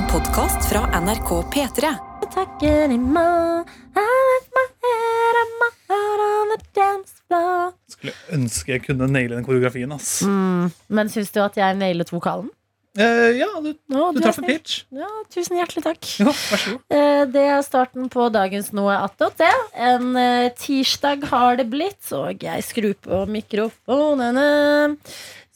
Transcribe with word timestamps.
En 0.00 0.06
podkast 0.08 0.68
fra 0.70 0.80
NRK 1.00 1.28
P3. 1.52 1.90
takker 2.34 2.92
imot 2.94 3.66
I 3.98 4.04
left 4.30 4.50
my 4.56 4.64
head 4.84 5.38
on 5.40 5.50
my 5.60 5.68
heart 5.90 6.22
on 6.26 6.52
the 6.52 6.58
dance 6.78 7.12
floor 7.26 7.72
Skulle 7.90 8.14
ønske 8.36 8.72
jeg 8.76 8.84
kunne 8.86 9.08
naile 9.10 9.36
den 9.36 9.44
koreografien. 9.46 9.92
ass 9.92 10.20
mm, 10.22 10.70
Men 10.88 11.10
syns 11.12 11.32
du 11.34 11.40
at 11.42 11.58
jeg 11.58 11.76
nailet 11.80 12.12
vokalen? 12.14 12.48
eh, 12.96 13.36
Ja, 13.40 13.48
du, 13.64 13.72
Å, 13.74 14.06
du 14.14 14.20
er 14.20 14.24
traff 14.28 14.38
en 14.40 14.46
snill. 14.46 14.56
pitch. 14.60 14.78
Ja, 14.94 15.10
tusen 15.34 15.58
hjertelig 15.58 15.84
takk. 15.88 16.10
Ja, 16.22 16.30
vær 16.30 16.62
så 16.64 16.74
god. 16.76 16.96
Eh, 17.00 17.24
Det 17.36 17.44
er 17.56 17.62
starten 17.66 18.08
på 18.14 18.30
dagens 18.34 18.72
Noe 18.76 18.96
attåt, 19.04 19.36
det. 19.42 19.52
En 19.74 20.14
eh, 20.16 20.48
tirsdag 20.58 21.26
har 21.34 21.58
det 21.60 21.68
blitt, 21.72 22.02
og 22.16 22.42
jeg 22.46 22.64
skrur 22.66 22.94
på 23.04 23.24
mikrofonene. 23.30 24.96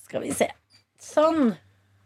Skal 0.04 0.26
vi 0.26 0.34
se. 0.36 0.50
Sånn. 1.00 1.54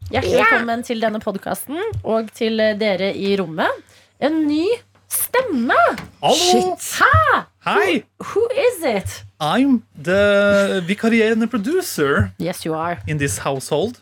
Hjertelig 0.09 0.38
velkommen 0.40 0.82
til 0.86 1.02
denne 1.02 1.20
podkasten 1.20 1.79
og 2.08 2.30
til 2.36 2.61
dere 2.80 3.11
i 3.17 3.35
rommet. 3.39 3.82
En 4.25 4.40
ny 4.48 4.64
stemme! 5.12 5.76
Hallo! 6.22 6.76
Hæ? 6.81 7.43
Hei! 7.68 7.98
Who 8.31 8.46
is 8.57 8.79
it? 8.89 9.18
I'm 9.40 9.82
the 9.94 10.81
vikarierende 10.89 11.46
producer 11.46 12.31
Yes, 12.40 12.64
you 12.67 12.75
are. 12.75 12.96
in 13.07 13.18
this 13.21 13.39
household. 13.44 14.00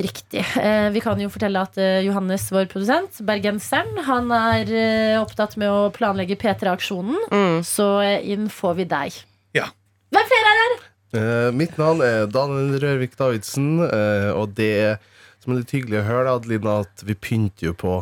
Riktig. 0.00 0.42
Eh, 0.58 0.90
vi 0.92 1.00
kan 1.00 1.20
jo 1.22 1.28
fortelle 1.32 1.62
at 1.62 1.78
eh, 1.78 2.00
Johannes, 2.06 2.48
vår 2.52 2.66
produsent, 2.72 3.20
bergenseren, 3.26 4.02
han 4.06 4.30
er 4.34 4.72
eh, 4.74 5.16
opptatt 5.22 5.54
med 5.60 5.70
å 5.70 5.88
planlegge 5.94 6.36
P3-aksjonen. 6.40 7.62
Så 7.64 7.86
eh, 8.04 8.18
inn 8.34 8.48
får 8.52 8.76
vi 8.82 8.88
deg. 8.90 9.20
Ja. 9.56 9.70
Hvem 10.10 10.28
flere 10.32 10.52
er 10.56 10.60
her? 10.64 10.76
Eh, 11.20 11.48
mitt 11.56 11.78
navn 11.80 12.02
er 12.06 12.26
Daniel 12.30 12.76
Rørvik 12.82 13.16
Davidsen, 13.18 13.78
eh, 13.86 14.30
og 14.34 14.52
det 14.58 14.70
er 14.82 14.98
som 15.40 15.52
er 15.54 15.62
litt 15.62 15.72
hyggelig 15.74 16.02
å 16.02 16.06
høre, 16.08 16.34
Adelina, 16.36 16.80
at 16.84 17.04
vi 17.06 17.16
pynter 17.16 17.70
jo 17.70 17.74
på 17.80 17.94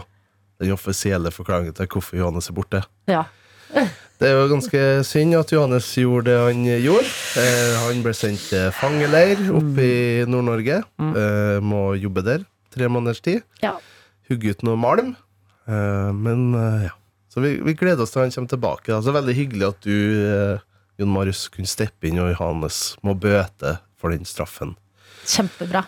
den 0.58 0.72
offisielle 0.74 1.30
forklaringen 1.30 1.76
til 1.78 1.86
hvorfor 1.92 2.18
Johannes 2.18 2.50
er 2.50 2.56
borte. 2.56 2.82
Ja. 3.10 3.24
Det 4.18 4.26
er 4.26 4.34
jo 4.34 4.48
ganske 4.50 4.80
synd 5.06 5.36
at 5.38 5.52
Johannes 5.54 5.86
gjorde 5.94 6.32
det 6.32 6.38
han 6.40 6.64
gjorde. 6.82 7.10
Eh, 7.38 7.74
han 7.84 8.00
ble 8.02 8.14
sendt 8.16 8.42
til 8.50 8.72
fangeleir 8.74 9.44
oppe 9.54 9.84
i 9.84 9.98
Nord-Norge. 10.26 10.80
Eh, 10.98 11.58
må 11.62 11.82
jobbe 12.00 12.24
der 12.26 12.46
tre 12.74 12.88
måneders 12.90 13.22
tid. 13.22 13.44
Ja. 13.62 13.76
Hugge 14.28 14.56
ut 14.56 14.64
noe 14.66 14.80
malm. 14.80 15.12
Eh, 15.68 16.10
men 16.16 16.48
eh, 16.58 16.88
ja. 16.88 16.94
Så 17.28 17.42
vi, 17.44 17.52
vi 17.62 17.76
gleder 17.78 18.02
oss 18.02 18.10
til 18.14 18.24
han 18.24 18.32
kommer 18.34 18.50
tilbake. 18.50 18.90
Altså, 18.90 19.12
Så 19.12 19.14
veldig 19.20 19.36
hyggelig 19.36 19.68
at 19.68 19.86
du, 19.86 19.94
eh, 20.24 20.64
Jon 20.98 21.12
Marius, 21.14 21.44
kunne 21.54 21.70
steppe 21.70 22.08
inn, 22.08 22.18
og 22.18 22.32
Johannes 22.32 22.96
må 23.06 23.14
bøte 23.14 23.76
for 24.00 24.10
den 24.14 24.26
straffen 24.26 24.74
Kjempebra. 25.28 25.84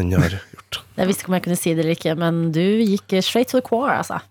Han 0.00 0.14
har 0.16 0.38
gjort. 0.38 0.80
Jeg 0.98 1.10
visste 1.10 1.24
ikke 1.24 1.32
om 1.32 1.38
jeg 1.38 1.46
kunne 1.46 1.60
si 1.60 1.74
det 1.74 1.84
eller 1.84 1.98
ikke, 1.98 2.16
men 2.18 2.42
du 2.54 2.64
gikk 2.64 3.18
straight 3.22 3.52
to 3.52 3.60
the 3.60 3.66
core, 3.66 3.98
altså. 3.98 4.22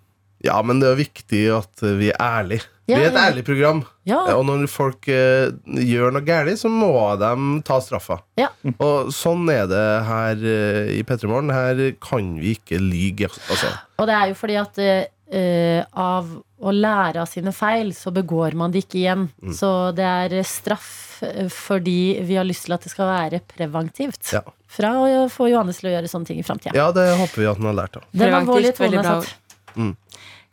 Ja, 0.45 0.59
men 0.61 0.81
det 0.81 0.89
er 0.91 0.99
viktig 0.99 1.43
at 1.55 1.81
vi 1.97 2.11
er 2.11 2.19
ærlige. 2.21 2.67
Ja, 2.87 2.99
vi 3.01 3.07
er 3.07 3.09
et 3.09 3.19
ærlig 3.19 3.43
program. 3.43 3.81
Ja. 4.07 4.19
Og 4.37 4.45
når 4.47 4.67
folk 4.71 5.09
uh, 5.11 5.49
gjør 5.65 6.13
noe 6.15 6.23
galt, 6.23 6.53
så 6.61 6.69
må 6.71 6.93
de 7.19 7.31
ta 7.67 7.81
straffa. 7.83 8.21
Ja. 8.39 8.51
Og 8.77 9.09
sånn 9.15 9.49
er 9.51 9.65
det 9.67 9.83
her 10.07 10.45
uh, 10.45 10.83
i 10.93 11.01
P3 11.03 11.27
Morgen. 11.27 11.51
Her 11.51 11.81
kan 12.03 12.35
vi 12.39 12.55
ikke 12.55 12.79
lyge. 12.79 13.31
Altså. 13.49 13.73
Og 13.97 14.07
det 14.07 14.15
er 14.15 14.31
jo 14.31 14.37
fordi 14.39 14.59
at 14.61 14.81
eh, 14.85 15.83
av 15.91 16.29
å 16.57 16.71
lære 16.73 17.21
av 17.21 17.27
sine 17.29 17.51
feil, 17.53 17.91
så 17.93 18.09
begår 18.15 18.55
man 18.57 18.71
det 18.73 18.85
ikke 18.85 18.97
igjen. 19.03 19.27
Så 19.53 19.69
det 19.97 20.05
er 20.07 20.33
eh, 20.39 20.47
straff 20.47 21.19
eh, 21.25 21.47
fordi 21.53 22.17
vi 22.25 22.35
har 22.39 22.47
lyst 22.47 22.65
til 22.65 22.73
at 22.77 22.81
det 22.87 22.91
skal 22.93 23.07
være 23.11 23.39
preventivt. 23.45 24.23
Ja. 24.33 24.41
Fra 24.67 24.89
å 24.99 25.27
få 25.31 25.47
Johannes 25.51 25.77
til 25.81 25.89
å 25.91 25.93
gjøre 25.95 26.09
sånne 26.11 26.25
ting 26.31 26.39
i 26.41 26.45
framtida. 26.47 26.73
Ja, 26.77 26.89
det 26.95 27.05
håper 27.19 27.43
vi 27.43 27.47
at 27.51 27.61
han 27.61 27.69
har 27.69 27.77
lært 27.83 27.99
av. 28.01 28.07
Den 28.11 28.33
alvorlige 28.39 28.73
tonen 28.79 28.99
er 28.99 29.05
bra. 29.05 29.21
satt. 29.21 29.95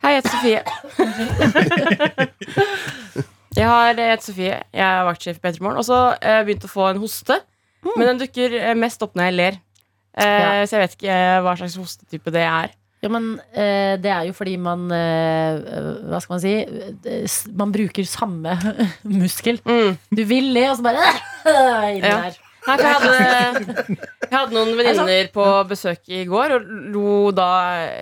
Hei, 0.05 0.11
jeg 0.13 0.21
heter 0.21 0.31
Sofie. 0.35 0.61
jeg 3.55 3.67
har 3.69 3.93
jeg 3.95 4.09
heter 4.11 4.25
Sofie. 4.27 4.55
Jeg 4.75 4.85
er 4.85 5.05
vaktsjef 5.07 5.37
i 5.39 5.43
P3 5.43 5.61
Morgen. 5.63 5.79
Og 5.81 5.87
så 5.87 5.99
har 6.13 6.39
jeg 6.39 6.47
begynt 6.49 6.67
å 6.67 6.71
få 6.71 6.89
en 6.91 7.01
hoste. 7.01 7.39
Men 7.95 8.11
den 8.11 8.21
dukker 8.23 8.55
eh, 8.59 8.73
mest 8.77 9.01
opp 9.05 9.13
når 9.17 9.29
jeg 9.31 9.37
ler. 9.39 9.59
Eh, 10.17 10.25
Ja. 10.25 10.65
Så 10.67 10.77
jeg 10.77 10.83
vet 10.85 10.95
ikke 10.97 11.13
eh, 11.15 11.39
hva 11.45 11.53
slags 11.59 11.77
hostetype 11.79 12.33
det 12.33 12.45
er. 12.47 12.73
Ja, 13.05 13.09
men 13.13 13.27
eh, 13.53 13.95
det 14.01 14.09
er 14.09 14.23
jo 14.25 14.33
fordi 14.33 14.55
man 14.57 14.87
eh, 14.89 15.59
Hva 16.09 16.17
skal 16.23 16.33
man 16.33 16.41
si? 16.41 16.53
s- 17.29 17.45
Man 17.53 17.69
bruker 17.75 18.07
samme 18.09 18.55
muskel. 19.05 19.59
Mm. 19.67 19.93
Du 20.09 20.23
vil 20.25 20.47
le, 20.55 20.63
og 20.71 20.79
så 20.79 20.87
bare 20.87 21.05
inni 21.93 22.01
Ja. 22.09 22.17
der. 22.25 22.41
Jeg, 22.65 22.81
hadde, 22.81 23.75
jeg 24.25 24.31
hadde 24.33 24.55
noen 24.55 24.71
venninner 24.79 25.27
på 25.35 25.43
besøk 25.69 26.07
i 26.09 26.23
går 26.25 26.55
og 26.55 26.63
lo 26.95 27.11
da 27.37 27.49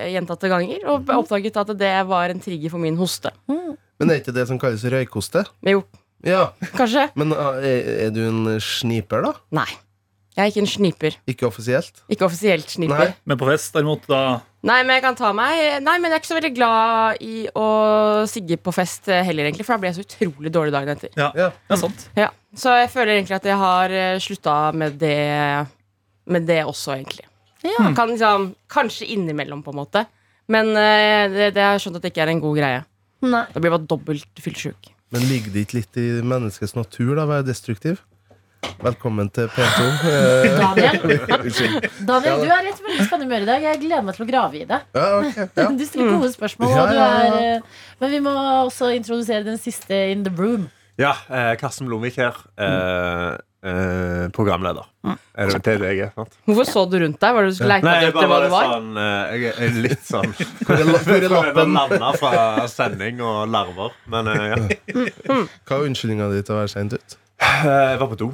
gjentatte 0.08 0.48
ganger. 0.48 0.86
Og 0.88 1.10
oppdaget 1.18 1.58
at 1.60 1.74
det 1.82 1.90
var 2.08 2.32
en 2.32 2.40
trigger 2.40 2.72
for 2.72 2.80
min 2.80 2.96
hoste. 2.96 3.34
Men 3.52 4.08
er 4.14 4.22
ikke 4.22 4.32
det 4.40 4.46
som 4.48 4.56
kalles 4.62 4.86
røykoste? 4.88 5.44
Jo, 5.68 5.84
Ja, 6.24 6.46
kanskje? 6.78 7.10
Men 7.20 7.36
uh, 7.36 7.58
er, 7.60 7.90
er 8.06 8.14
du 8.16 8.22
en 8.24 8.46
sniper, 8.64 9.26
da? 9.28 9.34
Nei. 9.60 9.68
Jeg 10.38 10.46
er 10.46 10.54
ikke 10.54 10.64
en 10.64 10.72
sniper. 10.72 11.18
Ikke 11.28 11.50
offisielt? 11.52 12.00
Ikke 12.08 12.24
offisielt 12.30 12.72
sniper. 12.72 13.10
Nei. 13.12 13.18
Men 13.28 13.38
på 13.44 13.50
fest, 13.52 13.74
derimot, 13.76 14.08
da 14.08 14.40
Nei, 14.64 14.78
men 14.88 14.96
jeg 14.96 15.04
kan 15.04 15.16
ta 15.20 15.34
meg 15.36 15.82
Nei, 15.84 15.98
men 16.00 16.08
jeg 16.08 16.16
er 16.16 16.22
ikke 16.22 16.30
så 16.32 16.38
veldig 16.38 16.54
glad 16.56 17.18
i 17.26 17.42
å 17.60 17.66
sigge 18.32 18.56
på 18.64 18.72
fest 18.72 19.10
heller, 19.12 19.50
egentlig. 19.50 19.66
For 19.68 19.76
da 19.76 19.82
blir 19.84 19.92
jeg 19.92 19.98
så 20.00 20.06
utrolig 20.08 20.54
dårlig 20.56 20.72
dagen 20.76 20.94
etter. 20.96 21.12
Ja, 21.20 21.32
Ja. 21.36 21.50
det 21.68 21.76
er 21.76 21.82
sant. 21.82 22.06
Ja, 22.16 22.30
Så 22.56 22.72
jeg 22.80 22.90
føler 22.94 23.18
egentlig 23.18 23.36
at 23.42 23.44
jeg 23.50 23.58
har 23.60 23.92
eh, 23.92 24.20
slutta 24.24 24.56
med 24.74 24.96
det 25.02 25.68
Med 26.32 26.46
det 26.48 26.62
også, 26.64 26.96
egentlig. 26.96 27.26
Ja. 27.64 27.92
Kan 27.96 28.10
liksom, 28.14 28.54
kanskje 28.72 29.08
innimellom, 29.12 29.62
på 29.64 29.72
en 29.74 29.80
måte. 29.82 30.06
Men 30.48 30.70
eh, 30.76 31.28
det, 31.32 31.54
det 31.56 31.64
har 31.64 31.76
jeg 31.76 31.84
skjønt 31.86 32.00
at 32.00 32.04
det 32.06 32.12
ikke 32.14 32.24
er 32.24 32.32
en 32.32 32.40
god 32.44 32.58
greie. 32.58 32.82
Nei. 33.24 33.44
Da 33.52 33.60
blir 33.60 33.70
jeg 33.72 33.76
bare 33.78 33.88
dobbelt 33.92 34.40
fyllesyk. 34.44 34.90
Men 35.12 35.28
ligger 35.30 35.52
det 35.54 35.66
ikke 35.68 35.78
litt 35.82 36.00
i 36.00 36.08
menneskets 36.24 36.76
natur 36.76 37.14
da, 37.16 37.24
å 37.28 37.32
være 37.32 37.46
destruktiv? 37.48 38.00
Velkommen 38.84 39.30
til 39.32 39.48
P2. 39.54 39.84
Eh, 40.10 40.58
Daniel, 40.60 41.00
Daniel, 42.10 42.42
du 42.44 42.52
er 42.52 42.68
i 42.68 42.72
et 42.74 42.82
veldig 42.84 43.06
spennende 43.08 43.28
humør 43.28 43.46
i 43.46 43.48
dag. 43.50 43.66
Jeg 43.70 43.80
gleder 43.84 44.04
meg 44.08 44.18
til 44.18 44.26
å 44.26 44.28
grave 44.30 44.60
i 44.60 44.66
det. 44.70 44.80
Ja, 44.98 45.08
okay. 45.22 45.48
Ja. 45.62 45.68
Du 45.80 45.84
stiller 45.88 46.12
gode 46.18 46.32
spørsmål. 46.34 46.74
Ja, 46.74 46.84
Og 46.84 46.92
du 46.92 47.00
er, 47.00 47.38
eh, 47.56 47.88
men 48.04 48.14
vi 48.16 48.22
må 48.26 48.34
også 48.66 48.92
introdusere 48.98 49.46
den 49.48 49.60
siste 49.62 50.00
in 50.12 50.26
the 50.28 50.34
room. 50.38 50.68
Ja, 51.00 51.14
eh, 51.32 51.54
Karsten 51.62 51.88
Blomvik 51.90 52.20
her. 52.22 52.38
Eh, 52.60 53.32
eh, 53.64 54.28
programleder. 54.36 54.86
Er 55.36 55.50
det 55.50 55.62
det 55.66 55.90
jeg 55.90 56.00
er? 56.06 56.12
sant? 56.16 56.36
Hvorfor 56.46 56.68
så 56.70 56.84
du 56.92 56.98
rundt 57.02 57.20
deg? 57.20 57.34
Var 57.36 57.44
det 57.48 57.50
du 57.52 57.56
skulle 57.58 57.74
leite 57.78 57.88
Nei, 57.88 57.96
jeg 58.04 58.12
etter 58.14 58.20
hva 58.20 58.30
bare 58.34 58.44
det 58.46 58.52
var? 58.54 58.68
sånn 58.74 58.98
eh, 59.02 59.34
Jeg 59.34 59.54
er 59.66 59.78
litt 59.88 60.04
sånn 60.08 60.34
Hvor 60.68 60.76
er, 60.78 60.84
la- 60.90 61.02
hvor 61.04 61.16
er 61.18 61.34
lappen? 61.34 61.74
Landa 61.78 62.12
fra 62.20 62.68
sending 62.72 63.22
og 63.26 63.48
larver. 63.52 63.96
Men 64.14 64.30
eh, 64.34 64.44
ja. 64.52 65.38
Hva 65.66 65.80
er 65.80 65.88
unnskyldninga 65.90 66.30
di 66.36 66.44
til 66.46 66.56
å 66.56 66.60
være 66.62 66.74
seint 66.76 66.94
ut? 67.00 67.18
Eh, 67.44 67.66
Jeg 67.94 68.00
var 68.04 68.12
på 68.14 68.20
do. 68.22 68.30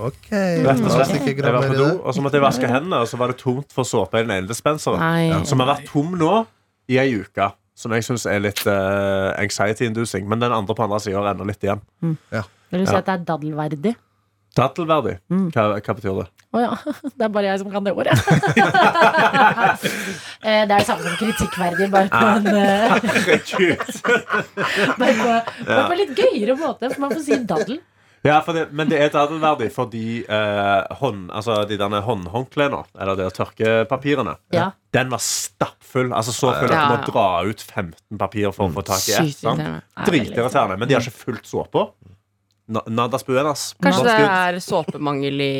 Ok, 0.00 0.28
Rett 0.30 0.78
og 0.80 0.86
oss 0.86 0.94
slett. 1.08 1.16
ikke 1.18 1.32
Jeg 1.42 1.52
var 1.54 1.64
på 1.66 1.74
do, 1.74 1.86
det. 1.86 1.94
Og 2.06 2.14
så 2.14 2.22
måtte 2.22 2.38
jeg 2.38 2.44
vaske 2.44 2.68
hendene, 2.70 3.00
og 3.02 3.08
så 3.10 3.18
var 3.18 3.32
det 3.32 3.40
tomt 3.40 3.72
for 3.74 3.82
såpe 3.88 4.20
i 4.20 4.26
den 4.26 4.30
ene 4.36 4.46
dispenseren. 4.50 5.00
Nei. 5.02 5.40
Som 5.48 5.58
har 5.64 5.72
vært 5.72 5.88
tom 5.90 6.12
nå 6.20 6.34
i 6.90 6.98
ei 7.02 7.08
uke. 7.18 7.48
Som 7.80 7.94
jeg 7.96 8.04
syns 8.06 8.26
er 8.28 8.38
litt 8.44 8.60
eh, 8.68 9.30
anxiety-inducing. 9.40 10.26
Men 10.30 10.42
den 10.44 10.52
andre 10.54 10.76
på 10.78 10.84
andre 10.84 11.00
sida 11.02 11.22
renner 11.24 11.48
litt 11.48 11.64
igjen. 11.64 11.80
Vil 12.04 12.84
du 12.84 12.86
si 12.86 12.92
Ja. 12.94 13.00
at 13.00 13.08
det 13.08 13.14
er 13.16 13.24
daddelverdig? 13.32 13.96
Daddelverdig. 14.58 15.16
Mm. 15.30 15.46
Hva, 15.54 15.62
hva 15.78 15.92
betyr 15.98 16.14
det? 16.22 16.28
Å 16.50 16.58
ja. 16.64 16.72
Det 17.16 17.24
er 17.26 17.30
bare 17.34 17.46
jeg 17.52 17.58
som 17.62 17.70
kan 17.70 17.84
det 17.86 17.92
ordet. 17.94 18.16
Eh, 20.40 20.64
det 20.64 20.72
er 20.72 20.80
det 20.80 20.86
samme 20.88 21.04
som 21.04 21.12
kritikkverdig, 21.20 21.90
bare 21.92 22.08
på 22.08 22.16
en 22.16 22.48
eh, 22.48 22.88
bare 24.98 25.14
på, 25.18 25.26
bare 25.68 25.84
på 25.84 25.92
en 25.92 26.00
litt 26.00 26.16
gøyere 26.16 26.56
måte, 26.56 26.88
for 26.94 27.00
man 27.04 27.12
får 27.12 27.20
si 27.26 27.36
daddel. 27.44 27.76
Ja, 28.24 28.40
for 28.44 28.52
det, 28.56 28.66
men 28.76 28.88
det 28.90 28.98
er 29.00 29.08
daddelverdig 29.12 29.70
fordi 29.72 30.22
eh, 30.24 30.80
hånd, 31.00 31.28
altså 31.32 31.62
de 31.68 31.76
derne 31.80 32.00
håndhåndklærne, 32.04 32.82
eller 33.00 33.16
de 33.16 33.22
der 33.26 33.34
tørkepapirene, 33.36 34.34
Ja. 34.56 34.70
den 34.96 35.12
var 35.12 35.20
stappfull. 35.24 36.12
Altså 36.12 36.32
Så 36.36 36.52
full 36.56 36.72
at 36.72 36.76
Ja, 36.76 36.82
du 36.88 36.92
må 36.96 37.00
dra 37.12 37.26
ut 37.48 37.60
15 37.64 38.18
papir 38.20 38.52
for 38.56 38.68
å 38.68 38.72
få 38.76 38.82
tak 38.88 39.04
i 39.08 39.12
ett. 39.16 39.44
Er 39.44 39.56
veldig 39.60 39.80
Dritirriterende. 40.08 40.76
Men 40.80 40.88
de 40.88 40.94
har 40.98 41.04
ikke 41.04 41.24
fullt 41.28 41.46
såpe. 41.48 41.86
Na- 42.70 42.84
Nadas 42.86 43.24
buenas. 43.26 43.74
Kanskje 43.82 44.04
det 44.06 44.16
er 44.30 44.58
såpemangel 44.62 45.40
i 45.42 45.54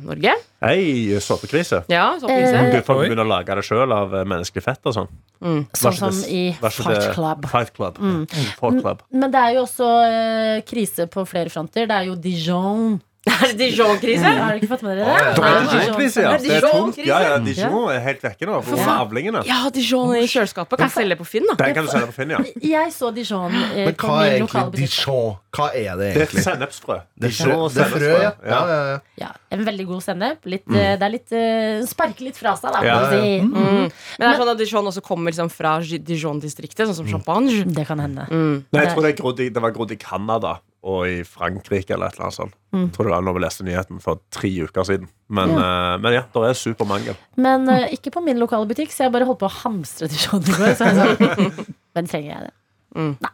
Norge? 0.00 0.32
Hei, 0.64 1.12
såpekrise. 1.20 1.82
Ja, 1.92 2.06
såpekrise. 2.20 2.56
Eh, 2.56 2.70
Du 2.72 2.80
får 2.86 3.00
begynne 3.02 3.24
å 3.26 3.28
lage 3.28 3.54
det 3.58 3.64
sjøl 3.68 3.92
av 3.92 4.14
eh, 4.16 4.24
menneskelig 4.24 4.64
fett 4.64 4.80
og 4.88 4.94
sånn. 4.96 5.10
Mm. 5.44 5.62
Sånn 5.76 5.98
som 5.98 6.20
i 6.32 6.44
Fight 6.56 7.12
Club. 7.14 7.44
Fight 7.52 7.74
Club. 7.76 7.98
Mm. 8.00 8.22
Fight 8.32 8.80
Club. 8.80 9.02
Men 9.12 9.30
det 9.34 9.42
er 9.44 9.58
jo 9.58 9.66
også 9.66 9.90
eh, 10.08 10.60
krise 10.64 11.06
på 11.12 11.26
flere 11.28 11.52
fronter. 11.52 11.84
Det 11.90 11.98
er 12.00 12.08
jo 12.08 12.16
Dijon 12.16 12.96
Er 13.34 13.52
det 13.56 13.56
Dijon-krise? 13.56 14.30
Har 14.36 14.52
du 14.52 14.60
ikke 14.60 14.68
fått 14.68 14.82
med 14.84 14.98
dere 14.98 15.04
det? 15.04 15.12
Ja, 15.14 15.20
ja. 15.24 15.32
Det 15.34 15.44
er 15.48 15.68
Dijon-krise, 15.70 16.24
ja. 16.24 16.32
Det 16.36 16.56
er 16.58 16.66
tungt. 16.66 16.98
Ja, 17.00 17.20
ja, 17.24 17.36
Dijon 17.40 17.86
er 17.92 18.02
helt 18.04 18.24
vekke 18.24 18.48
nå. 18.48 18.58
Hvor 18.66 18.82
er 18.82 18.90
avlingene? 18.92 19.40
Ja, 19.48 19.60
Dijon 19.72 20.12
i 20.18 20.26
kjøleskapet. 20.28 20.76
Kan 20.76 20.90
jeg 20.90 20.94
selge 20.98 21.16
på 21.20 21.26
Finn, 21.28 21.46
da? 21.48 21.56
Den 21.62 21.72
kan 21.78 21.88
du 21.88 21.92
selge 21.92 22.10
på 22.10 22.16
Finn, 22.18 22.34
ja. 22.34 22.42
Jeg 22.60 22.92
så 22.92 23.08
Dijon 23.16 23.54
eh, 23.54 23.88
Men 23.88 23.96
hva 24.02 24.18
er 24.26 24.36
egentlig. 24.36 24.82
Dijon? 24.82 25.38
Hva 25.54 25.70
er 25.70 25.96
det 26.00 26.10
Det 26.18 26.20
er 26.20 26.26
et 26.26 26.34
egentlig? 26.34 26.34
Det 26.34 26.42
er 26.42 26.46
sennepsfrø. 26.50 26.98
Dijon 27.24 27.64
det 27.74 27.84
er 27.84 27.94
frø 27.94 28.12
ja. 28.12 28.34
Ja, 28.44 28.60
ja, 28.68 28.78
ja. 28.90 28.98
Ja, 29.22 29.30
en 29.56 29.64
veldig 29.70 29.88
god 29.88 30.04
sennep. 30.04 30.44
Litt, 30.50 30.66
mm. 30.68 30.76
Det 30.76 31.08
er 31.08 31.14
litt 31.14 31.34
uh, 31.34 31.88
Sparker 31.88 32.28
litt 32.28 32.40
fra 32.40 32.54
seg, 32.60 32.74
da. 32.74 32.84
kan 32.84 32.90
Ja, 32.90 33.00
si. 33.08 33.32
Mm. 33.40 33.56
Mm. 33.56 33.88
Men 33.88 34.26
det 34.26 34.30
er 34.34 34.42
sånn 34.42 34.52
at 34.52 34.60
Dijon 34.60 34.92
også 34.92 35.04
kommer 35.06 35.32
liksom 35.32 35.48
fra 35.54 35.78
Dijon-distriktet, 35.80 36.84
sånn 36.84 37.00
som 37.00 37.08
champagne. 37.08 37.64
Det 37.72 37.88
kan 37.88 38.04
hende. 38.04 38.28
Mm. 38.28 38.54
Nei, 38.68 38.84
jeg 38.84 38.92
tror 38.92 39.06
det, 39.06 39.14
er 39.14 39.20
grodd 39.22 39.44
i, 39.46 39.50
det 39.54 39.64
var 39.64 39.72
grodd 39.76 39.96
i 39.96 40.00
Canada 40.00 40.58
og 40.84 41.06
i 41.08 41.20
Frankrike 41.24 41.94
eller 41.94 42.12
et 42.12 42.18
eller 42.18 42.26
annet 42.28 42.36
sånt. 42.36 42.56
Mm. 42.74 42.82
Jeg 42.82 42.92
tror 42.96 43.08
det 43.08 43.12
var 43.14 43.24
når 43.24 43.36
vi 43.36 43.42
leste 43.44 43.64
nyheten 43.66 44.02
for 44.04 44.20
tre 44.34 44.50
uker 44.66 44.86
siden. 44.88 45.08
Men 45.32 45.54
ja, 45.54 45.68
men 46.02 46.16
ja 46.18 46.24
det 46.34 46.50
er 46.50 46.58
supermangel. 46.60 47.16
Men 47.40 47.64
uh, 47.70 47.86
ikke 47.94 48.12
på 48.14 48.22
min 48.24 48.40
lokale 48.42 48.68
butikk, 48.68 48.92
så 48.92 49.06
jeg 49.06 49.14
bare 49.14 49.28
holdt 49.28 49.40
på 49.40 49.48
å 49.48 49.54
hamstre 49.62 50.10
Dijon 50.12 50.44
i 50.44 50.56
går. 50.58 50.74
Så 50.76 50.90
jeg 50.90 50.98
sånn, 51.00 51.68
men 51.96 52.10
trenger 52.10 52.30
jeg 52.34 52.48
det? 52.48 52.54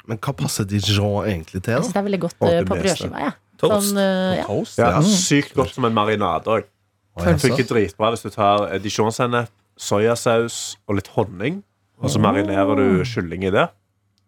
Men 0.09 0.21
hva 0.23 0.35
passer 0.39 0.69
Dijon 0.71 1.27
egentlig 1.27 1.65
til? 1.67 1.75
Jeg 1.75 1.89
synes 1.89 1.97
det 1.97 2.03
er 2.03 2.07
veldig 2.11 2.23
godt 2.27 2.39
uh, 2.45 2.59
på 2.69 2.79
brødskiva. 2.85 3.25
Ja. 3.27 3.33
Toast. 3.61 3.91
Sånn, 3.91 4.05
ja. 4.39 4.45
Toast? 4.49 4.79
Ja, 4.81 4.93
Ja. 4.97 5.03
Sykt 5.05 5.57
godt 5.59 5.75
som 5.75 5.89
en 5.89 5.97
marinade 5.97 6.55
òg. 6.55 6.71
Å. 7.19 7.27
Funker 7.43 7.67
dritbra 7.67 8.13
hvis 8.15 8.23
du 8.23 8.31
tar 8.31 8.71
dijonsennep, 8.79 8.87
dijon-sennep, 8.87 9.51
soyasaus 9.81 10.61
og 10.87 11.01
litt 11.01 11.11
honning. 11.17 11.61
Og 12.01 12.13
så 12.13 12.21
marinerer 12.23 12.79
du 12.79 13.03
kylling 13.05 13.45
i 13.45 13.53
det. 13.53 13.67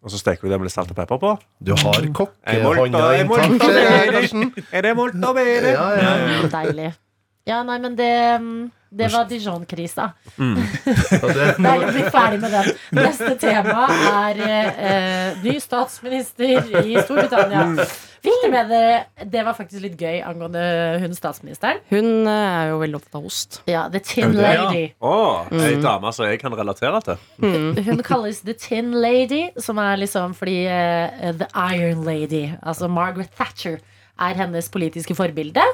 Og 0.03 0.11
så 0.11 0.19
steker 0.19 0.43
vi 0.43 0.51
det 0.51 0.59
med 0.59 0.67
litt 0.67 0.75
salt 0.75 0.91
og 0.91 0.97
pepper 0.99 1.19
på. 1.23 1.33
Du 1.63 1.73
har 1.79 2.07
kokkehånda 2.19 3.03
i. 3.21 3.27
Karsten. 4.11 4.49
Er 4.75 4.83
det 4.89 4.97
molto 4.99 5.31
bene? 5.37 5.75
Ja, 5.77 5.85
ja, 5.95 6.15
ja. 6.19 6.49
Deilig. 6.51 6.89
Ja, 7.49 7.63
nei, 7.67 7.79
men 7.83 7.97
det, 7.99 8.13
mm, 8.39 8.71
det 8.95 9.09
var 9.11 9.25
Dijon-krisa. 9.27 10.13
Mm. 10.37 10.61
Nei, 11.65 11.75
er 11.75 11.93
vi 11.97 12.05
ferdig 12.13 12.39
med 12.43 12.53
den. 12.55 12.69
Neste 12.95 13.33
tema 13.41 13.89
er 13.91 14.43
eh, 14.47 15.41
ny 15.43 15.57
statsminister 15.63 16.69
i 16.85 17.01
Storbritannia. 17.01 17.65
Fikk 18.23 18.45
dere 18.45 18.51
med 18.53 18.69
dere 18.71 19.27
Det 19.33 19.43
var 19.43 19.57
faktisk 19.59 19.83
litt 19.83 19.97
gøy 19.99 20.21
angående 20.23 20.63
hun 21.03 21.17
statsministeren. 21.19 21.81
Hun 21.91 22.29
eh, 22.31 22.51
er 22.61 22.71
jo 22.71 22.79
veldig 22.85 23.01
opptatt 23.01 23.19
av 23.19 23.27
ost. 23.33 23.59
Ja, 23.67 23.87
The 23.91 24.03
Tin 24.07 24.37
det? 24.37 24.47
Ja. 24.47 24.69
Lady. 24.69 24.85
Å, 25.03 25.17
ei 25.65 25.81
dame 25.83 26.13
som 26.15 26.31
jeg 26.31 26.39
kan 26.45 26.55
relatere 26.55 27.03
til. 27.09 27.25
Hun 27.43 28.05
kalles 28.07 28.45
The 28.47 28.55
Tin 28.55 28.95
Lady, 29.03 29.49
som 29.59 29.83
er 29.83 29.99
liksom 29.99 30.37
fordi 30.39 30.61
uh, 30.69 31.33
The 31.43 31.51
Iron 31.75 32.07
Lady, 32.07 32.53
altså 32.63 32.87
Margaret 32.93 33.35
Thatcher, 33.35 33.81
er 34.21 34.37
hennes 34.39 34.69
politiske 34.73 35.17
forbilde. 35.19 35.65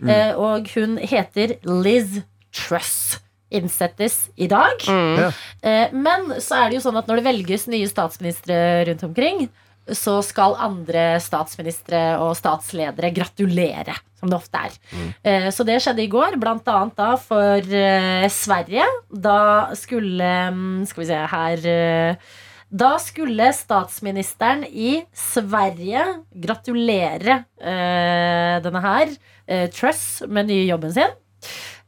Mm. 0.00 0.10
og 0.40 0.70
hun 0.74 0.96
heter 0.98 1.56
Liz 1.66 2.20
Truss. 2.54 3.18
Innsettes 3.50 4.28
i 4.38 4.46
dag. 4.46 4.78
Ja. 4.86 5.30
Eh, 5.66 5.90
men 5.90 6.36
så 6.38 6.60
er 6.60 6.70
det 6.70 6.78
jo 6.78 6.84
sånn 6.84 7.00
at 7.00 7.08
når 7.10 7.18
det 7.18 7.26
velges 7.26 7.66
nye 7.66 7.88
statsministre 7.90 8.56
rundt 8.86 9.02
omkring, 9.08 9.48
så 9.90 10.20
skal 10.22 10.54
andre 10.62 11.16
statsministre 11.22 11.98
og 12.22 12.36
statsledere 12.38 13.10
gratulere, 13.16 13.96
som 14.20 14.30
det 14.30 14.38
ofte 14.38 14.60
er. 14.68 14.76
Mm. 14.94 15.48
Så 15.50 15.66
det 15.66 15.80
skjedde 15.82 16.04
i 16.04 16.12
går, 16.12 16.36
blant 16.38 16.68
annet 16.70 16.94
da 17.00 17.08
for 17.18 17.58
eh, 17.58 18.28
Sverige. 18.30 18.86
Da 19.10 19.40
skulle 19.74 20.30
mm, 20.54 20.86
Skal 20.86 21.02
vi 21.02 21.08
se 21.10 21.20
her 21.34 21.66
eh, 21.74 22.30
Da 22.70 22.92
skulle 23.02 23.48
statsministeren 23.56 24.62
i 24.64 25.00
Sverige 25.16 26.04
gratulere 26.30 27.40
eh, 27.58 28.60
denne 28.62 28.82
her, 28.84 29.10
eh, 29.50 29.66
Truss, 29.74 30.22
med 30.30 30.46
nye 30.50 30.68
jobben 30.68 30.94
sin. 30.94 31.10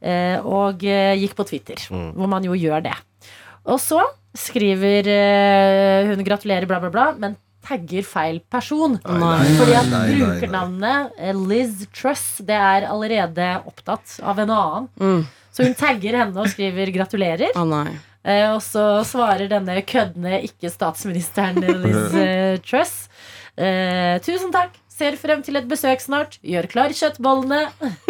Eh, 0.03 0.43
og 0.43 0.83
eh, 0.83 1.13
gikk 1.21 1.37
på 1.37 1.45
Twitter, 1.47 1.79
hvor 1.87 2.27
man 2.27 2.43
jo 2.43 2.57
gjør 2.59 2.83
det. 2.89 2.97
Og 3.63 3.79
så 3.79 4.01
skriver 4.35 5.07
eh, 5.07 6.09
hun 6.11 6.23
'gratulerer', 6.25 6.67
bla, 6.67 6.81
bla, 6.83 6.91
bla, 6.91 7.05
men 7.15 7.37
tagger 7.63 8.03
feil 8.03 8.41
person. 8.51 8.97
Nei, 9.07 9.37
Fordi 9.55 9.75
at 9.79 9.87
nei, 9.87 9.93
nei, 9.93 10.07
nei. 10.09 10.17
brukernavnet 10.19 11.13
eh, 11.15 11.37
Liz 11.47 11.85
Truss 11.95 12.41
Det 12.43 12.57
er 12.59 12.89
allerede 12.89 13.53
opptatt 13.69 14.17
av 14.19 14.41
en 14.43 14.51
annen. 14.51 14.89
Mm. 14.99 15.23
Så 15.53 15.63
hun 15.69 15.77
tagger 15.79 16.17
henne 16.25 16.43
og 16.43 16.51
skriver 16.51 16.91
'gratulerer'. 16.91 17.53
Eh, 17.55 17.93
og 18.55 18.61
så 18.63 18.83
svarer 19.07 19.49
denne 19.51 19.81
køddende 19.83 20.39
ikke-statsministeren 20.47 21.59
Liz 21.83 22.13
eh, 22.15 22.57
Truss. 22.63 23.09
Eh, 23.57 24.19
tusen 24.23 24.51
takk. 24.55 24.79
Ser 24.93 25.15
frem 25.17 25.41
til 25.41 25.57
et 25.57 25.65
besøk 25.67 25.99
snart. 26.03 26.35
Gjør 26.45 26.67
klar 26.69 26.93
kjøttbollene 26.93 27.63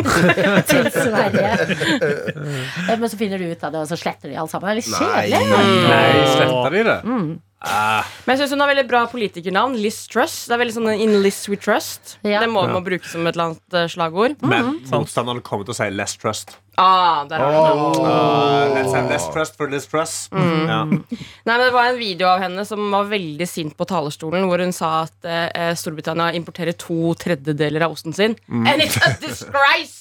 til 0.70 0.90
Sverige. 0.92 1.54
Eh, 1.96 2.98
Men 3.00 3.08
så 3.10 3.18
finner 3.20 3.40
du 3.40 3.48
ut 3.54 3.64
av 3.64 3.72
det, 3.74 3.82
og 3.86 3.88
så 3.90 3.98
sletter 4.00 4.30
de 4.34 4.38
alle 4.38 4.52
sammen. 4.52 4.68
Det 4.68 4.74
er 4.74 4.82
litt 4.82 4.92
kjedelig. 4.92 5.40
Nei, 5.88 6.28
sletter 6.36 6.76
de 6.78 6.84
det? 6.90 6.98
Mm. 7.08 7.32
Ah, 7.64 8.04
Men 8.26 8.34
jeg 8.36 8.42
syns 8.44 8.52
hun 8.58 8.60
har 8.66 8.72
veldig 8.74 8.84
bra 8.90 9.06
politikernavn. 9.08 9.78
Liz 9.80 10.02
Truss. 10.12 10.34
Det 10.50 10.58
er 10.58 10.60
veldig 10.66 10.76
sånn 10.76 10.90
In 10.98 11.14
Liz 11.24 11.38
We 11.48 11.56
Trust. 11.56 12.18
Ja. 12.28 12.42
Det 12.44 12.50
må 12.52 12.66
Ja. 12.68 12.74
man 12.76 12.84
bruke 12.84 13.08
som 13.08 13.24
et 13.32 13.38
eller 13.38 13.54
annet 13.54 13.78
eh, 13.80 13.88
slagord. 13.88 14.36
men 14.44 14.82
motstanderne 14.92 15.42
kommer 15.42 15.64
til 15.64 15.72
å 15.72 15.80
si 15.80 15.88
'less 15.88 16.18
trust'. 16.20 16.58
Ah, 16.78 17.26
der 17.30 17.38
har. 17.38 17.98
Ah, 18.02 18.74
let's 18.74 18.94
have 18.96 19.10
less 19.10 19.28
trust 19.34 19.56
for 19.58 19.70
less 19.70 19.86
trust. 19.88 20.32
Ja. 20.34 20.86
Nei, 20.86 21.06
men 21.46 21.60
Det 21.68 21.72
var 21.76 21.90
en 21.92 21.98
video 22.00 22.28
av 22.28 22.40
henne 22.42 22.64
som 22.66 22.90
var 22.92 23.06
veldig 23.12 23.46
sint 23.48 23.76
på 23.78 23.86
talerstolen, 23.86 24.48
hvor 24.50 24.58
hun 24.64 24.72
sa 24.74 25.04
at 25.04 25.28
eh, 25.30 25.74
Storbritannia 25.78 26.32
importerer 26.34 26.74
to 26.74 27.14
tredjedeler 27.22 27.86
av 27.86 27.94
osten 27.94 28.14
sin. 28.18 28.36
And 28.50 28.82
it's 28.82 28.98
a 28.98 29.12
disgrace! 29.22 30.00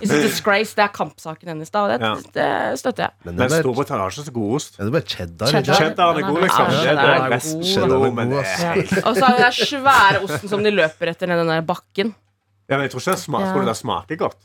It's 0.00 0.12
a 0.12 0.20
disgrace 0.24 0.74
Det 0.76 0.84
er 0.86 0.92
kampsaken 0.94 1.48
hennes, 1.52 1.70
da, 1.72 1.82
og 1.84 1.90
det, 1.92 2.00
Ja. 2.00 2.14
det 2.36 2.78
støtter 2.80 3.06
jeg. 3.08 3.12
Men 3.24 3.36
Men 3.36 3.52
er 3.52 3.62
Storbritannia 3.64 4.04
har 4.04 4.10
ikke 4.14 4.24
så 4.28 4.32
god 4.36 4.54
ost. 4.60 4.78
er 4.80 4.84
det 4.84 4.92
bare 4.92 5.08
cheddar? 5.16 5.46
Cheddar. 5.52 5.74
cheddar 5.80 6.18
er 6.20 6.28
god, 6.28 6.40
liksom. 6.44 6.64
Ja, 6.64 6.70
Det 6.70 6.76
er 6.76 6.84
cheddar 6.84 7.14
er 7.14 7.30
best. 7.30 7.56
Cheddar 7.72 7.96
er 7.96 8.10
men 8.20 8.30
god, 8.30 8.36
det 8.36 8.44
ass. 8.46 8.62
er 8.62 8.72
helt- 8.74 9.04
Og 9.06 9.16
så 9.16 9.24
er 9.24 9.38
det 9.38 9.44
den 9.44 9.68
svære 9.72 10.22
osten 10.28 10.48
som 10.48 10.62
de 10.64 10.70
løper 10.70 11.08
etter 11.14 11.26
ned 11.32 11.38
den 11.44 11.48
der 11.48 11.62
bakken. 11.62 12.14
Ja, 12.68 12.76
men 12.76 12.82
jeg 12.88 12.92
tror 12.92 13.00
ikke 13.00 13.12
det 13.16 13.20
smaker, 13.24 13.56
Ja. 13.60 13.64
det 13.68 13.76
smaker 13.76 14.16
godt. 14.16 14.36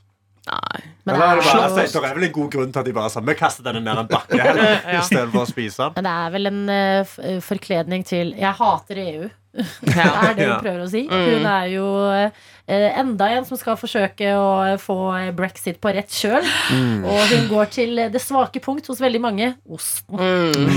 Nei. 0.47 0.79
Men 1.05 1.15
det 1.15 1.21
er 1.21 1.41
bare, 1.41 1.63
altså, 1.65 1.99
det 2.01 2.09
er 2.09 2.15
vel 2.15 2.23
en 2.29 2.31
god 2.31 2.51
grunn 2.51 2.71
til 2.73 2.79
at 2.79 2.85
de 2.85 2.93
bare 2.93 3.09
sa 3.09 3.19
Vi 3.25 3.33
kaster 3.37 3.63
denne 3.65 3.81
ned 3.85 3.97
en 4.03 4.07
bakke 4.09 4.39
heller, 4.39 4.79
Ja. 4.93 4.99
istedenfor 5.01 5.43
å 5.43 5.49
spise 5.49 5.83
den. 5.83 5.93
Men 5.99 6.07
det 6.07 6.13
er 6.13 6.29
vel 6.37 6.49
en 6.51 6.61
uh, 6.69 7.41
forkledning 7.41 8.05
til 8.05 8.33
'jeg 8.37 8.53
hater 8.61 8.95
EU'. 9.03 9.29
Det 9.53 9.95
er 9.97 10.33
det 10.37 10.45
hun 10.45 10.59
prøver 10.61 10.81
å 10.85 10.89
si. 10.91 11.01
Mm. 11.09 11.25
Hun 11.25 11.45
er 11.49 11.65
jo 11.73 11.85
eh, 12.13 12.91
enda 13.01 13.29
en 13.33 13.45
som 13.47 13.57
skal 13.57 13.77
forsøke 13.81 14.27
å 14.37 14.75
få 14.77 14.95
brexit 15.33 15.79
på 15.81 15.89
rett 15.95 16.11
kjøl. 16.13 16.45
Mm. 16.69 17.05
Og 17.09 17.31
hun 17.31 17.47
går 17.49 17.71
til 17.73 17.95
det 18.13 18.21
svake 18.21 18.61
punkt 18.61 18.85
hos 18.91 19.01
veldig 19.01 19.21
mange 19.23 19.47
osten. 19.73 20.19
Mm. 20.21 20.67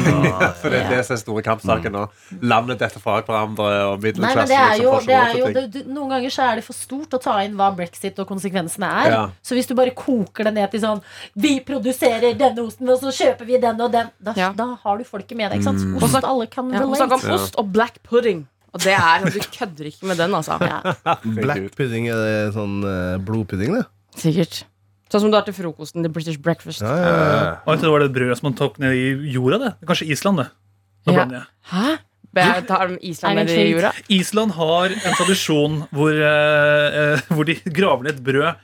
For 0.63 0.73
det 0.73 0.81
er 0.87 0.89
det 0.95 1.03
som 1.05 1.19
er 1.19 1.21
store 1.21 1.45
kampsaken 1.45 1.93
nå. 1.93 2.07
Landet 2.49 2.81
detter 2.81 3.03
fra 3.05 3.19
hverandre, 3.21 3.69
og 3.91 3.99
Nei, 3.99 4.07
middelklassen 4.09 4.49
det 4.55 4.57
er 4.57 4.73
liksom 4.73 4.87
jo, 4.87 4.95
får 4.95 5.03
ikke 5.03 5.11
det 5.13 5.19
råd 5.19 5.27
er 5.27 5.33
til 5.33 5.43
jo 5.43 5.51
ting. 5.61 5.71
det, 5.77 5.85
Noen 5.99 6.15
ganger 6.17 6.35
så 6.39 6.47
er 6.49 6.61
det 6.63 6.65
for 6.71 6.79
stort 6.79 7.19
å 7.19 7.21
ta 7.29 7.37
inn 7.45 7.59
hva 7.61 7.69
brexit 7.77 8.23
og 8.25 8.31
konsekvensene 8.33 8.89
er. 9.03 9.11
Ja. 9.13 9.21
Så 9.45 9.59
hvis 9.59 9.69
du 9.69 9.75
bare 9.79 9.93
koker 9.97 10.49
det 10.49 10.55
ned 10.57 10.73
til 10.73 10.81
sånn 10.87 11.03
Vi 11.37 11.59
produserer 11.67 12.33
denne 12.41 12.65
osten, 12.65 12.89
og 12.89 13.05
så 13.05 13.13
kjøper 13.21 13.45
vi 13.53 13.61
den 13.63 13.85
og 13.85 13.93
den. 13.93 14.09
Da, 14.19 14.33
Ja. 14.39 14.49
da 14.57 14.71
har 14.83 14.97
du 14.99 15.05
folket 15.05 15.37
med 15.37 15.51
deg. 15.53 15.61
ikke 15.61 15.69
sant? 15.69 15.85
Mm. 15.85 16.01
Ost 16.03 16.25
alle 16.25 16.47
kan 16.49 16.73
Ja, 16.73 16.81
og 16.87 16.95
relate. 16.97 17.05
snakk 17.05 17.29
om 17.29 17.37
ost 17.37 17.61
og 17.61 17.69
black 17.77 18.01
pudding. 18.09 18.47
Og 18.73 18.81
det 18.81 18.95
er 18.97 19.25
Du 19.29 19.39
kødder 19.53 19.89
ikke 19.91 20.07
med 20.09 20.17
den, 20.17 20.33
altså. 20.35 20.57
Ja. 20.65 20.81
Black 21.25 21.75
pudding, 21.77 22.07
er 22.09 22.17
det 22.25 22.55
sånn 22.57 22.79
eh, 22.89 23.17
blodpudding, 23.21 23.75
det? 23.77 23.85
Sikkert. 24.17 24.63
Sånn 25.13 25.27
som 25.27 25.33
du 25.33 25.37
har 25.37 25.45
til 25.45 25.53
frokosten. 25.57 26.01
The 26.05 26.09
British 26.13 26.39
breakfast. 26.41 26.81
Ja, 26.81 26.95
ja, 26.97 27.11
ja. 27.13 27.51
Og 27.67 27.75
jeg 27.75 27.83
tror 27.83 27.91
det 27.91 27.93
var 27.99 28.05
det 28.07 28.15
brødet 28.17 28.39
som 28.41 28.49
man 28.49 28.57
tok 28.57 28.79
ned 28.81 28.97
i 28.97 29.33
jorda. 29.35 29.59
det 29.61 29.73
Det 29.83 29.89
Kanskje 29.91 30.09
Island, 30.15 30.41
det. 30.41 30.49
Nå 31.05 31.13
Ja. 31.13 31.19
blander 31.19 31.37
jeg. 31.43 31.47
Hæ? 31.73 31.99
Be- 32.33 32.63
Tar 32.65 32.95
Island 33.05 33.39
Er 33.39 33.45
ned 33.45 33.51
i 33.53 33.57
fint? 33.59 33.75
jorda? 33.75 33.91
Island 34.09 34.53
har 34.57 34.85
en 34.95 35.17
tradisjon 35.19 35.75
hvor, 35.93 36.13
eh, 36.17 36.97
eh, 37.03 37.21
hvor 37.29 37.45
de 37.45 37.59
graver 37.69 38.07
ned 38.09 38.15
et 38.15 38.23
brød, 38.25 38.57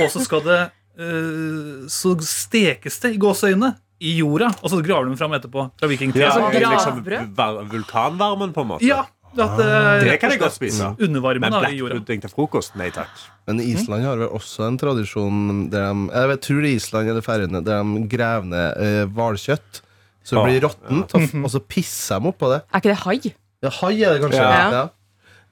og 0.00 0.08
så 0.14 0.22
skal 0.24 0.40
det 0.46 0.60
eh, 0.96 1.88
Så 1.92 2.14
stekes 2.24 2.96
det 3.04 3.12
i 3.16 3.18
gåseøynene 3.20 3.74
i 4.00 4.16
jorda, 4.18 4.48
og 4.62 4.70
så 4.72 4.80
graver 4.82 5.10
de 5.12 5.16
fram 5.20 5.34
etterpå. 5.36 5.66
Fra 5.78 5.88
vikingtida. 5.92 6.30
Ja, 6.32 6.48
liksom 6.72 7.04
gravbrød? 7.04 7.68
vulkanvarmen, 7.70 8.52
på 8.56 8.64
en 8.64 8.70
måte. 8.72 8.82
Ja, 8.88 9.04
at, 9.40 9.60
ah, 9.64 10.00
Det 10.04 10.18
kan 10.20 10.30
jeg 10.34 10.40
godt 10.42 10.56
spise. 10.56 10.90
Undervarmen 11.00 11.50
Men 11.54 11.76
jorda. 11.78 12.00
til 12.04 12.30
frokost? 12.32 12.74
Nei 12.76 12.90
takk. 12.94 13.10
Men 13.48 13.60
Island 13.64 14.04
har 14.04 14.16
vel 14.20 14.28
også 14.28 14.66
en 14.68 14.78
tradisjon 14.78 15.70
der 15.72 15.88
de 15.92 16.08
Jeg 16.12 16.28
vet, 16.28 16.40
tror 16.46 16.62
det 16.62 16.70
er 16.70 16.76
Island 16.76 17.08
eller 17.08 17.24
Færøyene 17.24 17.64
der 17.64 17.82
de 17.82 18.06
graver 18.12 18.44
ned 18.44 18.82
eh, 18.82 19.04
hvalkjøtt. 19.06 19.82
Så 20.22 20.36
det 20.36 20.38
Åh, 20.38 20.46
blir 20.46 20.60
råttent, 20.62 21.14
og, 21.18 21.44
og 21.44 21.50
så 21.50 21.60
pisser 21.66 22.20
de 22.22 22.30
oppå 22.30 22.50
det. 22.52 22.60
Er 22.70 22.82
ikke 22.82 22.92
det 22.92 23.00
hai? 23.02 23.32
Ja, 23.62 23.70
hai 23.80 23.94
er 24.02 24.14
det 24.14 24.20
kanskje. 24.22 24.42
Ja. 24.42 24.66
Ja. 24.70 24.82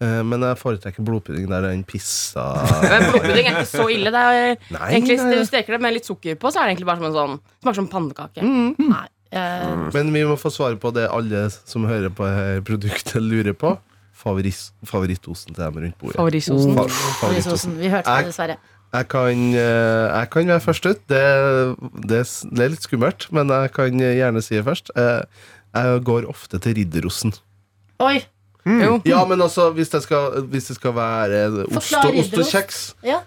Eh, 0.00 0.20
men 0.24 0.40
jeg 0.46 0.56
foretrekker 0.56 1.04
blodpudding 1.04 1.48
der 1.50 1.66
den 1.66 1.82
pissa 1.84 2.44
Men 2.86 3.02
Blodpudding 3.10 3.50
er 3.50 3.58
ikke 3.58 3.68
så 3.68 3.88
ille. 3.92 4.12
Det 4.14 4.20
er 4.22 4.54
Nei, 4.72 4.86
egentlig, 4.94 5.16
nei. 5.20 5.34
Du 5.36 5.48
steker 5.48 5.76
det 5.76 5.80
med 5.84 5.96
litt 5.98 6.08
sukker 6.08 6.38
på, 6.40 6.52
så 6.52 6.62
er 6.62 6.70
det 6.70 6.76
egentlig 6.76 6.88
bare 6.88 7.02
som 7.02 7.08
en 7.10 7.18
sånn 7.18 7.34
Smaker 7.60 7.80
som 7.82 7.88
pannekake. 7.92 8.46
Nei. 8.80 9.08
Eh, 9.32 9.90
Men 9.94 10.12
vi 10.14 10.24
må 10.26 10.36
få 10.40 10.50
svar 10.50 10.74
på 10.82 10.92
det 10.94 11.08
alle 11.10 11.46
som 11.50 11.84
hører 11.88 12.10
på 12.10 12.26
produktet, 12.66 13.20
lurer 13.22 13.52
på. 13.54 13.76
favoritt, 14.20 14.72
favorittosten 14.84 15.54
til 15.54 15.64
dem 15.64 15.78
rundt 15.80 15.96
bordet. 15.98 16.16
Favorittsosen. 16.20 16.74
Fa- 16.76 16.88
Favorittosen. 16.88 17.14
Favorittosten. 17.20 17.78
Vi 17.80 17.88
hørte 17.88 18.16
det, 18.18 18.26
dessverre. 18.26 18.56
Jeg 18.92 19.06
kan, 19.08 19.44
eh, 19.54 20.18
jeg 20.18 20.30
kan 20.30 20.46
være 20.50 20.60
først 20.60 20.86
ut. 20.90 21.00
Det, 21.08 21.20
det, 22.10 22.18
er 22.20 22.50
det 22.56 22.64
er 22.66 22.72
litt 22.74 22.82
skummelt, 22.84 23.28
men 23.32 23.48
jeg 23.48 23.72
kan 23.72 23.96
gjerne 24.02 24.42
si 24.42 24.56
det 24.58 24.64
først. 24.66 24.90
Eh, 24.96 25.22
Jeg 25.72 26.00
går 26.02 26.24
ofte 26.28 26.58
til 26.58 26.74
ridderosten. 26.74 27.32
Oi! 28.02 28.18
Jo. 28.66 29.00
Ja, 29.06 29.24
men 29.24 29.40
altså, 29.40 29.70
hvis 29.72 29.88
det 29.88 30.02
skal, 30.02 30.42
hvis 30.50 30.66
det 30.68 30.76
skal 30.76 30.92
være 30.92 31.46
ost 31.78 31.94
og, 31.96 32.16
ost 32.18 32.34
og 32.36 32.44
kjeks 32.50 32.80
Ja. 33.06 33.20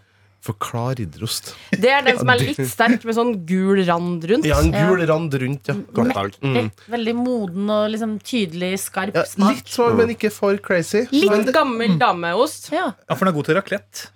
Forklar 0.44 0.98
ridderost. 1.00 1.54
Det 1.72 1.88
er 1.88 2.02
den 2.04 2.18
som 2.22 2.30
er 2.34 2.42
litt 2.42 2.58
sterk, 2.68 3.06
med 3.08 3.16
sånn 3.16 3.30
gul 3.48 3.80
rand 3.88 4.26
rundt. 4.28 4.44
Ja, 4.50 4.58
en 4.60 4.74
gul 4.76 5.04
rand 5.08 5.34
rundt, 5.40 5.70
ja. 5.72 5.76
Godt. 5.96 6.36
Mm. 6.44 6.68
Veldig 6.92 7.14
moden 7.16 7.70
og 7.72 7.86
liksom 7.94 8.18
tydelig 8.28 8.74
skarp 8.84 9.16
ja 9.16 9.24
smak. 9.30 9.56
litt 9.62 9.72
sånn, 9.72 9.96
men 10.02 10.12
ikke 10.18 10.32
for 10.36 10.58
crazy. 10.60 11.06
Litt 11.16 11.32
det- 11.48 11.54
gammel 11.56 11.96
dameost. 12.02 12.68
Ja. 12.76 12.90
Ja, 13.08 13.16
for 13.16 13.24
den 13.24 13.32
er 13.34 13.38
god 13.40 13.46
til 13.48 13.56
raclette. 13.62 14.10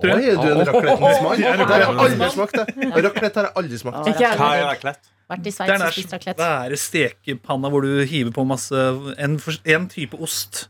Tror 0.00 0.16
jeg. 0.16 0.32
Oi, 0.32 0.42
du 0.42 0.50
en 0.50 0.66
raclettens 0.66 1.22
mann? 1.22 1.36
Det 1.38 1.46
er 1.46 1.64
har 1.70 1.78
jeg 1.78 1.88
aldri 1.92 2.18
raclette. 2.18 2.34
smakt. 2.34 2.52
det 2.96 3.04
Raclette 3.04 3.34
har 3.36 3.48
jeg 3.50 3.56
aldri 3.62 3.78
smakt. 3.84 4.12
Hva 4.40 4.50
er 4.56 4.64
raclette? 4.72 5.08
Vært 5.30 5.38
i 5.38 5.42
Det 5.44 5.50
er 5.50 5.54
Sveits 5.54 5.70
den 5.78 5.86
og 5.86 5.92
spist 5.94 6.14
raclette. 6.16 6.46
svære 6.50 6.78
stekepanna 6.82 7.70
hvor 7.70 7.82
du 7.86 7.90
hiver 8.10 8.32
på 8.34 8.42
masse 8.48 8.74
En, 9.22 9.38
en 9.64 9.88
type 9.92 10.18
ost 10.18 10.64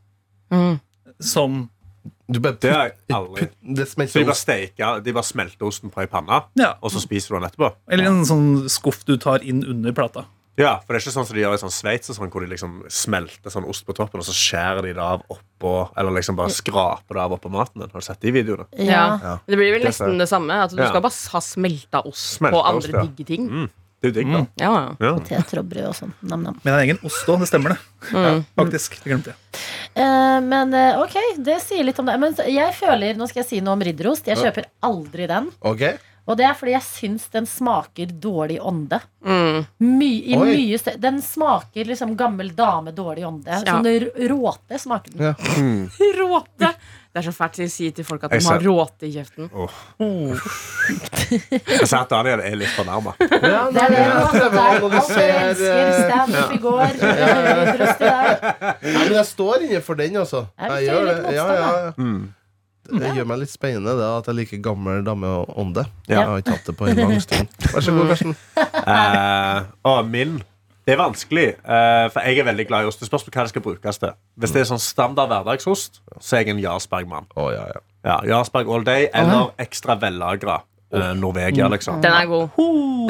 Mm. 0.53 0.81
som 1.23 1.71
bare 2.39 2.57
Det 2.61 2.71
har 2.71 2.85
jeg 2.93 3.17
aldri. 3.17 3.49
Det 3.75 3.89
Så 3.89 4.19
de 4.21 4.25
bare 4.25 4.35
steker 4.39 5.01
De 5.03 5.13
bare 5.13 5.25
smelter 5.25 5.67
osten 5.67 5.91
på 5.91 6.01
ei 6.01 6.07
panne, 6.07 6.45
Ja. 6.55 6.75
og 6.81 6.91
så 6.93 7.01
spiser 7.01 7.35
du 7.35 7.41
den 7.41 7.51
etterpå? 7.51 7.75
Eller 7.91 8.05
en 8.05 8.23
sånn 8.25 8.69
skuff 8.69 9.05
du 9.05 9.17
tar 9.17 9.41
inn 9.43 9.65
under 9.65 9.91
plata. 9.93 10.27
Ja, 10.59 10.79
for 10.85 10.93
det 10.93 11.01
er 11.01 11.09
ikke 11.09 11.15
sånn 11.17 11.27
som 11.27 11.37
de 11.37 11.43
gjør 11.43 11.55
i 11.55 11.59
sånn 11.63 11.73
Sveits, 11.73 12.11
sånn, 12.13 12.29
hvor 12.31 12.41
de 12.43 12.47
liksom 12.51 12.83
smelter 12.91 13.49
sånn 13.51 13.65
ost 13.67 13.87
på 13.87 13.95
toppen, 13.97 14.21
og 14.21 14.27
så 14.27 14.35
skjærer 14.37 14.83
de 14.83 14.93
det 14.93 14.99
av 15.01 15.23
oppå 15.31 15.91
Eller 15.97 16.11
liksom 16.13 16.37
bare 16.37 16.51
skraper 16.51 17.15
det 17.15 17.23
av 17.23 17.33
oppå 17.33 17.51
maten 17.51 17.81
din. 17.81 17.89
Har 17.91 18.01
du 18.01 18.05
sett 18.05 18.21
de 18.21 18.31
videoene? 18.33 18.67
Ja. 18.77 19.19
Ja. 19.23 19.39
Det 19.47 19.57
blir 19.57 19.73
vel 19.73 19.85
nesten 19.85 20.19
det 20.19 20.29
samme. 20.29 20.53
At 20.65 20.71
du 20.71 20.77
Ja. 20.83 20.89
skal 20.89 21.01
bare 21.01 21.31
ha 21.33 21.41
smelta 21.41 22.03
ost 22.07 22.39
Smelta 22.39 22.57
på 22.57 22.61
ost, 22.77 22.89
andre 22.89 22.93
ja. 23.01 23.07
digge 23.07 23.27
ting. 23.27 23.49
Mm. 23.49 23.71
Det 24.01 24.09
er 24.09 24.13
jo 24.13 24.17
digg, 24.17 24.31
da. 24.33 24.43
Ja, 24.65 24.71
ja. 24.73 24.97
Ja. 25.05 25.13
Poteter 25.19 25.59
og 25.61 25.67
brød 25.69 25.89
og 25.91 25.95
sånn. 25.99 26.13
Nam-nam. 26.25 26.57
Men 26.65 26.73
en 26.75 26.81
egen 26.87 27.01
ost 27.05 27.29
òg, 27.29 27.43
det 27.43 27.49
stemmer 27.51 27.75
det. 27.75 27.81
Mm. 28.17 28.45
Faktisk. 28.57 28.97
Det 29.03 29.11
glemte 29.13 29.35
jeg. 29.35 29.65
Eh, 30.01 30.39
men 30.47 30.73
eh, 30.75 30.97
ok, 31.03 31.17
det 31.45 31.59
sier 31.61 31.85
litt 31.85 31.99
om 32.01 32.09
det. 32.09 32.15
Men 32.23 32.33
jeg 32.49 32.73
føler, 32.79 33.19
nå 33.21 33.29
skal 33.29 33.43
jeg 33.43 33.51
si 33.51 33.61
noe 33.61 33.77
om 33.77 33.83
ridderost. 33.85 34.31
Jeg 34.33 34.41
kjøper 34.41 34.71
aldri 34.89 35.27
den. 35.29 35.51
Ok? 35.61 35.85
Og 36.31 36.37
det 36.39 36.45
er 36.47 36.55
fordi 36.55 36.73
jeg 36.77 36.85
syns 36.87 37.25
den 37.33 37.47
smaker 37.49 38.07
dårlig 38.23 38.61
ånde. 38.63 39.01
Mm. 39.27 39.65
My, 39.83 40.11
i 40.31 40.37
Oi. 40.39 40.45
mye 40.55 40.79
stø 40.79 40.93
Den 41.01 41.17
smaker 41.25 41.89
liksom 41.89 42.13
gammel 42.17 42.53
dame, 42.55 42.93
dårlig 42.95 43.25
ånde. 43.27 43.51
Ja. 43.51 43.61
Sånn 43.67 43.89
r- 43.91 44.29
råte 44.31 44.79
smaker 44.79 45.17
den. 45.17 45.27
Ja. 45.27 45.35
Råte! 46.21 46.71
Det 47.11 47.19
er 47.19 47.25
så 47.27 47.33
fælt 47.35 47.57
å 47.59 47.67
si 47.71 47.89
til 47.91 48.05
folk 48.07 48.23
at 48.25 48.31
de 48.31 48.39
har 48.39 48.61
ser- 48.61 48.67
råte 48.69 49.03
i 49.09 49.11
kjeften. 49.17 49.49
Jeg 51.51 51.87
ser 51.91 51.97
at 52.05 52.11
Daniel 52.13 52.41
er 52.45 52.55
litt 52.61 52.71
fornærma. 52.77 53.13
Ja, 53.21 53.63
Det 53.75 53.83
er 53.83 53.91
det 53.91 54.03
han 54.05 54.37
å 54.87 54.91
elsker. 54.91 55.71
eh, 55.71 55.95
Standup 56.07 56.53
i 56.55 56.61
går. 56.63 56.87
Men 58.83 59.13
jeg 59.17 59.27
står 59.27 59.65
inne 59.67 59.81
for 59.83 59.95
den, 59.99 60.17
altså. 60.23 60.45
Jeg 60.61 60.87
gjør 60.87 61.09
det. 61.11 61.17
Ja, 61.35 61.47
ja, 61.55 61.71
ja. 61.87 61.91
Mm. 61.99 62.29
Det 62.91 63.11
gjør 63.15 63.27
meg 63.31 63.39
litt 63.45 63.53
spennende 63.53 63.93
det 63.99 64.07
at 64.19 64.27
jeg 64.31 64.35
liker 64.41 64.63
gammel 64.65 65.03
dameånde. 65.07 65.85
Ja. 66.09 66.15
Jeg 66.15 66.27
har 66.31 66.37
ikke 66.43 66.55
hatt 66.57 66.67
det 66.71 66.77
på 66.79 66.89
en 66.91 66.97
lang 67.03 67.21
stund. 67.23 67.47
Vær 67.75 67.85
så 67.87 67.93
god, 67.95 68.09
Karsten. 68.11 68.33
uh, 68.57 69.59
og 69.87 70.09
min 70.11 70.41
Det 70.87 70.95
er 70.95 70.99
vanskelig, 71.01 71.47
eh, 71.61 72.07
for 72.11 72.21
jeg 72.25 72.39
er 72.41 72.45
veldig 72.49 72.67
glad 72.71 72.85
i 72.87 72.89
ost. 72.91 73.01
Det 73.03 73.09
spørs 73.11 73.25
på 73.27 73.31
hva 73.35 73.45
det 73.45 73.53
skal 73.53 73.63
brukes 73.63 73.99
til. 74.01 74.15
Hvis 74.41 74.53
det 74.55 74.63
er 74.63 74.69
sånn 74.73 74.81
standard 74.83 75.29
hverdagsost, 75.31 76.01
så 76.19 76.37
er 76.39 76.45
jeg 76.45 76.55
en 76.57 76.63
Jarlsberg-mann. 76.63 77.27
Oh, 77.37 77.51
ja, 77.53 77.67
ja. 77.75 77.81
Ja, 78.05 78.17
Jarlsberg 78.25 78.69
all 78.73 78.85
day 78.87 79.09
eller 79.13 79.51
ekstra 79.61 79.95
vellagra 80.01 80.63
uh, 80.95 81.11
Norvegia, 81.21 81.67
liksom. 81.69 82.01
Den 82.01 82.15
er 82.17 82.25
god. 82.31 82.49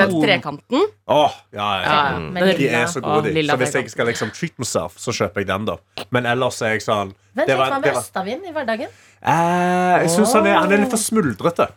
Den 0.00 0.16
trekanten. 0.22 0.82
Åh, 1.06 1.36
ja, 1.54 1.68
ja, 1.78 1.84
Ja, 1.84 2.18
ja. 2.18 2.46
ja. 2.46 2.56
De 2.58 2.68
er 2.68 2.86
så 2.90 3.00
gode, 3.04 3.30
de. 3.32 3.44
Så 3.46 3.56
hvis 3.62 3.74
jeg 3.78 3.90
skal 3.94 4.06
liksom 4.10 4.32
treat 4.34 4.58
myself, 4.58 4.98
så 4.98 5.14
kjøper 5.14 5.44
jeg 5.44 5.46
den, 5.52 5.68
da. 5.70 5.76
Men 6.10 6.26
ellers 6.26 6.58
er 6.66 6.74
jeg 6.74 6.82
sånn 6.82 7.14
Vent 7.38 7.46
det 7.46 7.54
litt, 7.54 7.62
hva 7.62 7.78
det 7.78 7.86
med 7.86 8.00
østavind 8.02 8.50
i 8.50 8.52
hverdagen? 8.56 8.90
eh, 9.22 10.02
Jeg 10.02 10.10
syns 10.16 10.32
han, 10.34 10.46
han 10.50 10.72
er 10.72 10.82
litt 10.82 10.90
for 10.90 10.98
smuldrete. 10.98 11.68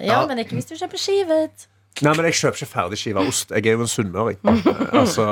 Ja, 0.00 0.24
men 0.26 0.38
ikke 0.40 0.56
hvis 0.56 0.70
du 0.70 0.74
kjøper 0.78 0.96
skivet. 0.98 1.66
Nei, 2.00 2.12
men 2.16 2.24
Jeg 2.24 2.34
kjøper 2.38 2.56
ikke 2.62 2.70
ferdig 2.72 2.98
skiva 2.98 3.22
ost. 3.28 3.50
Jeg 3.52 3.66
er 3.68 3.76
jo 3.76 3.84
en 3.84 3.90
sunnmøring. 3.92 4.38
Eh, 4.48 4.94
altså, 4.96 5.26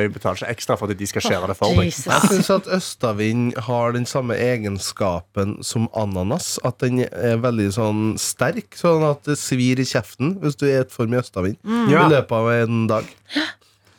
jeg 0.00 0.12
betaler 0.14 0.40
ikke 0.40 0.54
ekstra 0.56 0.76
for 0.80 0.90
at 0.90 0.98
de 0.98 1.06
skal 1.10 1.22
skjære 1.26 1.50
det 1.52 1.56
for 1.58 1.76
meg. 1.76 1.90
Jesus. 1.90 2.06
Jeg 2.08 2.30
syns 2.32 2.48
at 2.54 2.70
østavind 2.78 3.52
har 3.68 3.92
den 3.92 4.06
samme 4.08 4.34
egenskapen 4.34 5.58
som 5.66 5.88
ananas. 5.94 6.56
At 6.66 6.80
den 6.82 7.04
er 7.06 7.36
veldig 7.44 7.68
sånn 7.76 8.02
sterk, 8.18 8.74
sånn 8.80 9.04
at 9.10 9.28
det 9.28 9.36
svir 9.38 9.78
i 9.82 9.86
kjeften 9.86 10.38
hvis 10.42 10.56
du 10.56 10.64
spiser 10.66 10.88
for 10.90 11.06
mye 11.12 11.20
østavind 11.22 11.60
Ja. 11.92 12.06
i 12.06 12.10
løpet 12.16 12.32
av 12.32 12.50
en 12.56 12.86
dag. 12.90 13.12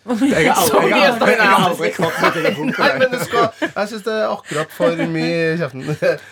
Jeg 0.07 0.47
har 0.47 0.61
aldri, 0.61 0.87
jeg 0.87 1.01
har 1.01 1.11
aldri, 1.11 1.31
jeg 1.33 1.49
har 1.51 1.65
aldri 1.67 1.89
kommet 1.95 2.19
meg 2.23 2.33
til 2.37 2.45
det 2.47 2.53
punktet. 2.55 2.79
Nei, 2.83 2.99
men 3.01 3.11
det 3.11 3.19
skal, 3.25 3.47
jeg 3.65 3.91
syns 3.91 4.05
det 4.05 4.13
er 4.15 4.31
akkurat 4.31 4.73
for 4.77 5.03
mye 5.13 5.35
i 5.35 5.57
kjeften. 5.59 5.83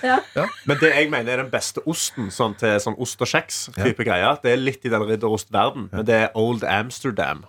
Men 0.69 0.79
det 0.81 0.91
jeg 0.93 1.09
mener 1.11 1.33
er 1.33 1.43
den 1.43 1.51
beste 1.51 1.83
osten 1.89 2.31
sånn 2.33 2.55
til 2.59 2.75
sånn 2.81 2.95
ost 3.01 3.21
og 3.21 3.29
kjeks-type 3.29 4.07
greier, 4.07 4.39
det 4.43 4.53
er 4.55 4.61
litt 4.61 4.85
i 4.87 4.91
den 4.93 5.03
ridderostverden, 5.09 5.89
men 5.91 6.07
det 6.07 6.15
er 6.23 6.39
Old 6.39 6.63
Amsterdam. 6.67 7.43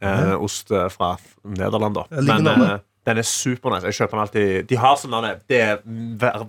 Eh, 0.00 0.34
ost 0.42 0.70
eh, 0.74 0.88
fra 0.92 1.14
Nederland, 1.44 1.98
da. 2.00 2.06
Men 2.24 2.48
eh, 2.50 2.78
den 3.06 3.20
er 3.22 3.26
supernice. 3.28 3.86
Jeg 3.86 4.00
kjøper 4.00 4.16
den 4.16 4.24
alltid 4.24 4.66
De 4.70 4.78
har 4.82 4.96
sånn 4.98 5.14
Det 5.46 5.60
er 5.62 5.78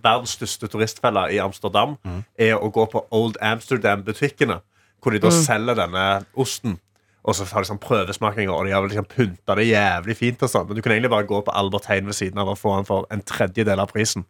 verdens 0.01 0.33
største 0.37 0.69
turistfelle 0.71 1.27
i 1.35 1.37
Amsterdam. 1.43 1.97
Er 2.39 2.57
å 2.57 2.71
gå 2.73 2.87
på 2.91 3.03
Old 3.13 3.37
Amsterdam-butikkene, 3.45 4.61
hvor 5.03 5.13
de 5.13 5.21
da 5.21 5.31
selger 5.33 5.77
denne 5.77 6.07
osten. 6.33 6.79
Og 7.27 7.35
så 7.35 7.43
har 7.51 7.59
de 7.65 7.67
sånn 7.67 7.79
prøvesmakinger, 7.83 8.53
og 8.55 8.63
de 8.63 8.71
har 8.71 8.79
vel 8.85 8.89
liksom 8.93 9.07
pynta 9.11 9.55
det 9.59 9.65
jævlig 9.67 10.15
fint. 10.15 10.43
og 10.45 10.49
sånn 10.49 10.67
Men 10.69 10.77
du 10.77 10.81
kan 10.81 10.93
egentlig 10.93 11.09
bare 11.11 11.25
gå 11.27 11.41
på 11.43 11.51
Albert 11.59 11.85
Heijn 11.91 12.05
ved 12.07 12.15
siden 12.15 12.39
av 12.39 12.47
og 12.53 12.55
få 12.57 12.77
den 12.77 12.85
for 12.87 13.03
en 13.11 13.19
tredjedel 13.21 13.79
av 13.83 13.91
prisen. 13.91 14.23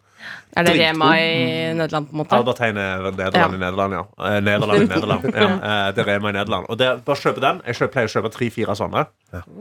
Er 0.58 0.63
det. 0.66 0.74
Rema 0.80 1.12
i 1.22 1.74
Nederland, 1.77 2.10
på 2.10 2.16
en 2.18 2.24
måte? 2.24 2.34
Albert 2.39 2.58
Heijn 2.63 2.77
er 2.82 3.06
Nederland 3.12 3.36
Ja. 3.38 3.46
i 3.54 3.62
Nederland, 3.62 3.94
ja. 3.94 4.01
Eh, 4.18 4.39
Nederland 4.42 4.82
i 4.82 4.88
Nederland. 4.89 5.24
Ja. 5.36 5.48
Eh, 5.62 5.92
det 5.94 6.01
er 6.08 6.10
Rema 6.10 6.30
i 6.30 6.38
Nederland. 6.39 6.66
Og 6.70 6.77
det, 6.82 6.89
bare 7.06 7.16
kjøpe 7.22 7.39
den. 7.46 7.62
Jeg 7.68 7.75
kjøper, 7.75 7.94
pleier 7.94 8.10
å 8.10 8.16
kjøpe 8.18 8.34
tre-fire 8.34 8.75
sånne. 8.82 9.06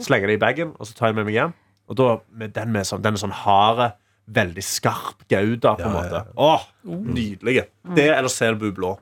Slenger 0.00 0.26
det 0.33 0.38
i 0.40 0.43
bagen, 0.47 0.73
og 0.81 0.87
så 0.88 0.95
tar 0.97 1.09
jeg 1.12 1.16
med 1.21 1.26
meg 1.28 1.35
hjem. 1.37 1.52
Og 1.90 1.97
da 2.00 2.09
med 2.33 2.55
den 2.57 2.73
med 2.73 2.88
sånn, 2.88 3.02
den 3.05 3.14
er 3.14 3.19
sånn 3.26 3.37
harde, 3.45 3.93
veldig 4.33 4.64
skarp 4.64 5.28
gouda, 5.31 5.76
på 5.76 5.85
en 5.85 5.93
Ja, 5.93 6.00
måte. 6.00 6.25
ja, 6.25 6.25
Åh, 6.37 6.64
nydelig. 6.88 7.66
Det 7.95 8.09
eller 8.16 8.28
Selbu 8.33 8.73
blå. 8.75 8.97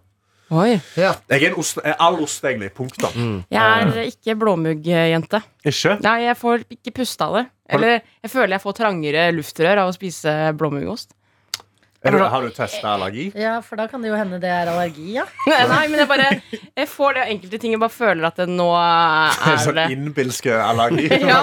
Oi. 0.53 0.75
Ja. 1.01 1.15
Jeg 1.33 1.43
er 1.43 1.53
en 1.53 1.59
ost, 1.63 1.79
er 1.81 1.97
all 2.05 2.19
ost, 2.23 2.45
egentlig. 2.45 2.71
Punktum. 2.77 3.43
Jeg 3.51 3.89
er 3.89 4.05
ikke 4.11 4.37
blåmuggjente. 4.39 5.41
Ikke? 5.65 5.97
Nei, 6.05 6.19
jeg 6.29 6.37
får 6.41 6.67
ikke 6.77 6.93
puste 7.01 7.25
av 7.27 7.39
det. 7.41 7.45
Eller 7.73 8.01
jeg 8.05 8.31
føler 8.31 8.59
jeg 8.59 8.65
får 8.67 8.77
trangere 8.83 9.29
luftrør 9.33 9.81
av 9.85 9.91
å 9.91 9.95
spise 9.97 10.35
blåmuggost. 10.61 11.15
Du, 12.05 12.19
har 12.21 12.43
du 12.45 12.51
testa 12.53 12.91
allergi? 12.99 13.31
Ja, 13.41 13.55
for 13.65 13.81
da 13.81 13.87
kan 13.89 14.03
det 14.05 14.11
jo 14.11 14.17
hende 14.21 14.37
det 14.37 14.51
er 14.53 14.69
allergi, 14.69 15.15
ja. 15.15 15.23
Nei, 15.71 15.87
men 15.89 16.03
jeg 16.03 16.09
bare 16.11 16.27
Jeg 16.53 16.89
får 16.93 17.15
det 17.17 17.23
av 17.23 17.31
enkelte 17.33 17.61
ting. 17.63 17.73
Jeg 17.73 17.81
bare 17.81 17.95
føler 17.95 18.27
at 18.29 18.43
det 18.43 18.47
nå 18.53 18.67
er 18.77 19.57
Sånn 19.65 19.81
innbilske 19.89 20.53
allergi? 20.53 21.09
Ja. 21.25 21.39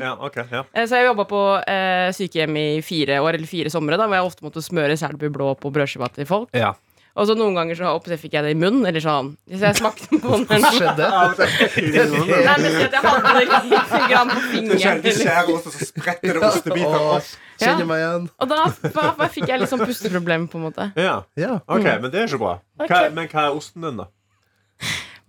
ja, 0.00 0.14
ok, 0.16 0.38
ja. 0.48 0.62
Eh, 0.72 0.86
Så 0.88 0.96
jeg 0.96 1.10
jobba 1.10 1.26
på 1.28 1.42
eh, 1.60 2.08
sykehjem 2.16 2.56
i 2.56 2.66
fire 2.80 3.20
år, 3.20 3.36
eller 3.36 3.50
fire 3.52 3.68
somre, 3.72 4.00
da, 4.00 4.08
hvor 4.08 4.16
jeg 4.16 4.30
ofte 4.32 4.48
måtte 4.48 4.64
smøre 4.64 4.96
Selbu 4.96 5.28
blå 5.34 5.52
på 5.60 5.72
brødskiva 5.76 6.08
til 6.16 6.24
folk. 6.32 6.48
ja. 6.56 6.72
Og 7.18 7.26
så 7.26 7.34
noen 7.34 7.56
ganger 7.58 7.74
så 7.74 7.90
opp, 7.90 8.06
fikk 8.06 8.36
jeg 8.36 8.44
det 8.46 8.52
i 8.54 8.58
munnen, 8.58 8.84
eller 8.86 9.02
sånn. 9.02 9.32
Hvis 9.50 9.64
jeg 9.66 9.78
smakte 9.80 10.06
på 10.22 10.36
den. 10.36 10.44
Hva 10.46 10.70
skjedde? 10.76 11.08
Nei, 11.10 12.54
men 12.62 12.76
at 12.84 12.94
jeg 12.94 13.02
hadde 13.04 13.32
det 13.34 13.42
litt 13.48 13.94
grann 14.12 14.30
på 14.30 14.42
fingeren. 14.52 15.02
Du 15.02 15.10
skjærer 15.10 15.50
ost, 15.56 15.66
og 15.66 15.74
så 15.74 15.88
spretter 15.90 16.38
det 16.38 16.44
ostebiter 16.46 17.08
opp. 17.16 17.32
Kjenner 17.60 17.88
meg 17.90 18.04
igjen. 18.04 18.28
Og 18.40 18.52
da 18.54 19.28
fikk 19.34 19.50
jeg 19.50 19.60
litt 19.64 19.72
sånn 19.72 19.82
pusteproblem, 19.84 20.46
på 20.52 20.60
en 20.60 20.66
måte. 20.68 20.86
Ja. 21.00 21.18
Ja. 21.40 21.58
Ok, 21.66 21.84
men 22.00 22.08
det 22.14 22.22
er 22.22 22.30
ikke 22.30 22.40
bra. 22.44 22.54
Hva, 22.86 23.02
men 23.18 23.28
hva 23.32 23.48
er 23.50 23.58
osten 23.58 23.84
din, 23.88 24.00
da? 24.04 24.08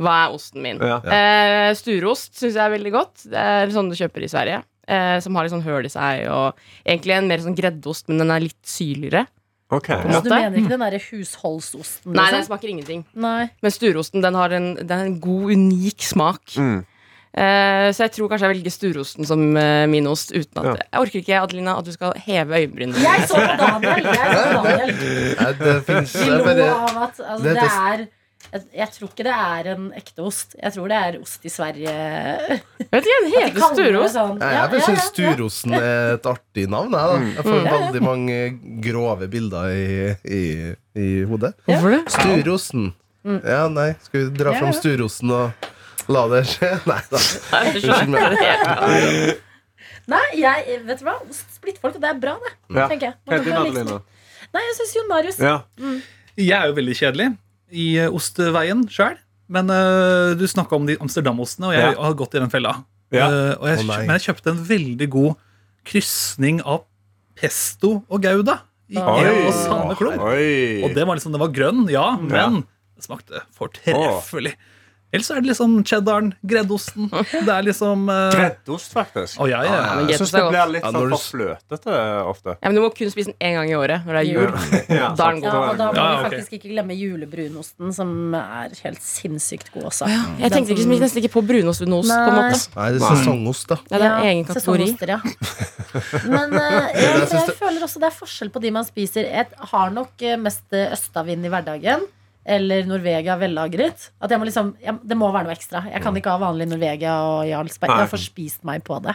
Hva 0.02 0.14
er 0.26 0.34
osten 0.38 0.64
min? 0.64 0.80
Ja. 0.82 1.02
Eh, 1.04 1.72
sturost 1.78 2.38
syns 2.40 2.56
jeg 2.56 2.64
er 2.64 2.72
veldig 2.78 2.94
godt. 2.96 3.26
Det 3.30 3.42
er 3.42 3.74
sånn 3.74 3.90
du 3.92 3.98
kjøper 4.00 4.24
i 4.26 4.30
Sverige. 4.32 4.62
Eh, 4.92 5.18
som 5.24 5.36
har 5.38 5.46
litt 5.46 5.54
sånn 5.54 5.66
høl 5.66 5.86
i 5.86 5.92
seg. 5.94 6.24
Og 6.32 6.58
egentlig 6.88 7.18
en 7.18 7.28
mer 7.30 7.44
sånn 7.44 7.58
greddost, 7.58 8.08
men 8.10 8.22
den 8.24 8.34
er 8.34 8.42
litt 8.48 8.58
syrligere. 8.66 9.26
Ok, 9.72 9.90
en 9.90 10.10
ja. 10.12 10.20
Så 10.20 10.28
du 10.28 10.32
mener 10.34 10.58
ikke 10.60 10.74
den 10.74 10.84
derre 10.84 11.00
husholdsosten? 11.00 12.12
Nei, 12.12 12.26
den 12.28 12.42
liksom? 12.42 12.48
smaker 12.52 12.72
ingenting. 12.74 13.04
Nei. 13.16 13.50
Men 13.64 13.72
sturosten 13.72 14.24
den 14.24 14.36
har 14.36 14.56
en, 14.58 14.74
den 14.76 14.92
har 14.92 15.06
en 15.08 15.20
god, 15.24 15.54
unik 15.56 16.04
smak. 16.04 16.58
Mm. 16.60 16.82
Eh, 17.32 17.88
så 17.96 18.04
jeg 18.04 18.12
tror 18.18 18.28
kanskje 18.28 18.50
jeg 18.50 18.58
velger 18.58 18.74
sturosten 18.76 19.28
som 19.28 19.46
eh, 19.56 19.86
min 19.88 20.10
ost. 20.12 20.34
Uten 20.36 20.60
at 20.60 20.66
Ja. 20.66 20.74
Jeg 20.84 21.06
orker 21.06 21.20
ikke 21.22 21.38
Adelina, 21.40 21.78
at 21.80 21.88
du 21.88 21.94
skal 21.96 22.12
heve 22.26 22.60
øyenbrynene. 22.60 23.00
Jeg 23.00 23.28
så 23.30 23.40
på 23.40 23.54
Daniel! 23.62 24.10
Jeg 24.12 24.34
så 24.36 24.42
på 24.50 24.64
Daniel. 24.68 24.92
Det 25.62 25.78
finnes 25.88 26.16
Vi 26.16 26.26
det 26.26 26.34
er 26.34 26.38
lo 26.38 26.44
bare 26.50 26.72
av 26.76 27.06
at 27.08 27.22
altså, 27.24 27.44
det 27.44 27.56
det 27.56 27.62
det 27.62 27.70
er 27.72 28.10
Jeg, 28.52 28.64
jeg 28.76 28.88
tror 28.96 29.08
ikke 29.12 29.24
det 29.28 29.34
er 29.38 29.68
en 29.72 29.84
ekte 29.96 30.24
ost. 30.28 30.56
Jeg 30.60 30.74
tror 30.76 30.90
det 30.92 30.98
er 31.00 31.18
ost 31.22 31.46
i 31.48 31.52
Sverige. 31.54 31.92
Vet 32.92 33.06
ikke, 33.06 33.18
den 33.22 33.28
De 33.28 33.34
heter 33.38 33.66
sturost. 33.76 34.16
sånn. 34.18 34.42
Ja, 34.42 34.50
jeg 34.50 34.82
ja, 34.82 34.88
ja. 34.92 35.04
Sturosen 35.06 35.76
er 35.78 36.16
et 36.18 36.26
artig 36.32 36.66
navn. 36.72 36.92
Jeg, 36.98 37.06
da. 37.12 37.20
jeg 37.38 37.46
får 37.48 37.60
Mm. 37.62 37.70
Veldig 37.72 38.02
mange 38.04 38.40
grove 38.84 39.28
bilder 39.32 39.70
i, 39.72 40.16
i, 40.26 40.42
i 41.00 41.08
hodet. 41.30 41.54
Hvorfor 41.70 41.96
det? 41.96 42.02
Sturosten. 42.18 42.90
Ja, 43.46 43.68
nei, 43.70 43.92
skal 44.02 44.24
vi 44.26 44.30
dra 44.42 44.56
Ja, 44.56 44.60
fram 44.64 44.74
sturosten 44.74 45.32
og 45.38 45.52
la 46.12 46.24
det 46.34 46.42
skje? 46.50 46.72
Nei 46.90 47.02
da. 47.12 47.20
Helt. 48.42 49.42
Nei, 50.12 50.24
jeg, 50.42 50.80
vet 50.88 51.00
du 51.00 51.06
hva? 51.08 51.14
Ost 51.30 51.54
splitter 51.60 51.92
og 51.94 52.00
det 52.02 52.10
er 52.10 52.18
bra, 52.20 52.34
det. 52.42 52.54
Ja. 52.76 52.88
Tenker 52.90 53.12
jeg. 53.12 54.02
Nei, 54.52 54.64
jeg 54.66 54.76
syns 54.82 54.96
Jon 54.98 55.08
Marius 55.12 55.38
Ja. 55.40 55.60
Jeg 56.40 56.56
er 56.58 56.72
jo 56.72 56.76
veldig 56.80 56.96
kjedelig 56.98 57.28
i 57.72 57.96
eh, 58.04 58.12
ostveien 58.12 58.86
sjøl. 58.92 59.18
Men 59.52 59.68
uh, 59.68 60.32
du 60.40 60.46
snakka 60.48 60.78
om 60.78 60.86
de 60.88 60.96
Amsterdam-ostene, 61.04 61.72
og 61.72 61.76
jeg 61.76 61.94
Ja. 61.96 62.02
har 62.06 62.14
gått 62.20 62.36
i 62.38 62.40
den 62.40 62.52
fella. 62.54 62.86
Ja. 63.12 63.28
Uh, 63.28 63.54
og 63.60 63.66
jeg, 63.68 63.80
oh, 63.84 63.98
men 64.08 64.14
jeg 64.16 64.24
kjøpte 64.30 64.54
en 64.54 64.62
veldig 64.70 65.08
god 65.12 65.34
krysning 65.88 66.62
av 66.64 66.86
pesto 67.36 68.04
og 68.08 68.22
gouda 68.24 68.62
i 68.92 69.00
en 69.00 69.48
og 69.48 69.54
samme 69.56 69.96
klump. 70.00 70.22
Og 70.22 70.96
det 70.96 71.04
var 71.08 71.18
liksom, 71.18 71.34
det 71.36 71.42
var 71.42 71.52
grønn, 71.56 71.84
ja, 71.92 72.06
men 72.20 72.62
det 72.96 73.08
smakte 73.08 73.44
fortreffelig. 73.58 74.54
Ellers 75.12 75.28
så 75.28 75.36
er 75.36 75.42
det 75.44 75.50
liksom 75.52 75.74
cheddaren, 75.84 76.30
greddosten. 76.48 77.10
Det 77.48 77.52
er 77.52 77.66
liksom 77.68 78.06
uh, 78.08 78.30
Greddost, 78.32 78.94
faktisk. 78.96 79.40
Oh, 79.44 79.50
ja, 79.50 79.60
ja. 79.68 79.74
ja 79.76 80.06
Jeg 80.08 80.22
syns 80.22 80.32
det 80.36 80.44
blir 80.48 80.70
litt 80.72 80.86
Ja, 80.86 80.92
sånn 80.94 81.10
du 81.12 81.16
for 81.18 81.26
fløtete 81.34 81.96
ofte. 82.32 82.56
Ja, 82.62 82.70
men 82.72 82.78
du 82.80 82.82
må 82.86 82.92
kun 82.96 83.12
spise 83.12 83.34
den 83.34 83.38
én 83.44 83.58
gang 83.60 83.72
i 83.72 83.76
året 83.76 84.06
når 84.08 84.18
det 84.18 84.22
er 84.22 84.30
jul. 84.30 84.46
Ja, 84.88 85.10
Da 85.20 85.28
er 85.28 85.36
den 85.36 85.44
Ja, 85.44 85.52
god. 85.52 85.68
og 85.74 85.82
da 85.82 85.90
må 85.92 85.98
Ja, 86.00 86.06
vi 86.16 86.30
faktisk 86.30 86.56
ikke 86.60 86.72
glemme 86.72 86.96
julebrunosten, 86.96 87.92
som 87.98 88.14
er 88.40 88.72
helt 88.86 89.04
sinnssykt 89.04 89.74
god 89.76 89.90
også. 89.92 90.08
Jeg 90.40 90.54
tenkte 90.56 90.78
ikke, 90.78 90.88
nesten 91.04 91.24
ikke 91.24 91.34
på 91.36 91.44
brunost 91.52 91.84
uten 91.84 91.98
ost. 92.00 92.14
på 92.16 92.32
en 92.32 92.40
måte 92.40 92.62
Nei, 92.78 92.88
det 92.96 93.02
er 93.02 93.20
sesongost, 93.20 93.68
da. 93.74 93.80
Ja, 93.92 93.98
det 94.06 94.08
er 94.14 94.30
egen 94.32 94.48
kategori. 94.48 94.90
ja. 95.12 95.20
Men 96.32 96.56
uh, 96.56 96.88
jeg, 96.96 97.04
Jeg 97.04 97.28
jeg 97.36 97.58
føler 97.60 97.84
også 97.86 98.00
det 98.02 98.08
er 98.12 98.16
forskjell 98.16 98.52
på 98.54 98.62
de 98.64 98.72
man 98.80 98.88
spiser. 98.88 99.28
Jeg 99.28 99.48
har 99.74 99.92
nok 99.94 100.24
eh, 100.24 100.38
mest 100.40 100.72
østavind 100.72 101.46
i 101.46 101.52
hverdagen. 101.52 102.08
Eller 102.46 102.88
Norvegia 102.90 103.36
vellagret. 103.38 104.08
At 104.20 104.32
jeg 104.34 104.42
må 104.42 104.48
liksom, 104.48 104.72
jeg, 104.82 104.96
det 105.06 105.18
må 105.18 105.28
være 105.34 105.46
noe 105.46 105.54
ekstra. 105.54 105.84
Jeg 105.92 106.02
kan 106.02 106.16
ikke 106.18 106.34
ha 106.34 106.40
vanlig 106.42 106.66
Norvegia 106.72 107.14
og 107.28 107.44
Jarlsberg. 107.46 107.92
Jeg 107.94 108.06
har 108.08 108.10
forspist 108.10 108.64
meg 108.66 108.82
på 108.88 108.98
det. 109.06 109.14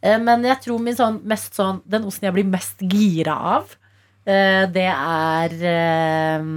Eh, 0.00 0.16
Men 0.18 0.44
jeg 0.48 0.56
tror 0.64 0.80
min 0.80 0.96
sånn, 0.96 1.18
mest 1.28 1.58
sånn, 1.58 1.82
den 1.84 2.06
osten 2.08 2.30
jeg 2.30 2.36
blir 2.38 2.48
mest 2.48 2.80
gira 2.88 3.36
av, 3.58 3.74
eh, 4.24 4.64
det 4.72 4.88
er 4.88 5.56
eh, 5.74 6.48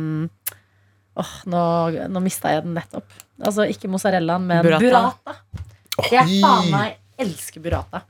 Åh, 1.15 1.33
nå, 1.47 1.59
nå 2.11 2.19
mista 2.23 2.51
jeg 2.51 2.63
den 2.65 2.73
nettopp. 2.75 3.07
Altså 3.39 3.63
ikke 3.71 3.87
mozzarellaen, 3.91 4.43
men 4.47 4.63
Burrata. 4.63 4.83
burrata. 4.83 5.35
Jeg 6.11 6.41
faen 6.43 6.71
meg 6.73 6.97
elsker 7.23 7.63
burrata. 7.63 8.01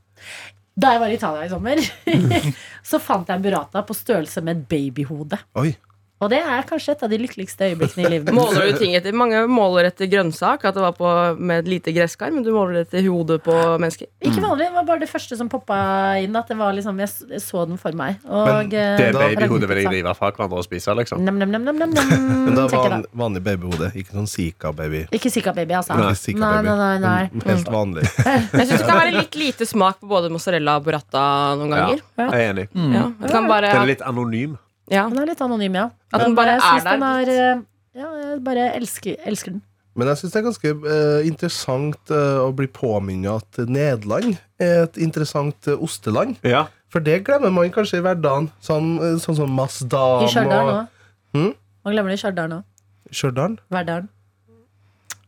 Da 0.75 0.91
jeg 0.95 0.99
var 1.03 1.11
i 1.13 1.15
Italia 1.15 1.43
i 1.45 1.51
sommer, 1.51 1.81
så 2.89 2.99
fant 3.01 3.29
jeg 3.29 3.37
en 3.37 3.43
burrata 3.45 3.83
på 3.85 3.93
størrelse 3.97 4.41
med 4.43 4.57
et 4.57 4.65
babyhode. 4.73 5.37
Oi. 5.61 5.75
Og 6.23 6.29
det 6.31 6.37
er 6.39 6.63
kanskje 6.63 6.93
et 6.95 7.01
av 7.03 7.09
de 7.11 7.17
lykkeligste 7.19 7.65
øyeblikkene 7.67 8.05
i 8.07 8.09
livet 8.13 8.29
mitt. 8.29 8.37
Måler 8.37 8.69
du 8.71 8.77
ting 8.79 8.93
etter 8.95 9.11
Mange 9.19 9.41
måler 9.51 9.89
etter 9.89 10.07
grønnsak, 10.07 10.63
at 10.63 10.73
det 10.77 10.81
var 10.85 10.93
på, 10.95 11.09
med 11.37 11.65
et 11.65 11.67
lite 11.67 11.91
gresskar, 11.91 12.31
men 12.31 12.41
du 12.45 12.53
måler 12.55 12.85
etter 12.85 13.03
hodet 13.03 13.41
på 13.43 13.51
mennesker. 13.83 14.07
Ikke 14.23 14.39
vanlig, 14.39 14.69
det 14.69 14.77
var 14.77 14.87
bare 14.87 15.03
det 15.03 15.09
første 15.11 15.35
som 15.35 15.49
poppa 15.51 15.75
inn. 16.23 16.33
At 16.39 16.47
det 16.47 16.55
var 16.57 16.71
liksom, 16.77 17.01
jeg 17.03 17.41
så 17.43 17.65
den 17.67 17.75
for 17.81 17.91
meg. 17.99 18.15
Og, 18.23 18.47
Men 18.47 18.71
eh, 18.71 18.95
Det 19.01 19.09
Da- 19.13 19.27
babyhodet 19.27 19.69
vil 19.73 19.81
jeg 19.83 19.91
rive 19.97 20.15
fra 20.15 20.31
hverandre 20.31 20.61
og 20.63 20.65
spise, 20.69 20.95
liksom. 20.95 21.19
Nem, 21.19 21.35
nem, 21.43 21.51
nem, 21.51 21.67
nem, 21.67 21.79
nem, 21.83 21.93
Men 22.47 22.55
det 22.55 22.63
er 22.63 22.77
van, 22.79 23.05
vanlig 23.25 23.43
babyhode, 23.51 23.91
ikke 23.99 24.15
sånn 24.15 24.31
sika-baby. 24.31 25.05
Ikke 25.11 25.29
Sika 25.35 25.51
Baby, 25.53 25.75
altså. 25.83 25.99
Nei, 25.99 26.13
sika 26.15 26.39
nei, 26.39 26.61
nei, 26.63 26.77
nei. 26.79 26.97
nei. 27.03 27.23
Mm, 27.35 27.45
Helt 27.51 27.67
vanlig. 27.75 28.07
Jeg 28.55 28.69
syns 28.71 28.79
det 28.79 28.85
kan 28.87 29.01
være 29.03 29.17
litt 29.19 29.35
lite 29.35 29.67
smak 29.67 29.99
på 29.99 30.07
både 30.15 30.31
mozzarella 30.31 30.77
og 30.79 30.87
burrata 30.87 31.27
noen 31.59 31.75
Ja, 31.75 31.81
ganger. 31.89 32.05
jeg 32.23 32.29
er 32.31 32.53
enig. 32.53 32.69
Ja, 32.71 33.03
at, 33.11 33.19
det 33.25 33.31
kan 33.35 33.47
bare, 33.51 33.73
Den 33.75 33.83
er 33.83 33.91
litt 33.97 34.01
anonym. 34.05 34.55
Ja. 34.91 35.05
Den 35.09 35.21
er 35.21 35.31
litt 35.31 35.41
anonym, 35.41 35.77
ja. 35.77 35.87
At 36.13 36.25
den 36.25 36.35
bare 36.37 36.55
jeg 36.55 36.61
er 36.61 36.67
syns 36.67 36.85
der. 36.85 36.99
den 36.99 37.07
er 37.09 37.31
eh, 37.35 37.63
Ja, 37.95 38.11
jeg 38.21 38.39
bare 38.45 38.67
elsker, 38.75 39.17
elsker 39.25 39.55
den. 39.55 39.63
Men 39.95 40.11
jeg 40.11 40.19
syns 40.19 40.33
det 40.33 40.39
er 40.41 40.47
ganske 40.49 40.71
uh, 40.83 41.19
interessant 41.23 42.11
uh, 42.11 42.41
å 42.43 42.49
bli 42.55 42.67
påminnet 42.67 43.39
at 43.39 43.69
Nederland 43.71 44.33
er 44.59 44.81
et 44.83 44.97
interessant 44.99 45.69
uh, 45.71 45.77
osteland. 45.79 46.35
Ja. 46.43 46.65
For 46.91 47.03
det 47.03 47.21
glemmer 47.27 47.53
man 47.55 47.71
kanskje 47.71 48.01
i 48.01 48.03
hverdagen. 48.03 48.49
Sånn, 48.63 48.97
sånn 49.23 49.39
som 49.39 49.55
Masdam 49.55 50.27
I 50.27 50.31
Stjørdal 50.31 50.71
òg. 50.71 50.73
nå. 50.73 51.07
Hm? 51.35 51.53
Man 51.87 51.95
glemmer 51.95 52.11
det 52.11 52.19
i 52.19 52.23
Stjørdal 52.23 52.59
òg. 52.59 53.55
Verdalen. 53.71 54.11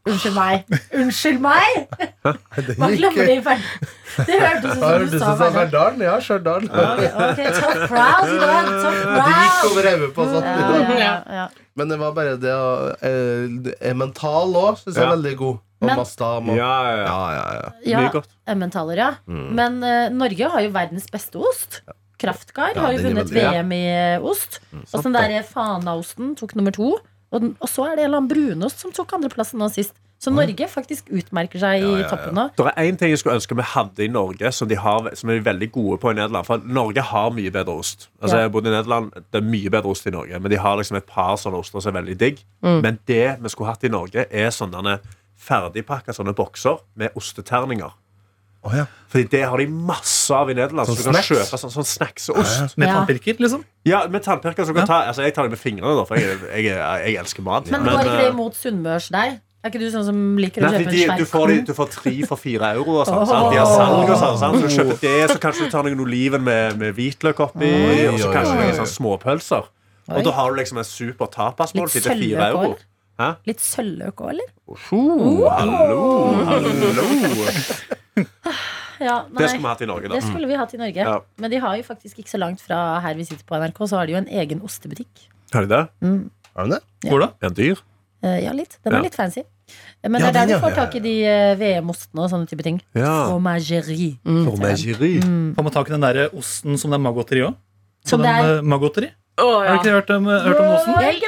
Unnskyld 0.07 0.35
meg! 0.35 0.65
Unnskyld 0.95 1.39
meg! 1.43 1.77
Det 2.57 2.75
Man 2.81 2.95
glemmer 2.97 3.27
det 3.29 3.35
i 3.37 3.43
Verdalen. 3.45 3.95
Det 4.27 4.37
hørtes 4.41 4.71
ut 4.73 4.81
som 4.81 5.11
du 5.11 5.43
sa. 5.43 5.49
Verdalen. 5.53 6.01
Ja, 6.07 6.15
Stjørdal. 6.23 6.65
Ok, 6.71 7.41
tough 7.59 7.83
crowd 7.91 8.31
i 8.31 8.39
dag. 8.41 8.71
Tough 8.71 8.99
Det 9.13 9.35
gikk 9.35 9.69
over 9.69 9.89
hodet 9.91 10.09
på 10.15 10.25
oss. 10.25 10.33
Ja, 10.41 10.55
ja, 10.81 10.97
ja, 11.03 11.13
ja. 11.41 11.47
Men 11.77 11.91
det 11.93 11.99
var 12.01 12.15
bare 12.17 12.33
det 12.41 12.53
å 12.57 12.69
eh, 13.05 13.73
Emmental 13.91 14.55
òg 14.57 14.79
syns 14.81 14.95
jeg 14.97 15.03
er 15.05 15.11
veldig 15.13 15.35
god. 15.43 15.59
Og 15.77 15.85
Men- 15.91 15.99
Masdam 15.99 16.47
og 16.49 16.57
Ja, 16.57 16.71
ja, 16.87 16.95
ja. 16.97 17.05
Ja, 17.05 17.19
ja, 17.35 17.45
ja. 17.59 17.69
ja 17.91 17.99
Mye 18.01 18.13
godt. 18.15 18.31
Emmentaler, 18.49 18.97
ja. 19.03 19.09
Men 19.29 19.77
eh, 19.85 20.07
Norge 20.09 20.49
har 20.55 20.65
jo 20.65 20.71
verdens 20.73 21.05
beste 21.13 21.37
ost. 21.37 21.81
Kraftgar 22.17 22.73
har 22.81 22.95
jo 22.95 23.03
vunnet 23.05 23.29
VM 23.29 23.75
i 23.77 23.83
ost. 24.25 24.57
Og 24.73 25.03
sånn 25.03 25.13
der 25.13 25.37
Fana-osten 25.45 26.33
tok 26.39 26.55
nummer 26.57 26.73
to. 26.73 26.95
Og, 27.37 27.53
og 27.61 27.69
så 27.71 27.87
er 27.87 27.95
det 27.95 28.03
en 28.05 28.09
eller 28.11 28.23
annen 28.23 28.31
brunost 28.33 28.83
som 28.83 28.93
tok 28.95 29.13
andreplassen 29.17 29.61
nå 29.61 29.69
sist. 29.73 29.95
Så 30.17 30.31
Norge 30.33 30.65
faktisk 30.65 31.11
utmerker 31.13 31.61
seg 31.61 31.83
i 31.85 32.05
toppen 32.09 32.33
nå. 32.33 32.47
Det 32.57 32.63
er 32.71 32.87
én 32.89 32.95
ting 32.97 33.11
jeg 33.13 33.19
skulle 33.21 33.35
ønske 33.37 33.53
vi 33.59 33.65
hadde 33.69 34.01
i 34.01 34.07
Norge, 34.09 34.49
som 34.51 34.69
de, 34.69 34.73
har, 34.81 35.11
som 35.13 35.29
er 35.29 35.43
veldig 35.45 35.67
gode 35.75 35.99
på 36.01 36.09
i 36.09 36.17
Nederland. 36.17 36.47
For 36.47 36.63
Norge 36.65 37.03
har 37.05 37.29
mye 37.35 37.51
bedre 37.53 37.75
ost. 37.77 38.07
Altså, 38.17 38.39
Ja. 38.39 38.47
jeg 38.47 38.51
bodd 38.55 38.65
i 38.65 38.73
Nederland, 38.73 39.11
Det 39.13 39.37
er 39.37 39.45
mye 39.45 39.69
bedre 39.69 39.93
ost 39.93 40.07
i 40.09 40.13
Norge, 40.15 40.39
men 40.39 40.49
de 40.51 40.57
har 40.57 40.75
liksom 40.77 40.97
et 40.97 41.05
par 41.05 41.37
sånne 41.37 41.59
oster 41.61 41.79
som 41.79 41.95
er 41.95 42.01
veldig 42.01 42.17
digg. 42.17 42.41
Mm. 42.63 42.81
Men 42.81 42.99
det 43.05 43.37
vi 43.43 43.49
skulle 43.49 43.69
hatt 43.69 43.83
i 43.83 43.93
Norge, 43.93 44.25
er 44.31 44.49
sånne 44.49 44.99
ferdigpakka 45.37 46.15
sånne 46.17 46.33
bokser 46.33 46.81
med 46.95 47.13
osteterninger. 47.15 47.93
Å, 48.67 48.73
ja. 48.75 48.85
Fordi 49.07 49.29
det 49.31 49.41
har 49.47 49.61
de 49.63 49.65
masse 49.71 50.35
av 50.35 50.49
i 50.51 50.55
Nederland. 50.57 50.89
Sånn 50.89 50.97
så 50.99 51.05
du 51.05 51.07
kan 51.07 51.15
snacks? 51.15 51.29
kjøpe 51.31 51.59
sånn, 51.63 51.71
sånn 51.77 51.87
snackseost. 51.87 52.77
Med 52.77 52.89
Ja. 52.89 52.93
tannpirker, 52.99 53.39
liksom. 53.39 53.63
Ja, 53.87 54.01
med 54.11 54.23
tannpirker. 54.25 54.67
Ja. 54.75 54.85
ta, 54.85 54.97
altså, 55.07 55.23
jeg 55.23 55.33
tar 55.37 55.47
dem 55.47 55.55
med 55.55 55.61
fingrene, 55.61 55.95
da, 55.95 56.03
for 56.09 56.19
jeg, 56.19 56.35
jeg, 56.51 56.65
jeg, 56.67 57.03
jeg 57.07 57.19
elsker 57.23 57.45
mat. 57.47 57.71
Men 57.71 57.87
går 57.87 58.01
ikke 58.03 58.17
det 58.19 58.31
imot 58.33 58.35
imot 58.35 58.59
sunnmørsdeig? 58.59 59.37
Er 59.63 59.71
ikke 59.71 59.79
du 59.81 59.87
sånn 59.91 60.03
som 60.05 60.19
liker 60.37 60.61
å 60.61 60.67
Nei, 60.69 60.79
kjøpe 60.83 60.91
de, 60.93 60.99
en 61.07 61.17
du, 61.17 61.23
svær 61.25 61.31
får, 61.31 61.47
de- 61.49 61.63
du 61.65 61.73
får 61.73 61.87
tre 61.95 62.11
for 62.29 62.37
fire 62.39 62.67
euro. 62.77 62.99
Og 63.01 63.07
sånn, 63.09 63.23
sant? 63.27 63.47
De 63.51 63.57
har 63.57 63.71
salg 63.71 64.11
og 64.11 64.19
sånn. 64.21 64.37
Sant? 64.43 64.59
Så 64.59 64.67
du 64.67 64.75
kjøper 64.75 64.99
det, 65.01 65.15
så 65.31 65.39
kanskje 65.41 65.65
du 65.65 65.71
tar 65.73 65.87
noen 65.87 66.03
oliven 66.05 66.43
med, 66.45 66.77
med 66.77 66.93
hvitløk 66.99 67.39
oppi, 67.47 67.71
oh, 67.71 68.13
og 68.13 68.19
så 68.21 68.29
kanskje 68.35 68.53
noen 68.59 68.77
sånn 68.83 68.91
småpølser. 68.93 69.65
Oi. 70.07 70.19
Og 70.19 70.23
da 70.29 70.31
har 70.37 70.51
du 70.53 70.61
liksom 70.61 70.77
en 70.83 70.87
super 70.87 71.31
tapasmåltid 71.33 72.05
til 72.05 72.21
fire 72.21 72.51
euro. 72.53 72.75
Hæ? 73.17 73.31
Litt 73.49 73.59
sølvløk 73.65 74.21
òg, 74.21 74.29
eller? 74.35 74.51
Oh, 74.69 75.49
hallo, 75.49 76.45
hallo. 76.45 76.75
Ja, 78.99 79.25
Det 79.29 79.49
skulle 79.51 79.61
vi 79.61 79.67
hatt 79.69 79.81
i 79.81 79.85
Norge, 79.85 80.07
da. 80.09 80.15
Det 80.15 80.23
skulle 80.25 80.47
vi 80.49 80.55
hatt 80.57 80.71
i 80.73 80.77
Norge. 80.81 81.03
Ja. 81.05 81.19
Men 81.37 81.51
de 81.53 81.59
har 81.61 81.75
jo 81.77 81.83
faktisk 81.85 82.17
ikke 82.17 82.31
så 82.33 82.39
langt 82.41 82.63
fra 82.65 82.99
her 83.03 83.13
vi 83.19 83.25
sitter 83.29 83.45
på 83.45 83.59
NRK, 83.61 83.77
så 83.91 83.99
har 83.99 84.07
de 84.09 84.15
jo 84.15 84.21
en 84.23 84.31
egen 84.41 84.63
ostebutikk. 84.65 85.27
Har 85.53 85.67
de 85.67 85.69
det? 85.75 85.83
Har 86.57 86.65
de 86.65 86.71
det? 86.73 86.81
Hvor 87.11 87.21
da? 87.21 87.27
Er 87.41 87.51
den 87.51 87.57
dyr? 87.59 87.83
Eh, 88.25 88.39
ja, 88.47 88.51
litt. 88.57 88.79
Den 88.83 88.93
er 88.95 88.97
Ja. 88.97 89.03
litt 89.05 89.13
fancy. 89.15 89.43
Eh, 90.01 90.09
Men 90.09 90.21
Ja, 90.21 90.31
det 90.31 90.35
er 90.41 90.47
der 90.47 90.55
du 90.55 90.65
får 90.65 90.73
tak 90.75 90.95
i 90.95 90.99
de 90.99 91.13
eh, 91.29 91.55
VM-ostene 91.59 92.23
og 92.25 92.31
sånne 92.31 92.47
type 92.49 92.63
ting. 92.65 92.81
Ja. 92.97 93.27
Fromagerie. 93.29 94.17
Formageri. 94.25 95.13
Får 95.53 95.63
man 95.63 95.71
tak 95.77 95.87
i 95.89 95.93
den 95.93 96.01
der 96.01 96.29
osten 96.33 96.77
som 96.81 96.89
det 96.89 96.97
er 96.97 97.03
maggotteri 97.05 97.45
òg? 97.45 97.55
Som 98.03 98.21
det 98.21 98.29
er- 98.33 98.61
Maggotteri? 99.37 99.65
ja. 99.65 99.69
Har 99.69 99.77
du 99.77 99.81
ikke 99.81 99.93
hørt 99.95 100.09
om, 100.15 100.25
hørt 100.25 100.59
om 100.61 100.71
osten? 100.75 100.93
Jeg! 101.01 101.21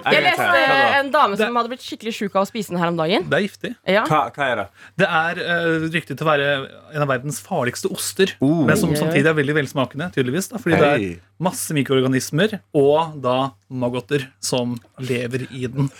Jeg 0.00 0.14
Jeg 0.14 0.22
leste 0.24 0.60
en 1.00 1.10
dame 1.12 1.36
som 1.38 1.56
hadde 1.58 1.70
blitt 1.70 1.82
skikkelig 1.84 2.14
sjuk 2.16 2.34
av 2.38 2.42
å 2.46 2.48
spise 2.48 2.72
den 2.72 2.80
her 2.80 2.90
om 2.90 2.96
dagen. 2.98 3.26
Det 3.30 3.36
er 3.38 3.44
giftig. 3.44 3.70
Ja. 3.86 4.04
Hva, 4.08 4.20
hva 4.34 4.46
er 4.50 4.56
det? 4.60 4.64
Det 5.02 5.08
er 5.20 5.40
uh, 5.42 5.84
ryktet 5.92 6.16
til 6.18 6.26
å 6.26 6.30
være 6.30 6.46
en 6.94 7.04
av 7.04 7.10
verdens 7.10 7.38
farligste 7.44 7.90
oster. 7.92 8.32
Oh. 8.42 8.62
Men 8.66 8.78
som 8.80 8.94
samtidig 8.98 9.30
er 9.30 9.36
veldig 9.38 9.58
velsmakende, 9.60 10.08
tydeligvis. 10.16 10.48
Da, 10.50 10.58
fordi 10.62 10.80
det 10.80 10.88
er 10.94 11.04
masse 11.42 11.76
mikroorganismer 11.76 12.56
og 12.76 13.20
da 13.22 13.36
maggoter 13.70 14.26
som 14.42 14.74
lever 14.98 15.46
i 15.50 15.66
den. 15.70 15.90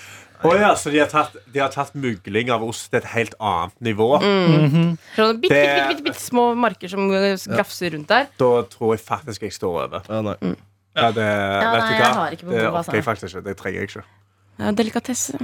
Oh, 0.40 0.55
ja, 0.57 0.73
så 0.73 0.88
de 0.88 0.96
har, 1.03 1.11
tatt, 1.12 1.35
de 1.53 1.61
har 1.61 1.68
tatt 1.68 1.92
mugling 2.01 2.49
av 2.55 2.62
ost 2.64 2.87
til 2.88 2.96
et 3.03 3.11
helt 3.12 3.35
annet 3.44 3.75
nivå? 3.90 4.07
Sånne 4.25 4.96
bitte, 5.37 5.53
bitte, 5.53 5.53
Det- 5.53 5.61
bitte, 5.61 5.87
bitte, 5.90 6.05
bitte 6.09 6.23
små 6.23 6.46
marker 6.57 6.88
som 6.88 7.11
eh, 7.12 7.37
grafser 7.44 7.92
rundt 7.92 8.09
der. 8.09 8.27
Da 8.40 8.51
tror 8.73 8.94
jeg 8.96 9.05
faktisk 9.05 9.44
jeg 9.44 9.53
står 9.53 9.83
over. 9.85 10.09
Ja, 10.09 10.23
nei. 10.25 10.55
Ja, 10.96 11.11
det, 11.14 11.22
Ja, 11.24 11.70
vet 11.72 11.81
nei, 11.81 11.88
du 11.88 11.94
jeg 11.94 12.03
hva? 12.03 12.12
har 12.18 12.31
ikke 12.35 12.46
behov, 12.48 12.59
det 12.61 12.70
orker 12.81 12.94
jeg 12.98 13.05
faktisk 13.07 13.35
ikke. 13.37 13.44
Det 13.46 13.57
trenger 13.61 13.81
jeg 13.81 13.88
ikke. 13.90 14.05
Ja, 14.61 14.70
delikatesse. 14.72 15.38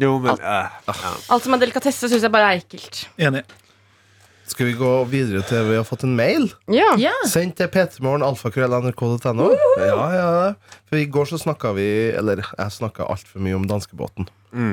Jo, 0.00 0.14
men 0.18 0.32
eh, 0.40 0.70
ja. 0.88 1.12
Alt 1.30 1.42
som 1.44 1.54
er 1.54 1.60
delikatesse, 1.62 2.08
syns 2.08 2.22
jeg 2.26 2.32
bare 2.32 2.48
er 2.54 2.62
ekkelt. 2.62 3.04
Enig. 3.20 3.44
Skal 4.52 4.66
vi 4.66 4.72
gå 4.76 4.90
videre 5.08 5.40
til 5.46 5.62
vi 5.68 5.76
har 5.78 5.84
fått 5.86 6.02
en 6.04 6.16
mail? 6.18 6.48
Ja. 6.68 6.90
Ja. 7.00 7.12
Sendt 7.30 7.56
til 7.60 7.68
p3morgen.alfakrøll.nrk.no. 7.72 9.46
Ja, 9.80 10.00
ja. 10.16 10.32
For 10.90 10.98
i 11.00 11.06
går 11.06 11.30
så 11.30 11.38
snakka 11.40 11.70
vi 11.76 11.86
Eller 12.18 12.42
jeg 12.42 12.74
snakka 12.74 13.06
altfor 13.08 13.40
mye 13.44 13.56
om 13.56 13.64
danskebåten. 13.70 14.28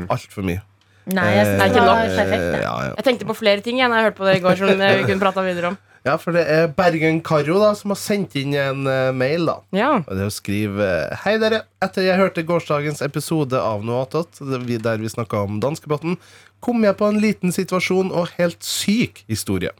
Altfor 0.09 0.43
mye. 0.47 0.63
Nei, 1.09 1.25
jeg 1.33 1.45
synes 1.45 1.53
Er 1.53 1.67
det 1.69 1.69
ikke 1.75 1.85
var 1.85 2.01
nok? 2.01 2.17
perfekt. 2.17 2.41
det. 2.43 2.55
Eh, 2.57 2.61
Ja, 2.65 2.73
ja. 2.89 2.93
Jeg 2.97 3.05
tenkte 3.07 3.25
på 3.29 3.35
flere 3.37 3.61
ting 3.65 3.79
jeg, 3.79 3.87
når 3.89 3.95
jeg 4.01 4.05
hørte 4.09 4.17
på 4.19 4.25
det 4.27 4.35
i 4.37 4.43
går. 4.43 4.55
Som 4.59 4.67
vi 4.81 5.03
kunne 5.07 5.21
prata 5.23 5.41
videre 5.45 5.71
om 5.71 5.77
ja, 6.07 6.15
for 6.21 6.35
det 6.35 6.45
er 6.47 6.69
Bergen-Karo 6.75 7.57
da 7.59 7.73
som 7.75 7.91
har 7.91 7.99
sendt 7.99 8.37
inn 8.39 8.53
en 8.55 8.87
uh, 8.87 9.11
mail. 9.15 9.49
da 9.49 9.57
Ja, 9.75 9.91
Og 9.99 10.13
det 10.13 10.23
er 10.23 10.29
å 10.29 10.33
skrive 10.33 10.85
eh, 10.85 11.17
Hei 11.25 11.35
dere, 11.41 11.63
etter 11.83 12.07
jeg 12.07 12.19
hørte 12.21 12.45
gårsdagens 12.47 13.03
episode 13.05 13.59
av 13.59 13.83
Noe 13.87 14.05
attåt, 14.05 14.39
der 14.39 14.63
vi 15.03 15.11
snakka 15.11 15.43
om 15.43 15.59
danskebåten, 15.63 16.15
kom 16.63 16.87
jeg 16.87 16.97
på 16.99 17.09
en 17.09 17.19
liten 17.23 17.55
situasjon 17.55 18.13
og 18.15 18.31
helt 18.39 18.63
syk 18.63 19.23
historie. 19.27 19.73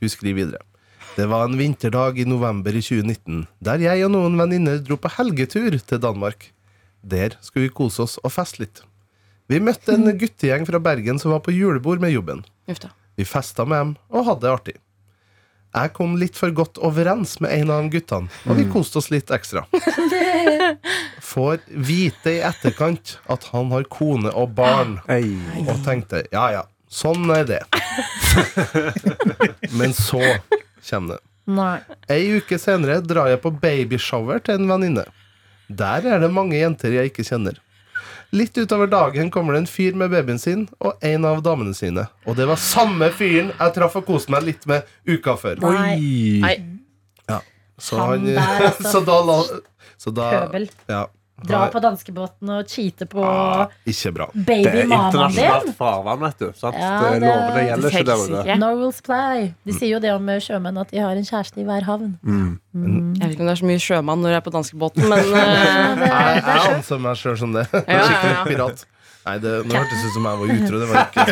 Hun 0.00 0.12
skriver 0.12 0.40
videre. 0.40 0.64
Det 1.16 1.26
var 1.28 1.44
en 1.44 1.58
vinterdag 1.58 2.20
i 2.22 2.24
november 2.24 2.72
i 2.72 2.80
2019, 2.80 3.44
der 3.60 3.82
jeg 3.82 4.06
og 4.06 4.14
noen 4.14 4.38
venninner 4.40 4.78
dro 4.80 4.96
på 4.96 5.10
helgetur 5.18 5.74
til 5.76 6.00
Danmark. 6.00 6.52
Der 7.02 7.36
skulle 7.44 7.68
vi 7.68 7.74
kose 7.76 8.06
oss 8.06 8.16
og 8.22 8.32
feste 8.32 8.64
litt. 8.64 8.84
Vi 9.50 9.60
møtte 9.60 9.96
en 9.96 10.08
guttegjeng 10.22 10.64
fra 10.68 10.80
Bergen 10.80 11.20
som 11.20 11.34
var 11.34 11.42
på 11.44 11.52
julebord 11.52 12.00
med 12.00 12.14
jobben. 12.14 12.44
Vi 13.18 13.26
festa 13.28 13.66
med 13.68 13.82
dem 13.82 13.98
og 14.08 14.28
hadde 14.28 14.46
det 14.46 14.54
artig. 14.54 14.76
Jeg 15.70 15.92
kom 15.94 16.16
litt 16.18 16.34
for 16.38 16.50
godt 16.50 16.80
overens 16.82 17.36
med 17.42 17.52
en 17.54 17.70
av 17.70 17.84
de 17.84 17.92
guttene, 17.94 18.30
og 18.50 18.58
vi 18.58 18.64
koste 18.72 18.98
oss 18.98 19.10
litt 19.12 19.30
ekstra. 19.30 19.62
Får 21.30 21.60
vite 21.70 22.32
i 22.34 22.40
etterkant 22.42 23.16
at 23.30 23.46
han 23.52 23.70
har 23.70 23.86
kone 23.92 24.32
og 24.34 24.56
barn, 24.58 24.98
og 25.06 25.72
tenkte 25.86 26.24
ja 26.34 26.48
ja, 26.56 26.64
sånn 26.90 27.30
er 27.36 27.46
det. 27.46 27.62
Men 29.78 29.94
så 29.94 30.22
kommer 30.88 31.20
det. 31.20 31.24
Nei. 31.50 31.78
Ei 32.10 32.22
uke 32.38 32.58
senere 32.62 33.00
drar 33.02 33.30
jeg 33.30 33.40
på 33.42 33.54
babyshower 33.62 34.42
til 34.46 34.60
en 34.60 34.70
venninne. 34.70 35.06
Der 35.70 36.06
er 36.06 36.22
det 36.22 36.34
mange 36.34 36.58
jenter 36.58 36.94
jeg 36.94 37.12
ikke 37.12 37.26
kjenner. 37.26 37.58
Litt 38.30 38.58
utover 38.58 38.86
dagen 38.86 39.30
kommer 39.34 39.56
det 39.56 39.64
en 39.64 39.70
fyr 39.70 39.96
med 39.98 40.12
babyen 40.12 40.38
sin 40.38 40.68
og 40.78 41.02
en 41.02 41.24
av 41.26 41.40
damene 41.42 41.74
sine. 41.74 42.04
Og 42.30 42.36
det 42.38 42.46
var 42.46 42.60
samme 42.62 43.08
fyren 43.16 43.50
jeg 43.56 43.74
traff 43.74 43.96
og 43.98 44.06
koste 44.06 44.30
meg 44.30 44.46
litt 44.46 44.66
med 44.70 44.86
uka 45.08 45.34
før. 45.40 45.58
Nei. 45.64 45.96
Nei. 46.44 46.56
Så, 47.80 47.96
Han 47.96 48.10
han, 48.10 48.24
der, 48.26 48.66
altså. 48.68 48.90
så 48.92 49.00
da 49.00 49.14
la 49.24 49.36
så 50.00 50.10
da, 50.12 50.26
Pøbel. 50.34 50.66
ja, 50.88 51.06
Dra 51.48 51.60
på 51.72 51.80
danskebåten 51.80 52.50
og 52.52 52.68
cheate 52.68 53.06
på 53.08 53.22
Ah, 53.24 53.66
Ikke 53.88 54.12
bra. 54.12 54.26
Det 54.34 54.58
er 54.66 54.82
internasjonalt 54.84 55.64
din. 55.64 55.74
farvann, 55.78 56.20
vet 56.20 56.38
du. 56.38 56.52
Sant? 56.58 56.76
Ja, 56.76 56.98
det, 57.00 57.20
det- 57.20 57.28
lovene 57.30 57.62
gjelder 57.68 57.88
ikke 57.90 58.04
der 58.10 58.16
ute. 58.26 58.56
No 58.60 58.66
rules 58.74 59.00
play. 59.06 59.54
De 59.66 59.72
sier 59.72 59.94
jo 59.94 60.00
det 60.04 60.12
om 60.12 60.28
eh, 60.28 60.40
sjømenn, 60.44 60.78
at 60.80 60.90
de 60.92 60.98
har 61.00 61.16
en 61.16 61.24
kjæreste 61.24 61.60
i 61.60 61.64
hver 61.64 61.82
havn. 61.88 62.12
Jeg 62.24 63.24
vet 63.24 63.32
ikke 63.34 63.42
om 63.42 63.50
det 63.50 63.54
er 63.56 63.60
så 63.62 63.68
mye 63.72 63.82
sjømann 63.82 64.20
når 64.22 64.28
jeg 64.34 64.40
er 64.42 64.46
på 64.46 64.54
danskebåten, 64.58 65.08
men 65.08 65.18
det, 65.24 65.26
Jeg, 65.30 65.96
det 66.00 66.10
er 66.10 66.34
jeg 66.44 66.74
anser 66.76 66.98
meg 67.08 67.16
sjøl 67.20 67.36
som 67.40 67.52
det. 67.56 67.66
ja, 67.72 67.82
ja. 67.88 68.02
Skikkelig 68.06 68.36
pirat. 68.52 68.86
Nei, 69.20 69.34
det, 69.38 69.50
Nå 69.68 69.74
hørtes 69.76 69.98
det 70.00 70.06
ut 70.08 70.14
som 70.16 70.24
jeg 70.24 70.36
var 70.40 70.46
utro. 70.56 70.76
Det 70.80 70.88
var 70.88 70.96
ikke 71.04 71.24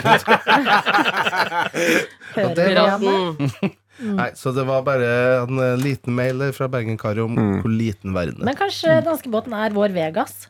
Hører 2.38 2.54
det 2.54 3.72
Janne? 3.98 4.16
Nei, 4.16 4.30
Så 4.34 4.54
det 4.54 4.66
var 4.66 4.82
bare 4.82 5.08
en 5.42 5.58
eh, 5.58 5.76
liten 5.76 6.14
mail 6.14 6.52
fra 6.52 6.68
Bergen-Kari 6.68 7.20
om 7.24 7.34
Mm. 7.36 7.62
hvor 7.62 7.70
liten 7.72 8.14
verden 8.14 8.40
er. 8.40 8.44
Men 8.44 8.56
kanskje 8.56 9.00
danskebåten 9.04 9.52
er 9.52 9.70
vår 9.74 9.92
Vegas? 9.92 10.48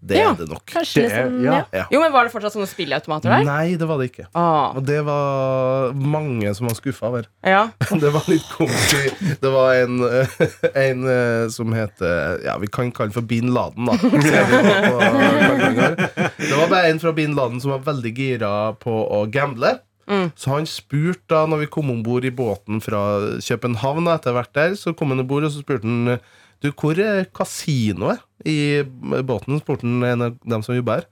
Det 0.00 0.14
Ja. 0.16 0.30
er 0.30 0.36
det 0.38 0.48
nok. 0.48 0.62
Kanskje 0.64 0.94
Det 0.94 1.10
er- 1.12 1.24
liksom, 1.26 1.42
ja. 1.44 1.64
ja. 1.74 1.84
Jo, 1.90 1.98
men 2.00 2.12
Var 2.12 2.22
det 2.24 2.32
fortsatt 2.32 2.52
sånne 2.54 2.68
spilleautomater 2.70 3.22
der? 3.34 3.42
Nei, 3.44 3.74
det 3.74 3.82
var 3.88 3.98
det 3.98 4.12
ikke. 4.12 4.26
Ah, 4.32 4.70
Og 4.76 4.84
det 4.86 5.00
var 5.04 5.92
mange 5.92 6.54
som 6.54 6.68
var 6.68 6.74
skuffa 6.76 7.06
over. 7.08 7.24
ja. 7.42 7.64
Det 7.90 8.12
var 8.14 8.22
litt 8.28 8.46
komisk. 8.54 8.94
Det 9.40 9.50
var 9.50 9.74
en, 9.74 9.98
eh, 10.06 10.26
en 10.76 11.02
eh, 11.08 11.48
som 11.48 11.72
heter 11.72 12.44
Ja, 12.44 12.56
vi 12.58 12.68
kan 12.68 12.92
kalle 12.92 13.08
den 13.10 13.12
for 13.14 13.22
Bin 13.26 13.50
Laden, 13.52 13.86
da. 13.86 13.96
Det 16.38 16.54
var 16.56 16.68
bare 16.70 16.88
en 16.90 16.98
fra 17.00 17.12
Bin 17.12 17.34
Laden 17.34 17.60
som 17.60 17.70
var 17.74 17.80
veldig 17.92 18.14
gira 18.16 18.52
på 18.78 18.92
å 19.10 19.24
gamble. 19.30 19.78
Mm. 20.08 20.30
Så 20.40 20.54
han 20.54 20.68
spurte 20.68 21.28
da 21.28 21.44
når 21.48 21.64
vi 21.64 21.72
kom 21.72 21.90
om 21.92 22.02
bord 22.04 22.24
i 22.24 22.32
båten 22.34 22.80
fra 22.80 23.02
København, 23.44 24.08
etter 24.08 24.32
hvert 24.36 24.54
der, 24.56 24.76
så 24.80 24.94
kom 24.96 25.12
han 25.12 25.20
om 25.20 25.28
bord 25.28 25.44
og 25.44 25.52
så 25.52 25.64
spurte 25.64 25.88
han 25.88 26.18
Du, 26.58 26.72
hvor 26.74 26.98
er 26.98 27.28
kasinoet 27.30 28.18
i 28.42 28.82
båten? 28.82 29.60
spurte 29.60 29.86
han 29.86 30.02
en 30.02 30.24
av 30.26 30.38
dem 30.42 30.64
som 30.64 30.74
jobber 30.74 31.02
her. 31.02 31.06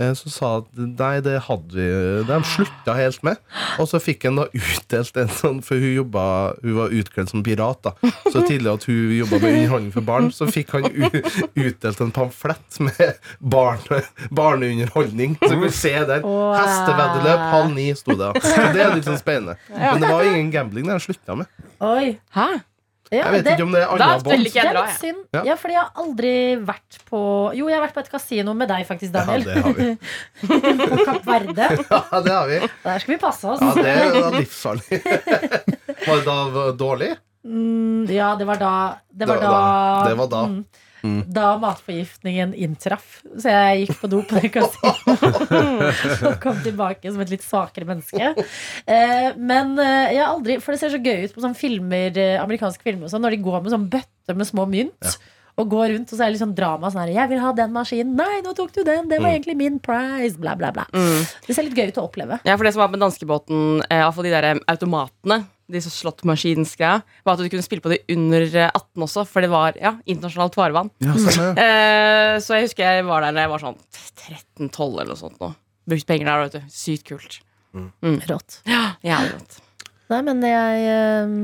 Eh, 0.00 0.12
Så 0.16 0.30
sa 0.32 0.50
at 0.62 0.68
nei, 0.80 1.20
det 1.20 1.34
hadde 1.44 1.74
vi 1.76 1.86
De 2.28 2.38
slutta 2.48 2.94
helt 2.96 3.22
med. 3.26 3.36
Og 3.78 3.88
så 3.90 4.00
fikk 4.00 4.24
han 4.28 4.38
da 4.40 4.46
utdelt 4.56 5.16
en 5.20 5.28
sånn 5.28 5.58
For 5.66 5.76
hun 5.82 5.92
jobba 5.98 6.22
Hun 6.62 6.76
var 6.78 6.94
utkledd 6.96 7.28
som 7.32 7.42
pirat, 7.44 7.82
da. 7.84 7.92
Så 8.32 8.42
tidlig 8.48 8.72
at 8.72 8.86
hun 8.88 9.12
jobba 9.18 9.40
med 9.42 9.58
underholdning 9.58 9.92
for 9.94 10.06
barn, 10.06 10.30
så 10.34 10.48
fikk 10.50 10.72
han 10.76 10.88
u 10.88 11.10
utdelt 11.66 12.00
en 12.00 12.10
pamflett 12.14 12.80
med 12.80 13.18
barn, 13.40 13.80
barneunderholdning. 14.34 15.36
Så 15.42 15.48
kan 15.52 15.60
vi 15.66 15.70
se 15.74 15.92
der. 16.08 16.22
Wow. 16.24 16.54
Hesteveddeløp 16.56 17.44
halv 17.52 17.74
ni 17.74 17.88
sto 17.98 18.16
det. 18.18 18.30
Så 18.44 18.66
det 18.74 18.82
er 18.84 18.94
litt 18.96 19.08
sånn 19.08 19.20
spennende. 19.20 19.56
Men 19.74 20.00
det 20.02 20.10
var 20.10 20.24
ingen 20.30 20.50
gambling 20.54 20.88
det 20.88 20.96
han 20.96 21.04
slutta 21.04 21.36
med. 21.42 21.50
Oi. 21.84 22.16
Hæ? 22.36 22.48
Ja, 23.10 23.24
Jeg 23.24 23.32
vet 23.32 23.44
det- 23.44 23.52
ikke 23.56 23.62
om 23.66 23.72
det 23.74 23.80
er 23.82 23.98
Da 23.98 24.04
annen 24.14 24.44
ikke 24.46 24.54
jeg 24.62 24.74
dra, 24.74 24.82
jeg. 24.86 25.14
Ja. 25.34 25.40
Ja, 25.48 25.54
fordi 25.58 25.74
jeg 25.74 25.82
har 25.82 25.90
aldri 26.04 26.32
vært 26.62 26.98
på 27.10 27.20
Jo, 27.58 27.66
jeg 27.68 27.74
har 27.80 27.86
vært 27.88 27.94
på 27.96 28.00
et 28.04 28.10
kasino 28.12 28.54
med 28.54 28.68
deg, 28.70 28.86
faktisk, 28.86 29.12
Ja, 29.14 29.24
Daniel. 29.24 29.44
det 29.44 29.62
har 29.64 29.72
vi. 29.74 29.98
på 30.90 31.04
Kapp 31.04 31.26
Verde. 31.26 31.66
Ja, 31.90 32.20
det 32.22 32.30
har 32.36 32.46
vi. 32.46 32.60
Der 32.84 32.98
skal 33.02 33.14
vi 33.14 33.18
passe 33.18 33.44
oss. 33.50 33.60
Ja, 33.60 33.74
det 33.74 33.96
er 33.96 34.30
livsfarlig. 34.38 35.00
Var 36.06 36.16
det 36.16 36.24
da 36.24 36.70
dårlig? 36.78 37.10
Mm, 37.44 38.06
ja, 38.12 38.34
det 38.36 38.44
var 38.46 38.56
da 38.60 38.70
Det 39.10 39.26
var 39.26 39.34
Det 39.34 39.42
da, 39.42 39.50
da. 39.50 40.08
Det 40.08 40.16
var 40.18 40.26
da. 40.28 40.42
Mm, 40.46 40.64
Mm. 41.02 41.22
da 41.32 41.54
matforgiftningen 41.60 42.54
inntraff. 42.54 43.20
Så 43.36 43.52
jeg 43.52 43.86
gikk 43.86 44.00
på 44.02 44.10
do 44.12 44.22
på 44.26 44.38
den 44.38 44.52
kasinoet 44.52 46.28
og 46.28 46.38
kom 46.42 46.60
tilbake 46.64 47.10
som 47.10 47.22
et 47.24 47.32
litt 47.32 47.44
svakere 47.46 47.88
menneske. 47.88 48.32
Eh, 48.86 49.28
men 49.36 49.74
eh, 49.80 50.14
jeg 50.14 50.22
har 50.22 50.30
aldri 50.32 50.56
For 50.62 50.74
det 50.74 50.80
ser 50.82 50.94
så 50.94 51.00
gøy 51.02 51.26
ut 51.26 51.34
på 51.34 51.42
sånne 51.44 51.58
filmer, 51.58 52.16
eh, 52.18 52.38
amerikanske 52.40 52.84
filmer 52.84 53.08
og 53.08 53.12
sånn, 53.12 53.24
når 53.24 53.36
de 53.36 53.44
går 53.44 53.60
med 53.62 53.74
sånn 53.74 53.90
bøtter 53.92 54.38
med 54.38 54.48
små 54.48 54.66
mynt. 54.70 55.14
Og 55.60 55.68
går 55.68 55.90
rundt, 55.92 56.08
og 56.08 56.16
så 56.16 56.22
er 56.22 56.30
det 56.30 56.36
litt 56.36 56.42
sånn 56.44 56.54
drama. 56.56 56.88
Sånn 56.88 57.02
her, 57.02 57.12
'Jeg 57.12 57.28
vil 57.28 57.40
ha 57.42 57.52
den 57.52 57.72
maskinen.' 57.74 58.14
'Nei, 58.16 58.40
nå 58.40 58.54
tok 58.56 58.72
du 58.72 58.84
den. 58.84 59.08
Det 59.10 59.18
var 59.20 59.28
egentlig 59.28 59.56
min 59.56 59.78
prize.' 59.78 60.38
Bla, 60.40 60.54
bla, 60.56 60.70
bla. 60.72 60.86
Mm. 60.94 61.26
Det 61.46 61.54
ser 61.54 61.66
litt 61.66 61.76
gøy 61.76 61.88
ut 61.90 62.00
å 62.00 62.06
oppleve. 62.08 62.40
Ja, 62.44 62.56
for 62.56 62.64
det 62.64 62.72
som 62.72 62.80
var 62.80 62.88
med 62.88 63.02
danskebåten, 63.02 63.82
eh, 63.90 64.00
iallfall 64.00 64.24
de 64.24 64.30
der 64.30 64.60
automatene, 64.70 65.44
disse 65.72 65.90
slåttmaskinsgreia, 65.94 67.00
var 67.26 67.36
at 67.36 67.42
du 67.42 67.50
kunne 67.52 67.64
spille 67.64 67.84
på 67.84 67.92
det 67.92 68.00
under 68.12 68.46
eh, 68.48 68.70
18 68.70 69.06
også, 69.06 69.24
for 69.28 69.44
det 69.44 69.50
var 69.52 69.78
ja, 69.80 69.94
internasjonalt 70.10 70.58
farvann. 70.58 70.92
Ja, 71.04 71.16
stemmer. 71.18 71.54
Eh, 71.70 72.36
så 72.42 72.56
jeg 72.56 72.68
husker 72.68 72.86
jeg 72.86 73.06
var 73.08 73.24
der 73.24 73.34
da 73.36 73.44
jeg 73.44 73.50
var 73.52 73.62
sånn 73.62 73.78
13-12 73.90 74.84
eller 74.90 75.10
noe 75.12 75.18
sånt. 75.18 75.40
Nå. 75.42 75.52
Brukte 75.90 76.08
penger 76.12 76.28
der, 76.30 76.44
vet 76.44 76.58
du. 76.58 76.74
Sykt 76.74 77.08
kult. 77.08 77.40
Rått. 78.30 78.60
Ja, 78.68 78.94
jævlig 79.06 79.34
rått. 79.36 79.58
Nei, 80.10 80.20
men 80.26 80.40
jeg 80.42 80.86
eh, 80.90 81.34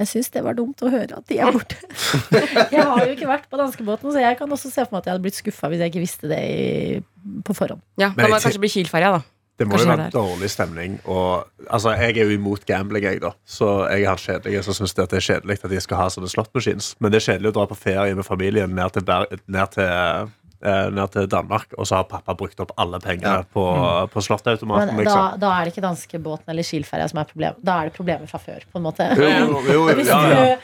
Jeg 0.00 0.10
syns 0.10 0.30
det 0.34 0.42
var 0.46 0.56
dumt 0.58 0.80
å 0.82 0.90
høre 0.92 1.20
at 1.20 1.28
de 1.30 1.38
er 1.38 1.52
borte. 1.54 1.76
jeg 2.74 2.80
har 2.80 3.04
jo 3.04 3.12
ikke 3.14 3.28
vært 3.30 3.46
på 3.52 3.60
danskebåten, 3.60 4.10
så 4.14 4.24
jeg 4.24 4.38
kan 4.40 4.50
også 4.56 4.72
se 4.72 4.84
for 4.86 4.96
meg 4.96 5.04
at 5.04 5.10
jeg 5.10 5.16
hadde 5.16 5.26
blitt 5.26 5.38
skuffa 5.38 5.70
hvis 5.72 5.84
jeg 5.84 5.92
ikke 5.92 6.04
visste 6.04 6.30
det 6.32 6.40
i, 6.48 6.98
på 7.46 7.56
forhånd. 7.56 7.84
Ja, 8.00 8.10
Da 8.16 8.26
må 8.26 8.36
jeg 8.38 8.46
kanskje 8.48 8.64
bli 8.64 8.72
Kiel-ferja, 8.74 9.12
da. 9.18 9.22
Det 9.54 9.68
må 9.68 9.76
Kanskje 9.76 9.86
jo 9.86 9.94
være 9.94 10.10
dårlig 10.10 10.48
stemning. 10.50 10.94
Og, 11.04 11.44
altså, 11.68 11.92
jeg 11.94 12.16
er 12.18 12.26
jo 12.26 12.34
imot 12.34 12.64
gambling, 12.66 13.04
jeg, 13.06 13.20
da. 13.22 13.30
Så 13.46 13.68
jeg 13.86 14.02
er 14.02 14.10
han 14.10 14.18
kjedelige 14.18 14.62
som 14.66 14.74
syns 14.74 14.96
det 14.98 15.06
er 15.06 15.26
kjedelig 15.28 15.60
at 15.62 15.70
de 15.70 15.82
skal 15.84 16.00
ha 16.00 16.06
sånne 16.10 16.30
slåttmachines. 16.32 16.94
Men 16.98 17.14
det 17.14 17.20
er 17.20 17.26
kjedelig 17.28 17.52
å 17.52 17.56
dra 17.60 17.68
på 17.70 17.78
ferie 17.78 18.16
med 18.18 18.26
familien 18.26 18.74
ned 18.74 18.96
til, 18.96 19.06
ned 19.46 19.76
til, 19.76 19.86
eh, 19.86 20.32
ned 20.64 21.10
til 21.12 21.26
Danmark, 21.28 21.74
og 21.78 21.86
så 21.86 21.98
har 22.00 22.04
pappa 22.08 22.34
brukt 22.34 22.60
opp 22.64 22.72
alle 22.80 22.98
pengene 23.04 23.34
Ja. 23.40 23.42
på, 23.44 23.64
på 24.12 24.22
slåttautomaten. 24.24 24.94
Men 24.96 25.04
Liksom. 25.04 25.20
da, 25.36 25.36
da 25.42 25.50
er 25.60 25.64
det 25.68 25.74
ikke 25.74 25.84
danskebåten 25.84 26.48
eller 26.54 26.62
Kiel-ferja 26.64 27.08
som 27.10 27.20
er 27.20 27.28
problemet. 27.28 27.58
Da 27.64 27.80
er 27.82 27.90
det 27.90 27.96
problemet 27.98 28.30
fra 28.30 28.38
før, 28.40 28.64
på 28.72 28.80
en 28.80 28.86
måte. 28.86 29.08
Jo, 29.18 29.28
jo, 29.28 29.82
jo, 29.90 30.04
ja, 30.04 30.20
ja. 30.30 30.56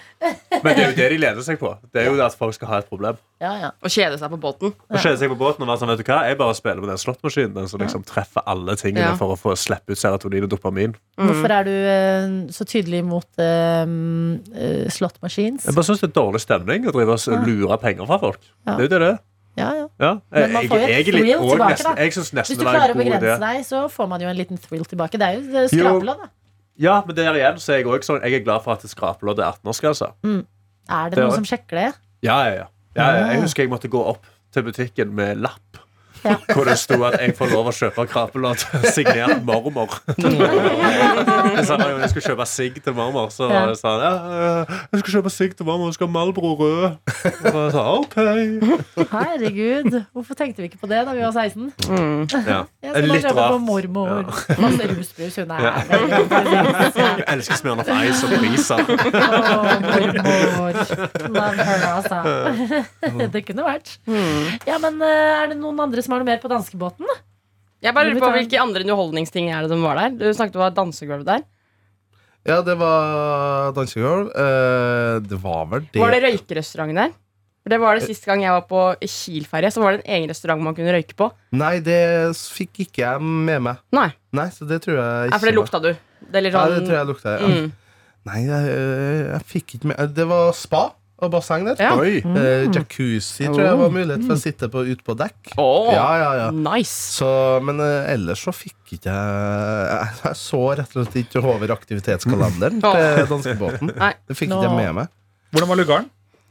Men 0.63 0.75
det 0.77 0.83
er 0.85 0.91
jo 0.91 0.97
det 0.99 1.05
de 1.15 1.19
leder 1.21 1.45
seg 1.45 1.57
på. 1.61 1.71
Det 1.95 2.03
er 2.03 2.11
jo 2.11 2.19
at 2.21 2.35
folk 2.37 2.53
skal 2.57 2.69
ha 2.69 2.79
et 2.83 2.89
problem. 2.91 3.17
ja, 3.41 3.53
ja. 3.61 3.71
Å 3.81 3.89
kjede 3.89 4.19
seg 4.21 4.29
på 4.35 4.37
båten. 4.41 4.75
Og 4.91 4.99
kjede 5.01 5.17
seg 5.17 5.31
på 5.33 5.37
båten 5.41 5.65
og 5.65 5.69
være 5.71 5.81
sånn, 5.81 5.93
vet 5.95 6.03
du 6.03 6.11
hva, 6.13 6.19
Jeg 6.29 6.37
bare 6.41 6.55
spiller 6.59 6.81
med 6.85 6.91
den 6.93 7.01
slåttmaskinen 7.01 7.55
den 7.57 7.69
som 7.73 7.81
liksom 7.81 8.05
treffer 8.05 8.43
alle 8.47 8.77
tingene 8.77 9.07
Ja. 9.13 9.15
for 9.17 9.33
å 9.33 9.39
få 9.41 9.55
slippe 9.57 9.93
ut 9.97 9.99
serotonin 10.01 10.45
og 10.45 10.51
dopamin. 10.53 10.93
Hvorfor 11.17 11.51
er 11.57 11.65
du 11.65 11.73
eh, 11.73 12.53
så 12.53 12.65
tydelig 12.69 13.01
mot 13.05 13.25
uh, 13.41 13.85
slåttmaskins? 14.93 15.65
Jeg 15.69 15.75
bare 15.77 15.89
syns 15.89 16.03
det 16.05 16.11
er 16.11 16.17
dårlig 16.21 16.41
stemning 16.45 16.87
å 16.89 16.95
drive 16.95 17.17
og 17.17 17.47
lure 17.49 17.79
penger 17.83 18.09
fra 18.09 18.19
folk. 18.23 18.41
Ja. 18.67 18.77
Det 18.77 18.85
er 18.85 18.89
jo 18.89 18.93
det 18.95 19.01
det 19.05 19.11
er. 19.15 19.19
Ja, 19.59 19.71
ja. 19.75 19.87
Ja. 20.01 20.11
Men 20.31 20.53
man 20.53 20.69
får 20.69 20.79
jo 20.81 20.87
et 20.87 21.07
thrill 21.07 21.27
tilbake, 21.27 21.71
nesten- 21.73 21.85
da. 21.97 22.03
Jeg 22.03 22.13
Hvis 22.13 22.31
du 22.57 22.65
klarer 22.65 22.95
å 22.95 22.97
begrense 22.97 23.41
deg, 23.41 23.65
så 23.67 23.81
får 23.91 24.09
man 24.09 24.21
jo 24.21 24.29
en 24.29 24.37
liten 24.37 24.59
thrill 24.59 24.85
tilbake. 24.85 25.19
Det 25.19 25.23
er 25.23 25.33
jo 25.41 25.67
skrapelodd, 25.69 26.19
da. 26.23 26.29
Ja, 26.79 27.03
men 27.07 27.15
der 27.17 27.35
igjen 27.35 27.59
så 27.61 27.73
er 27.75 27.77
jeg 27.83 27.87
også 27.87 28.05
sånn 28.15 28.23
Jeg 28.25 28.35
er 28.41 28.45
glad 28.45 28.63
for 28.65 28.73
at 28.73 28.81
skrapelodd 28.89 29.39
er 29.39 29.53
18-årsgrense. 29.53 30.13
Er 30.89 31.11
det 31.11 31.19
Det 31.19 31.25
noen 31.25 31.35
som 31.35 31.45
sjekker 31.45 31.77
det? 31.77 31.95
Ja, 32.23 32.45
ja, 32.49 32.55
ja. 32.55 32.67
ja, 32.97 33.13
ja. 33.21 33.27
Jeg 33.33 33.43
husker 33.43 33.63
jeg 33.65 33.71
måtte 33.71 33.89
gå 33.91 34.01
opp 34.07 34.25
til 34.53 34.63
butikken 34.63 35.13
med 35.13 35.39
lapp. 35.39 35.79
Ja. 36.25 36.37
Hvor 36.55 36.65
det 36.69 36.77
sto 36.79 36.97
at 37.09 37.17
jeg 37.21 37.35
får 37.39 37.53
lov 37.55 37.69
å 37.71 37.73
kjøpe 37.75 38.05
krapelodd 38.11 38.65
signert 38.93 39.43
mormor. 39.47 39.95
jeg 40.21 41.65
sa 41.69 41.77
jeg 41.81 42.11
skulle 42.13 42.27
kjøpe 42.27 42.47
sigg 42.51 42.81
til 42.85 42.95
mormor, 42.97 43.31
så 43.35 43.49
Ja. 43.51 43.63
sa 43.79 43.95
han 43.95 44.03
ja, 44.05 44.77
jeg 44.93 45.01
skal 45.03 45.15
kjøpe 45.19 45.33
sigg 45.33 45.55
til 45.59 45.67
mormor, 45.69 45.91
jeg 45.91 45.97
skal 45.99 46.07
ha 46.11 46.13
Malbro 46.13 46.53
rød. 46.61 46.85
Og 47.51 47.59
jeg 47.61 47.73
sa 47.73 47.85
OK. 47.95 48.17
Herregud, 49.11 49.97
hvorfor 50.13 50.35
tenkte 50.39 50.63
vi 50.63 50.69
ikke 50.71 50.81
på 50.83 50.91
det 50.91 51.01
da 51.09 51.15
vi 51.17 51.25
var 51.25 51.33
16? 51.33 51.73
Ja. 52.51 52.63
Jeg 52.83 52.91
skal 52.95 53.09
Litt 53.11 53.27
på 53.27 53.35
rart. 53.37 53.61
mormor. 53.61 54.29
Masse 54.61 54.87
rusbrus. 54.91 55.37
Hun 55.41 55.51
er 55.51 55.61
Ja. 55.61 55.73
Jeg 57.21 57.25
elsker 57.35 57.59
Smirnoff 57.61 57.89
Ice 57.91 58.27
og 58.27 58.31
Brisa. 58.41 58.77
Oh, 58.81 58.87
mormor. 59.85 60.79
Love 61.31 61.67
her, 61.69 61.85
altså. 61.97 62.19
Det 63.35 63.43
kunne 63.47 63.65
vært. 63.67 63.93
Ja, 64.67 64.79
men 64.83 65.01
eh, 65.05 65.43
Er 65.43 65.51
det 65.53 65.59
noen 65.61 65.79
andre 65.85 66.03
som 66.05 66.10
har 66.13 66.23
noe 66.23 66.29
mer 66.29 66.43
på 66.43 66.51
danskebåten? 66.53 67.09
Jeg 67.81 67.97
bare 67.97 68.11
lurer 68.11 68.21
på 68.21 68.35
Hvilke 68.35 68.61
andre 68.61 68.83
underholdningsting 68.85 69.49
er 69.51 69.65
det 69.65 69.71
som 69.73 69.83
var 69.85 69.97
der? 69.97 70.13
Du 70.21 70.27
snakket 70.37 70.59
om 70.61 70.75
dansegulv 70.77 71.25
der. 71.29 71.47
Ja, 72.49 72.61
det 72.65 72.77
var 72.81 73.73
dansegulv. 73.77 74.31
Eh, 74.33 75.17
det 75.25 75.39
var 75.43 75.67
vel 75.73 75.87
det. 75.93 76.01
Var 76.01 76.15
det 76.17 76.23
røykerestaurant 76.27 76.97
der? 76.97 77.13
For 77.61 77.69
Det 77.75 77.79
var 77.83 77.99
det 77.99 78.07
Sist 78.09 78.25
gang 78.25 78.41
jeg 78.41 78.53
var 78.55 78.63
på 78.69 78.83
Kiel-ferje, 79.05 79.71
Så 79.73 79.83
var 79.83 79.93
det 79.93 80.01
en 80.07 80.15
egen 80.17 80.31
restaurant 80.33 80.63
man 80.65 80.75
kunne 80.77 80.95
røyke 80.95 81.17
på. 81.17 81.29
Nei, 81.53 81.75
det 81.85 82.33
fikk 82.57 82.87
ikke 82.87 83.03
jeg 83.05 83.21
med 83.21 83.61
meg. 83.67 83.83
Nei, 83.93 84.09
Nei, 84.33 84.47
så 84.55 84.65
det 84.69 84.81
tror 84.85 84.97
jeg 84.97 85.29
ikke 85.29 85.35
ja, 85.35 85.41
for 85.43 85.51
det 85.51 85.57
lukta 85.59 85.81
du. 85.85 85.91
Det 86.31 86.41
er 86.41 86.47
litt 86.47 86.57
Ja, 86.57 86.63
sånn 86.65 86.79
det 86.79 86.87
tror 86.89 86.97
jeg 86.97 87.11
lukta. 87.11 87.35
Ja. 87.37 87.51
mm. 87.51 87.69
Nei, 88.31 88.41
jeg, 88.45 88.73
jeg 89.33 89.45
fikk 89.49 89.75
ikke 89.79 89.89
med 89.89 90.11
Det 90.17 90.27
var 90.29 90.51
spa 90.57 90.83
og 91.23 91.31
basseng 91.35 91.67
der. 91.69 91.81
Ja. 91.83 91.93
Oi. 92.01 92.19
Eh, 92.25 92.67
jacuzzi 92.73 93.47
tror 93.49 93.63
jeg 93.65 93.79
var 93.81 93.91
mulighet 93.95 94.25
for 94.27 94.35
å 94.37 94.41
sitte 94.41 94.69
på, 94.73 94.85
ute 94.89 95.05
på 95.07 95.17
dekk. 95.21 95.53
Åh, 95.61 95.91
Ja, 95.95 96.07
ja, 96.21 96.31
ja. 96.41 96.47
nice. 96.57 96.95
Så, 97.19 97.29
men 97.67 97.81
eh, 97.85 98.13
ellers 98.15 98.43
så 98.47 98.55
fikk 98.57 98.95
ikke 98.97 99.13
jeg 99.13 100.15
Jeg, 100.25 100.37
så 100.41 100.63
rett 100.79 100.97
og 100.97 101.05
slett 101.07 101.19
ikke 101.25 101.43
over 101.45 101.75
aktivitetskalenderen 101.77 102.81
til 102.85 103.27
danskebåten. 103.31 103.93
Det 104.31 104.37
fikk 104.39 104.51
ikke 104.55 104.65
jeg 104.69 104.79
med 104.81 104.97
meg. 105.03 105.13
Hvordan 105.55 105.71
var 105.75 105.81
lugaren? 105.85 106.09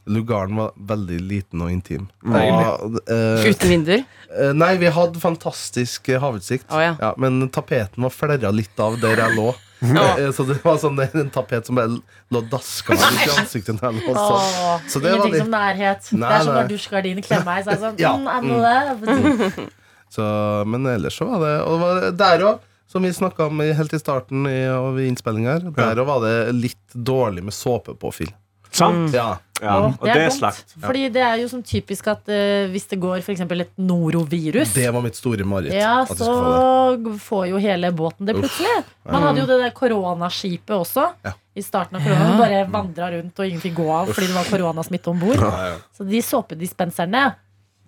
Lugaren 0.09 0.55
var 0.57 0.71
veldig 0.89 1.17
liten 1.21 1.61
og 1.61 1.69
intim. 1.69 2.07
Og, 2.25 2.95
eh, 3.13 3.43
Uten 3.51 3.69
vinduer. 3.75 4.05
eh, 4.33 4.53
nei, 4.57 4.71
vi 4.81 4.89
hadde 4.95 5.21
fantastisk 5.21 6.09
eh, 6.09 6.17
havutsikt. 6.23 6.65
Oh, 6.73 6.81
ja. 6.81 6.95
Ja, 6.97 7.11
men 7.21 7.43
tapeten 7.53 8.01
var 8.07 8.13
flerra 8.15 8.49
litt 8.55 8.79
av 8.81 8.97
der 9.03 9.19
jeg 9.21 9.35
lå. 9.37 9.51
Eh, 10.19 10.31
Så 10.35 10.43
det 10.47 10.57
var 10.63 10.77
sånn 10.81 10.99
en 10.99 11.29
tapet 11.31 11.65
som 11.65 11.75
bare 11.79 11.93
lå 12.31 12.41
daska 12.51 12.93
meg 12.99 13.19
i 13.27 13.29
ansiktet. 13.39 13.79
sånn. 13.79 13.99
Åh, 14.11 14.81
Så 14.87 14.99
det 15.01 15.13
ingenting 15.15 15.31
litt- 15.37 15.43
som 15.45 15.51
nærhet. 15.53 16.09
Nei, 16.13 16.27
det 16.29 16.35
er 16.39 16.43
som 16.43 16.55
når 16.57 16.67
dusjgardinen 16.73 17.23
klemmer 17.23 17.45
meg. 17.45 17.63
Så 17.65 17.71
er 17.71 17.79
sånn, 17.85 17.99
Ja, 17.99 18.15
mm, 18.17 18.27
I'm. 18.27 19.69
Så, 20.09 20.25
men 20.67 20.85
ellers 20.89 21.15
så 21.19 21.27
var 21.29 21.39
det 21.45 21.53
Og 21.63 21.75
det 21.75 21.81
var 21.85 22.11
der 22.17 22.43
òg, 22.49 22.59
som 22.89 23.03
vi 23.05 23.11
snakka 23.13 23.45
om 23.47 23.59
helt 23.61 23.93
i 23.93 23.99
starten 24.01 24.47
i, 24.49 24.65
av 24.67 24.97
innspillinga 24.99 25.51
her, 25.59 25.67
der 25.77 26.01
òg 26.01 26.07
var 26.09 26.23
det 26.25 26.55
litt 26.57 26.95
dårlig 26.95 27.43
med 27.45 27.53
såpepåfyll. 27.53 28.31
Sant? 28.71 29.13
Ja. 29.13 29.37
Ja. 29.59 29.73
Og 29.89 30.05
det 30.05 30.13
er 30.13 30.25
er 30.29 30.31
slakt. 30.31 30.73
Fordi 30.79 31.09
det 31.11 31.23
er 31.23 31.39
jo 31.41 31.49
sånn 31.51 31.63
typisk 31.67 32.07
at 32.11 32.29
uh, 32.31 32.69
hvis 32.71 32.85
det 32.91 32.99
går 33.01 33.19
eksempel 33.33 33.65
et 33.65 33.73
norovirus 33.81 34.71
Det 34.75 34.85
var 34.93 35.03
mitt 35.03 35.17
store 35.19 35.43
mareritt. 35.47 35.75
ja, 35.75 36.05
så 36.07 36.95
det. 36.95 37.17
får 37.25 37.49
jo 37.51 37.59
hele 37.59 37.91
båten 37.95 38.29
det 38.29 38.37
plutselig. 38.37 38.85
Man 39.09 39.25
hadde 39.27 39.43
jo 39.43 39.49
det 39.49 39.59
der 39.65 39.73
koronaskipet 39.75 40.75
også. 40.77 41.09
Ja. 41.27 41.33
I 41.59 41.65
starten 41.65 41.99
av 41.99 42.05
korona. 42.05 42.37
Bare 42.39 42.61
vandra 42.71 43.09
rundt 43.17 43.39
og 43.41 43.49
ingen 43.49 43.63
fikk 43.63 43.75
gå 43.81 43.89
av 43.91 44.13
fordi 44.13 44.29
det 44.29 44.37
var 44.37 44.47
koronasmitte 44.47 45.11
om 45.11 45.19
bord. 45.19 45.43
Ja, 45.43 45.73
ja. 45.73 45.77
Så 45.97 46.07
de 46.07 46.21
såpedispenserne 46.23 47.25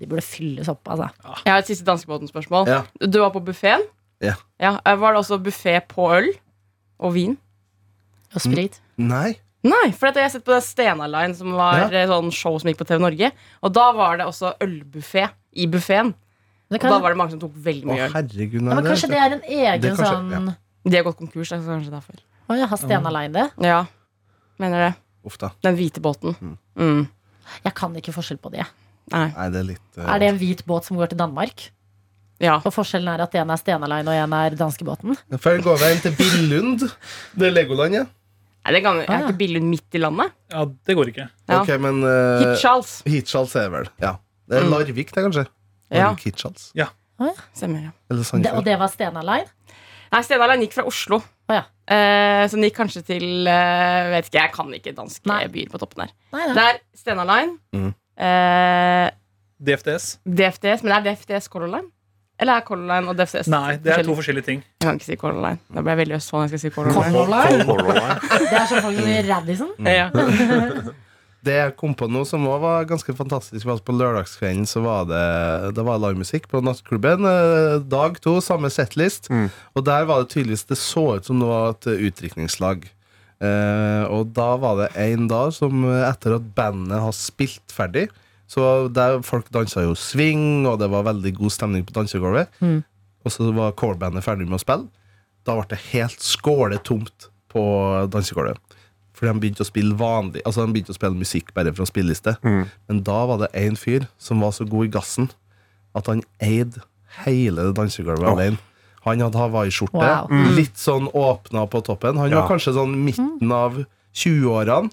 De 0.02 0.08
burde 0.10 0.26
fylles 0.26 0.67
opp, 0.72 0.82
altså. 0.89 1.12
Jeg 1.46 1.54
har 1.54 1.62
et 1.62 1.70
siste 1.70 1.86
danskebåten-spørsmål. 1.86 2.67
Ja. 2.67 2.82
Du 3.06 3.20
var 3.22 3.30
på 3.36 3.44
buffeen. 3.46 3.86
Ja. 4.22 4.34
eh, 4.58 4.98
Var 4.98 5.13
det 5.13 5.20
også 5.22 5.38
buffé 5.38 5.80
på 5.88 6.10
øl 6.17 6.32
og 7.00 7.13
vin? 7.13 7.38
Og 8.34 8.41
sprit. 8.41 8.80
Nei. 8.98 9.38
Nei, 9.63 9.91
for 9.93 10.10
jeg 10.10 10.24
har 10.26 10.32
sett 10.34 10.43
på 10.45 10.56
det 10.56 10.63
Stena 10.65 11.06
Line, 11.08 11.36
som 11.38 11.52
var 11.54 11.78
Ja. 11.84 12.00
eh, 12.02 12.08
sånn 12.10 12.32
show 12.34 12.58
som 12.60 12.69
gikk 12.71 12.80
på 12.80 12.88
TV 12.89 13.00
Norge. 13.04 13.32
Og 13.62 13.74
da 13.74 13.91
var 13.93 14.17
det 14.17 14.26
også 14.26 14.56
ølbuffé 14.60 15.30
i 15.54 15.67
buffeen. 15.67 16.13
Og 16.71 16.80
da 16.80 16.97
var 17.00 17.10
det 17.12 17.17
mange 17.19 17.32
som 17.36 17.39
tok 17.39 17.54
veldig 17.54 17.86
mye 17.86 18.06
øl. 18.08 18.12
herregud, 18.13 18.54
ja, 18.63 18.74
men 18.76 18.86
kanskje 18.86 19.10
det 19.12 19.17
er 19.19 19.32
en 19.36 19.41
egen 19.41 19.82
Det 19.82 19.91
kanskje- 19.91 20.08
sånn 20.08 20.56
De 20.89 20.95
har 20.97 21.04
gått 21.04 21.17
konkurs, 21.19 21.50
det 21.50 21.60
er 21.60 21.67
kanskje 21.67 21.91
derfor. 21.91 22.15
Å 22.50 22.58
ja, 22.58 22.65
har 22.65 22.78
Stena 22.78 23.12
Line 23.12 23.34
det? 23.34 23.52
Ja, 23.62 23.86
mener 24.58 24.88
det. 24.89 24.95
Uff 25.26 25.38
da. 25.38 25.52
Den 25.62 25.76
hvite 25.78 26.02
båten. 26.02 26.36
Mm. 26.76 27.08
Jeg 27.63 27.74
kan 27.76 27.93
ikke 27.93 28.13
forskjell 28.13 28.39
på 28.41 28.50
det. 28.52 28.65
Nei. 29.12 29.28
Nei, 29.36 29.50
det 29.52 29.60
er 29.60 29.63
litt 29.67 29.97
uh... 30.00 30.08
Er 30.15 30.19
det 30.19 30.28
en 30.30 30.38
hvit 30.39 30.65
båt 30.65 30.86
som 30.86 30.97
går 30.97 31.10
til 31.10 31.17
Danmark? 31.19 31.69
Ja. 32.39 32.56
Og 32.65 32.74
forskjellen 32.74 33.13
er 33.13 33.21
at 33.21 33.36
en 33.36 33.52
er 33.52 33.58
Stena 33.58 33.86
Line 33.86 34.08
og 34.08 34.13
en 34.15 34.34
er 34.34 34.56
danskebåten? 34.58 35.15
Før 35.38 35.62
går 35.62 35.78
veien 35.78 36.00
til 36.02 36.15
Billund. 36.17 36.80
Det 37.38 37.47
er 37.50 37.52
Legoland, 37.52 37.93
ja. 37.93 38.06
Nei, 38.65 38.74
det 38.76 38.82
kan, 38.86 39.00
er 39.02 39.10
Ah, 39.10 39.24
ikke 39.26 39.38
Billund 39.39 39.69
midt 39.71 39.95
i 39.97 40.02
landet? 40.02 40.32
Ja, 40.54 40.65
det 40.65 40.95
går 40.95 41.10
ikke. 41.10 41.30
Ja. 41.50 41.62
Ok, 41.62 41.69
men 41.82 42.04
uh, 42.06 42.41
Hitchhals. 42.43 43.02
Hitchhals 43.10 43.56
er 43.58 43.69
vel 43.74 43.88
Ja. 44.04 44.17
Det 44.52 44.58
er 44.60 44.65
Mm. 44.67 44.71
Larvik, 44.74 45.12
det, 45.15 45.24
kanskje? 45.24 45.45
Ja. 45.89 46.10
Larvik 46.12 46.26
Hitchhals. 46.28 46.71
Stemmer, 47.54 47.82
ja. 47.88 47.91
Eller 48.10 48.19
Det, 48.19 48.19
og 48.19 48.26
Sandefjord. 48.26 48.65
det 48.65 48.78
var 48.80 48.88
Stena 48.91 49.21
Line? 49.21 49.47
Nei, 50.12 50.21
Stena 50.26 50.47
Line 50.52 50.65
gikk 50.65 50.74
fra 50.74 50.84
Oslo. 50.89 51.19
Å 51.50 51.54
ja. 51.56 51.63
eh, 51.88 52.43
så 52.50 52.58
den 52.58 52.65
gikk 52.67 52.76
kanskje 52.78 53.02
til 53.06 53.47
eh, 53.47 54.10
Vet 54.12 54.28
ikke, 54.30 54.41
jeg 54.41 54.52
kan 54.56 54.74
ikke 54.74 54.93
danske 54.97 55.26
Nei. 55.30 55.47
byer 55.47 55.69
på 55.71 55.80
toppen 55.82 56.04
her. 56.06 56.12
Nei, 56.34 56.47
Det 56.54 56.65
er 56.67 56.80
Stena 56.97 57.24
Line, 57.30 57.58
Mhm. 57.74 57.93
eh, 58.17 59.10
DFDS? 59.62 60.19
DFDS, 60.26 60.84
men 60.84 60.89
det 60.91 60.97
er 60.97 61.15
DFDS 61.15 61.47
Color 61.50 61.67
Line? 61.69 61.91
Eller 62.41 62.58
er 62.58 62.63
Color 62.65 62.88
Line 62.89 63.12
og 63.12 63.17
DFDS 63.19 63.47
Nei, 63.54 63.75
det 63.84 63.91
er 63.93 64.04
to 64.08 64.15
forskjellige? 64.17 64.45
ting. 64.47 64.63
Jeg 64.82 64.88
kan 64.88 64.97
ikke 64.97 65.06
si 65.12 65.17
Color 65.21 65.41
Line. 65.43 65.60
Da 65.69 65.84
ble 65.86 65.93
jeg 65.93 65.99
veldig 66.01 66.15
østfold 66.17 66.41
når 66.41 66.47
jeg 66.47 66.51
skal 66.56 66.63
si 66.63 66.73
Color 66.73 67.30
Line. 67.36 67.67
Color 67.69 67.93
Line? 67.99 68.15
Det 68.49 68.58
er 68.58 68.67
sånn 68.71 68.84
folk 68.88 68.97
som 68.97 69.10
i 69.13 69.21
Radisson. 69.27 69.71
Ja. 69.86 70.08
Det 71.41 71.56
jeg 71.58 71.71
kom 71.73 71.93
på 71.97 72.06
nå 72.06 72.19
som 72.30 72.43
også 72.45 72.62
var 72.62 72.84
ganske 72.89 73.13
fantastisk, 73.17 73.65
var 73.65 73.80
at 73.80 73.86
på 73.88 73.95
lørdagskvelden 73.97 74.67
så 74.69 74.84
var 74.86 75.08
det, 75.10 75.21
det 75.73 75.86
var 75.88 75.97
livemusikk 76.04 76.45
på 76.51 76.62
nattklubben. 76.62 77.25
eh, 77.25 77.77
Dag 77.89 78.19
to, 78.21 78.36
samme 78.45 78.69
setlist. 78.69 79.30
Og 79.73 79.86
der 79.88 80.06
var 80.06 80.21
det 80.21 80.30
tydeligvis 80.36 80.67
Det 80.69 80.77
så 80.77 81.06
ut 81.17 81.25
som 81.25 81.39
det 81.41 81.49
var 81.49 81.73
et 81.73 81.89
utdrikningslag. 82.12 82.86
Eh, 83.41 84.04
og 84.13 84.36
da 84.38 84.51
var 84.62 84.84
det 84.84 84.91
en 85.01 85.25
dag 85.32 85.49
som 85.58 85.82
eh, 85.89 86.04
etter 86.12 86.36
at 86.38 86.45
bandet 86.54 87.01
har 87.01 87.15
spilt 87.17 87.73
ferdig 87.73 88.04
Så 88.51 88.63
der 88.91 89.21
Folk 89.23 89.47
dansa 89.53 89.85
jo 89.85 89.93
swing, 89.95 90.65
og 90.67 90.79
det 90.81 90.89
var 90.91 91.05
veldig 91.07 91.31
god 91.37 91.53
stemning 91.55 91.85
på 91.87 91.95
dansegulvet. 91.95 92.51
Mm. 92.59 92.81
Og 93.23 93.31
så 93.31 93.51
var 93.55 93.75
corebandet 93.79 94.25
ferdig 94.25 94.47
med 94.49 94.59
å 94.59 94.63
spille. 94.63 94.89
Da 95.47 95.55
ble 95.57 95.69
det 95.71 95.79
helt 95.91 96.19
skåletomt 96.25 97.29
på 97.53 97.63
dansegulvet. 98.11 98.59
Fordi 99.15 99.31
de 99.31 99.41
begynte 99.43 99.61
å 99.61 99.67
spille 99.67 99.93
vanlig 99.99 100.41
Altså 100.47 100.63
de 100.63 100.73
begynte 100.73 100.93
å 100.93 100.97
spille 100.97 101.19
musikk 101.19 101.51
bare 101.53 101.73
fra 101.77 101.85
spilleliste. 101.85 102.35
Men 102.41 103.03
da 103.05 103.19
var 103.29 103.43
det 103.43 103.51
én 103.57 103.77
fyr 103.77 104.07
som 104.17 104.41
var 104.41 104.53
så 104.57 104.65
god 104.65 104.89
i 104.89 104.91
gassen 104.95 105.29
at 105.95 106.07
han 106.07 106.23
eide 106.41 106.81
hele 107.25 107.67
det 107.67 107.75
dansegulvet 107.77 108.23
oh. 108.25 108.33
alene. 108.33 108.57
Han 109.03 109.19
hadde 109.19 109.37
hawaiiskjorte, 109.37 109.97
Wow. 109.97 110.29
litt 110.55 110.77
sånn 110.79 111.09
åpna 111.17 111.65
på 111.69 111.81
toppen. 111.83 112.17
Han 112.17 112.31
Ja. 112.31 112.41
var 112.41 112.49
kanskje 112.53 112.73
sånn 112.77 112.95
midten 113.03 113.51
av 113.51 113.83
20-årene. 114.13 114.91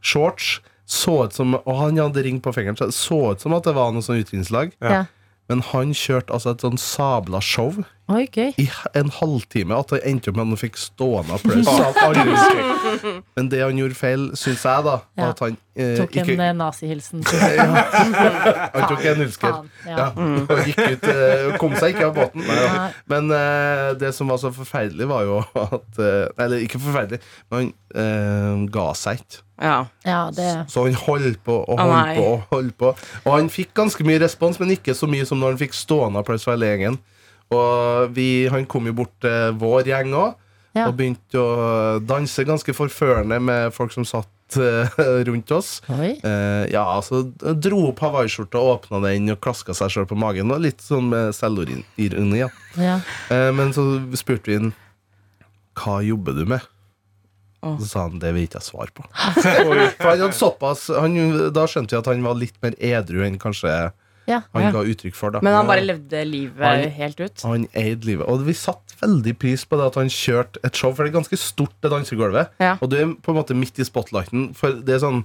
Shorts. 0.00 0.60
Så 0.88 1.18
ut 1.26 1.36
som, 1.36 1.54
og 1.58 1.74
han 1.82 2.00
hadde 2.00 2.24
ring 2.24 2.40
på 2.40 2.52
fingeren, 2.56 2.78
så 2.78 2.88
det 2.88 2.96
så 2.96 3.20
ut 3.34 3.42
som 3.44 3.54
at 3.56 3.66
det 3.68 3.74
var 3.76 3.92
noe 3.92 4.04
sånn 4.04 4.22
utdrikningslag. 4.22 4.72
Ja. 4.80 4.92
Ja. 4.94 5.04
Men 5.48 5.62
han 5.70 5.92
kjørte 5.96 6.32
altså 6.36 6.52
et 6.54 6.64
sånn 6.64 6.80
sabla 6.80 7.40
show 7.44 7.82
Oi, 8.08 8.22
gøy. 8.32 8.54
i 8.56 8.64
en 8.96 9.10
halvtime 9.12 9.76
at 9.76 9.90
det 9.92 9.98
endte 10.08 10.30
opp 10.30 10.36
med 10.38 10.46
at 10.46 10.52
han 10.54 10.60
fikk 10.62 10.78
stående 10.80 11.34
applaus. 11.36 11.68
Men 13.36 13.50
det 13.52 13.58
han 13.60 13.76
gjorde 13.76 13.96
feil, 13.98 14.22
syns 14.38 14.62
jeg, 14.64 14.84
da, 14.86 14.94
Ja. 15.18 15.26
at 15.34 15.42
han 15.44 15.58
eh, 15.76 15.90
Tok 15.98 16.16
en 16.16 16.24
ikke 16.30 16.36
eh, 16.46 16.54
nazihilsen. 16.56 17.20
Han 18.74 18.86
tok 18.88 19.04
en 19.10 19.20
hilsker 19.22 19.52
ja. 19.86 19.92
Ja, 19.92 20.06
og 20.16 20.62
gikk 20.66 20.80
ut 20.94 21.04
eh, 21.12 21.50
Kom 21.60 21.74
seg 21.78 21.92
ikke 21.94 22.08
av 22.08 22.14
båten. 22.16 22.44
Nei. 22.48 22.86
Men 23.12 23.28
eh, 23.34 23.90
det 24.00 24.14
som 24.16 24.30
var 24.32 24.40
så 24.40 24.50
forferdelig, 24.56 25.08
var 25.10 25.26
jo 25.28 25.38
at 25.60 26.00
eh, 26.00 26.24
Eller 26.40 26.64
ikke 26.64 26.80
forferdelig, 26.82 27.20
men 27.52 27.68
han 27.92 28.64
eh, 28.64 28.64
ga 28.74 28.88
seg 28.98 29.20
ikke. 29.22 29.42
ja. 29.68 29.76
Ja, 30.08 30.22
det 30.34 30.48
Så 30.72 30.86
han 30.88 30.96
holdt 31.04 31.42
på 31.44 31.60
og 31.60 31.76
holdt 31.76 31.92
nei. 31.92 32.16
på. 32.16 32.26
Og 32.32 32.56
holdt 32.56 32.78
på 32.80 32.94
Og 33.26 33.30
han 33.36 33.52
fikk 33.52 33.74
ganske 33.76 34.04
mye 34.08 34.20
respons, 34.24 34.58
men 34.62 34.72
ikke 34.76 34.96
så 34.96 35.08
mye 35.10 35.28
som 35.28 35.40
når 35.44 35.54
han 35.56 35.62
fikk 35.66 35.76
stående 35.76 36.24
applaus 36.24 36.48
fra 36.48 36.56
gjengen. 36.56 36.96
Og 37.54 38.10
vi, 38.16 38.46
han 38.52 38.66
kom 38.68 38.86
jo 38.90 38.92
bort 38.98 39.14
til 39.24 39.54
vår 39.60 39.88
gjeng 39.88 40.12
òg, 40.18 40.34
Ja. 40.76 40.84
og 40.90 40.98
begynte 40.98 41.40
å 41.40 41.98
danse 42.04 42.44
ganske 42.44 42.74
forførende 42.76 43.38
med 43.42 43.72
folk 43.74 43.90
som 43.94 44.04
satt 44.04 44.58
eh, 44.60 44.98
rundt 45.26 45.50
oss. 45.56 45.80
Oi. 45.88 46.10
Eh, 46.22 46.64
ja, 46.70 46.82
altså 46.94 47.22
Dro 47.56 47.88
opp 47.88 48.02
hawaiiskjorta, 48.04 48.60
åpna 48.60 49.00
den 49.06 49.32
og 49.32 49.40
klaska 49.42 49.74
seg 49.74 49.90
sjøl 49.94 50.06
på 50.10 50.18
magen. 50.20 50.52
Og 50.54 50.60
litt 50.60 50.84
sånn 50.84 51.08
med 51.10 51.32
selvironi. 51.34 51.82
Ja. 52.38 52.50
Ja. 52.76 52.98
Eh, 53.32 53.48
men 53.56 53.72
så 53.76 53.86
spurte 54.20 54.52
vi 54.52 54.58
han 54.60 54.74
hva 55.78 56.00
jobber 56.04 56.36
du 56.36 56.44
med. 56.52 56.60
Oh. 57.64 57.74
Så 57.80 57.88
sa 57.90 58.04
han 58.06 58.20
det 58.22 58.30
vil 58.36 58.44
ikke 58.46 58.60
jeg 58.60 58.68
svare 58.68 58.92
på. 58.94 59.02
For 59.42 60.12
han 60.12 60.20
hadde 60.20 60.28
såpass 60.36 60.84
han, 60.94 61.16
Da 61.56 61.64
skjønte 61.66 61.96
vi 61.96 61.98
at 62.04 62.10
han 62.12 62.22
var 62.22 62.38
litt 62.38 62.54
mer 62.62 62.76
edru 62.78 63.24
enn 63.26 63.40
kanskje 63.42 63.72
Ja. 64.28 64.42
han 64.54 64.62
Ja. 64.62 64.70
ga 64.76 64.82
uttrykk 64.84 65.14
for. 65.16 65.30
da 65.34 65.40
Men 65.42 65.54
han 65.56 65.66
bare 65.66 65.80
levde 65.86 66.22
livet 66.28 66.60
Han- 66.62 66.90
helt 66.90 67.20
ut. 67.20 67.42
Han 67.48 67.66
eide 67.74 68.04
livet. 68.04 68.28
Og 68.28 68.44
vi 68.46 68.52
satt 68.52 68.94
veldig 69.00 69.38
pris 69.38 69.64
på 69.64 69.78
det 69.80 69.86
at 69.86 69.94
han 70.02 70.08
kjørte 70.12 70.58
et 70.64 70.76
show, 70.76 70.92
for 70.92 71.04
det 71.04 71.14
er 71.14 71.18
ganske 71.20 71.38
stort, 71.38 71.72
det 71.80 71.90
dansegulvet. 71.90 72.48
Ja. 72.60 72.76
Og 72.82 72.90
du 72.90 72.96
er 73.00 73.14
på 73.14 73.32
en 73.32 73.40
måte 73.42 73.56
midt 73.56 73.78
i 73.80 73.84
spotlighten, 73.88 74.54
for 74.54 74.72
det 74.72 74.96
er 74.96 75.04
sånn 75.06 75.24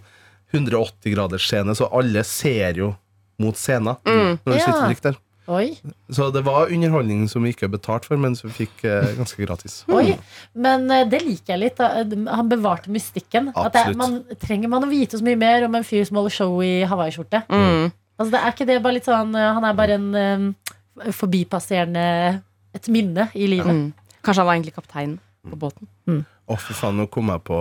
180 0.54 1.14
graders 1.16 1.46
scene, 1.48 1.76
så 1.76 1.90
alle 1.92 2.24
ser 2.24 2.74
jo 2.78 2.96
mot 3.40 3.56
scenen 3.58 3.98
Mm. 4.06 4.40
når 4.46 4.52
du 4.54 4.58
Ja. 4.60 4.66
sitter 4.66 4.88
drikker 4.88 5.02
der. 5.12 5.18
Oi, 5.46 5.76
Så 6.10 6.32
det 6.32 6.46
var 6.46 6.68
underholdning 6.72 7.28
som 7.30 7.44
vi 7.44 7.52
ikke 7.52 7.68
har 7.68 7.78
betalt 7.78 8.06
for, 8.06 8.16
men 8.16 8.34
som 8.34 8.50
vi 8.50 8.66
fikk 8.66 8.86
eh, 8.86 9.14
ganske 9.18 9.46
gratis. 9.46 9.84
oi. 9.90 10.18
Men 10.56 10.90
eh, 10.90 11.04
det 11.04 11.22
liker 11.22 11.58
jeg 11.58 11.60
litt. 11.60 11.76
Da. 11.76 11.90
Han 12.34 12.48
bevarte 12.48 12.88
mystikken. 12.88 13.52
At 13.54 13.74
det, 13.74 13.94
man, 13.98 14.24
trenger 14.40 14.70
man 14.70 14.84
å 14.84 14.90
vite 14.90 15.18
så 15.20 15.22
mye 15.22 15.36
mer 15.38 15.66
om 15.66 15.76
en 15.76 15.84
fyr 15.84 16.06
som 16.08 16.16
holder 16.16 16.30
show 16.32 16.62
i 16.62 16.86
hawaiiskjorte? 16.88 17.44
Mm. 17.50 17.92
Altså, 18.24 18.32
det 18.38 18.40
er 18.40 18.54
ikke 18.56 18.68
det 18.70 18.80
bare 18.80 18.96
litt 18.96 19.08
sånn 19.10 19.34
eh, 19.36 19.50
Han 19.52 19.66
er 19.68 19.76
bare 19.76 19.98
en 20.00 20.06
um, 20.16 20.46
forbipasserende 21.12 22.06
Et 22.78 22.88
minne 22.94 23.28
i 23.36 23.50
livet. 23.52 23.68
Mm. 23.68 24.22
Kanskje 24.24 24.40
han 24.40 24.48
var 24.48 24.56
egentlig 24.56 24.78
kapteinen 24.78 25.18
på 25.44 25.58
båten. 25.60 25.90
Å, 26.48 26.56
fy 26.56 26.76
faen, 26.76 26.96
nå 26.96 27.10
kom 27.12 27.28
jeg 27.34 27.44
på 27.44 27.58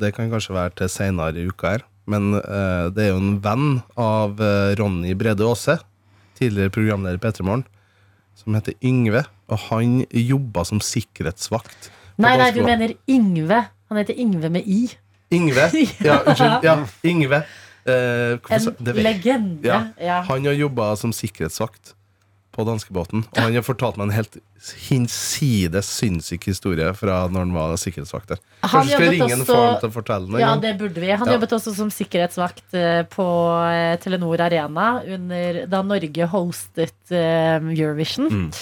Det 0.00 0.12
kan 0.16 0.28
kanskje 0.32 0.56
være 0.56 0.74
til 0.82 0.90
seinere 0.92 1.40
i 1.40 1.46
uka 1.48 1.72
her, 1.74 1.86
men 2.12 2.34
uh, 2.36 2.92
det 2.92 3.06
er 3.06 3.10
jo 3.14 3.22
en 3.22 3.38
venn 3.44 3.70
av 3.96 4.36
uh, 4.36 4.74
Ronny 4.76 5.14
Brede 5.16 5.46
Aase, 5.48 5.78
tidligere 6.36 6.74
programleder 6.74 7.16
i 7.16 7.22
P3 7.22 7.46
Morgen, 7.48 7.64
som 8.36 8.56
heter 8.56 8.76
Yngve, 8.84 9.24
og 9.48 9.64
han 9.70 10.02
jobba 10.12 10.66
som 10.68 10.80
sikkerhetsvakt. 10.84 11.88
Nei, 12.20 12.36
nei, 12.40 12.50
du 12.52 12.60
mener 12.64 12.92
Yngve. 13.08 13.62
Han 13.88 14.00
heter 14.00 14.20
Yngve 14.20 14.52
med 14.52 14.68
I. 14.68 14.82
Yngve? 15.32 15.68
Ja, 16.08 16.20
unnskyld. 16.26 16.68
Ja, 16.68 16.76
Yngve. 17.08 17.42
Eh, 17.84 18.38
En 18.48 18.94
legende. 18.94 19.68
Ja. 19.98 20.20
Han 20.28 20.46
har 20.46 20.52
jobba 20.52 20.96
som 20.96 21.12
sikkerhetsvakt 21.12 21.94
på 22.52 22.64
danskebåten, 22.68 23.22
og 23.32 23.38
han 23.40 23.54
har 23.56 23.64
fortalt 23.64 23.96
meg 23.96 24.10
en 24.10 24.16
helt 24.18 24.36
hinsides 24.88 25.88
sinnssyk 25.98 26.44
historie 26.46 26.86
fra 26.94 27.22
når 27.32 27.46
han 27.46 27.54
var 27.56 27.72
sikkerhetsvakt 27.80 28.28
der. 28.34 28.40
Han 28.62 28.70
Kanskje 28.70 28.94
skal 28.98 29.08
ringe 29.10 29.28
også- 29.40 29.46
faren 29.48 29.80
til 29.80 29.88
å 29.88 29.92
fortelle 29.96 30.34
en 30.36 30.40
Ja, 30.40 30.50
det 30.62 30.78
burde 30.78 31.00
vi. 31.02 31.10
Han 31.10 31.26
Ja. 31.26 31.32
jobbet 31.34 31.50
også 31.56 31.74
som 31.74 31.88
sikkerhetsvakt 31.90 32.74
eh, 32.74 33.02
på 33.10 33.26
eh, 33.72 33.96
Telenor 33.98 34.38
Arena 34.40 35.02
under, 35.02 35.66
da 35.66 35.82
Norge 35.82 36.28
hostet 36.28 36.94
eh, 37.10 37.56
Eurovision. 37.58 38.28
Mm. 38.30 38.52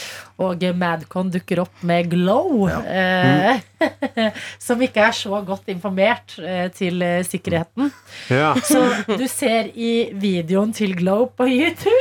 Og 0.41 0.63
Madcon 0.75 1.31
dukker 1.31 1.61
opp 1.61 1.83
med 1.83 2.09
Glow, 2.11 2.67
eh, 2.71 3.61
som 4.59 4.81
ikke 4.81 5.05
er 5.05 5.13
så 5.13 5.45
godt 5.45 5.69
informert 5.69 6.39
eh, 6.39 6.69
til 6.73 7.03
sikkerheten. 7.29 7.93
Ja. 8.31 8.55
Så 8.55 8.81
du 9.19 9.27
ser 9.29 9.69
i 9.77 10.11
videoen 10.15 10.73
til 10.73 10.95
Glow 10.97 11.27
på 11.37 11.45
YouTube 11.45 11.99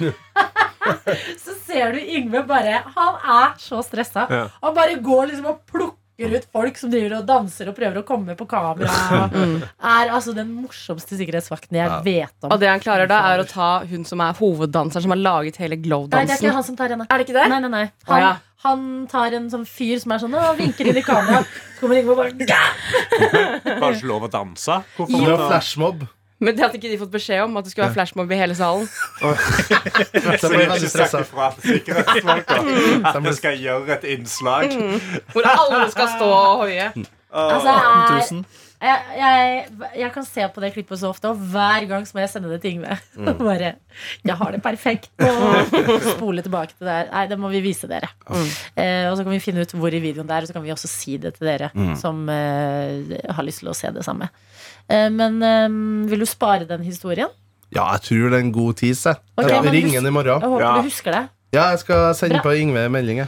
Så 1.44 1.54
ser 1.66 1.92
du 1.96 2.00
Yngve 2.00 2.42
bare 2.48 2.82
Han 2.96 3.20
er 3.22 3.54
så 3.62 3.82
stressa. 3.84 4.26
Ja. 4.30 4.42
Han 4.62 4.74
bare 4.76 4.98
går 5.02 5.30
liksom 5.32 5.46
og 5.52 5.62
plukker 5.70 6.02
ut 6.16 6.46
folk 6.48 6.78
som 6.80 6.88
driver 6.88 7.18
og 7.18 7.26
danser 7.28 7.68
og 7.68 7.74
prøver 7.76 7.98
å 8.00 8.04
komme 8.08 8.32
på 8.38 8.46
kamera. 8.48 8.88
Er 9.84 10.08
altså 10.16 10.32
den 10.32 10.48
morsomste 10.62 11.18
sikkerhetsvakten 11.18 11.76
jeg 11.76 11.90
Ja. 11.90 11.98
vet 12.00 12.32
om. 12.46 12.52
Og 12.54 12.60
det 12.62 12.70
han 12.70 12.80
klarer 12.80 13.06
da, 13.10 13.18
er 13.34 13.42
å 13.42 13.48
ta 13.48 13.84
hun 13.84 14.04
som 14.08 14.22
er 14.24 14.32
hoveddanseren, 14.38 15.04
som 15.04 15.12
har 15.12 15.20
laget 15.20 15.58
hele 15.60 15.76
Nei, 15.76 15.82
det 15.82 15.84
er 15.84 15.90
Glow-dansen. 15.90 16.40
ikke 16.40 16.54
han 16.56 16.64
som 16.64 16.76
tar 16.80 16.88
henne. 16.94 17.06
Er 17.10 17.18
det 17.20 17.28
ikke 17.28 17.36
det? 17.36 17.48
Nei, 17.52 17.60
nei, 17.60 17.68
nei. 17.74 17.84
Han, 18.08 18.20
ja. 18.24 18.32
han 18.64 19.06
tar 19.12 19.36
en 19.36 19.50
sånn 19.52 19.66
fyr 19.68 20.00
som 20.00 20.12
er 20.16 20.24
sånn 20.24 20.34
og 20.40 20.56
vinker 20.56 20.88
inn 20.88 20.96
i 20.96 21.04
kamera. 21.04 21.44
Så 21.76 21.84
kommer 21.84 22.00
Yngve 22.00 22.16
og 22.16 22.22
bare 22.22 22.32
Var 22.32 23.90
det 23.90 23.98
ikke 23.98 24.08
lov 24.08 24.24
å 24.24 24.32
danse? 24.32 24.80
Hvorfor 24.96 25.20
Det 25.20 25.36
var 25.36 25.48
flashmob. 25.50 26.06
Men 26.38 26.52
det 26.56 26.64
hadde 26.66 26.76
ikke 26.76 26.90
de 26.92 26.98
fått 27.00 27.12
beskjed 27.14 27.46
om, 27.46 27.56
at 27.56 27.64
det 27.64 27.72
skulle 27.72 27.86
være 27.86 27.96
flashmob 27.96 28.32
i 28.32 28.38
hele 28.38 28.56
salen. 28.58 28.84
Så 29.22 29.30
jeg 30.12 30.52
ble 30.52 30.66
veldig 30.68 30.90
stressa. 30.92 31.22
fra 31.24 31.48
til 31.56 31.78
sikkerhetsfolka 31.78 32.60
at 33.12 33.32
skal 33.40 33.58
gjøre 33.62 33.96
et 33.96 34.06
innslag. 34.18 34.76
Hvor 35.32 35.48
alle 35.48 35.86
skal 35.94 36.12
stå 36.18 36.28
og 36.28 36.64
hoie. 36.66 36.92
Altså, 37.36 37.72
jeg, 38.76 39.00
jeg, 39.16 39.16
jeg, 39.16 39.90
jeg 40.02 40.10
kan 40.12 40.24
se 40.28 40.44
på 40.52 40.60
det 40.60 40.70
klippet 40.74 41.00
så 41.00 41.08
ofte, 41.08 41.30
og 41.32 41.40
hver 41.52 41.86
gang 41.88 42.04
så 42.04 42.16
må 42.16 42.22
jeg 42.22 42.30
sende 42.34 42.50
det 42.52 42.60
til 42.60 42.76
Yngve. 42.76 42.98
Bare, 43.40 43.72
jeg 44.28 44.36
har 44.40 44.52
det 44.52 44.60
perfekt. 44.64 45.08
Og 45.24 46.10
spole 46.10 46.44
tilbake 46.44 46.76
til 46.76 46.84
det 46.88 46.98
her. 46.98 47.10
Nei, 47.14 47.24
det 47.32 47.38
må 47.40 47.48
vi 47.52 47.64
vise 47.64 47.88
dere. 47.88 48.12
Eh, 48.76 49.08
og 49.08 49.16
så 49.16 49.24
kan 49.24 49.32
vi 49.32 49.40
finne 49.40 49.64
ut 49.64 49.72
hvor 49.76 49.96
i 49.96 50.02
videoen 50.04 50.28
det 50.28 50.36
er, 50.36 50.44
og 50.44 50.52
så 50.52 50.56
kan 50.58 50.64
vi 50.68 50.74
også 50.76 50.92
si 50.92 51.16
det 51.22 51.38
til 51.38 51.48
dere 51.48 51.72
som 51.96 52.26
eh, 52.28 53.16
har 53.32 53.48
lyst 53.48 53.64
til 53.64 53.72
å 53.72 53.76
se 53.76 53.92
det 53.96 54.04
samme. 54.04 54.28
Eh, 54.88 55.08
men 55.10 55.40
eh, 55.42 55.68
vil 56.10 56.22
du 56.22 56.26
spare 56.26 56.66
den 56.68 56.82
historien? 56.86 57.28
Ja, 57.74 57.88
jeg 57.96 58.02
tror 58.06 58.30
det 58.30 58.38
er 58.38 58.44
en 58.46 58.52
god 58.54 58.76
tis. 58.78 59.00
Okay, 59.06 59.42
Ok, 59.42 59.48
jeg 59.50 59.72
ringer 59.74 60.00
den 60.00 60.06
i 60.06 60.14
morgen. 60.14 60.40
Jeg 60.40 60.48
håper 60.52 60.62
Ja. 60.64 60.76
du 60.76 60.88
husker 60.90 61.12
det. 61.12 61.24
Ja, 61.54 61.70
jeg 61.70 61.78
skal 61.78 62.14
sende 62.18 62.40
Bra. 62.40 62.42
på 62.42 62.52
Yngve 62.58 62.82
en 62.84 62.92
melding. 62.92 63.20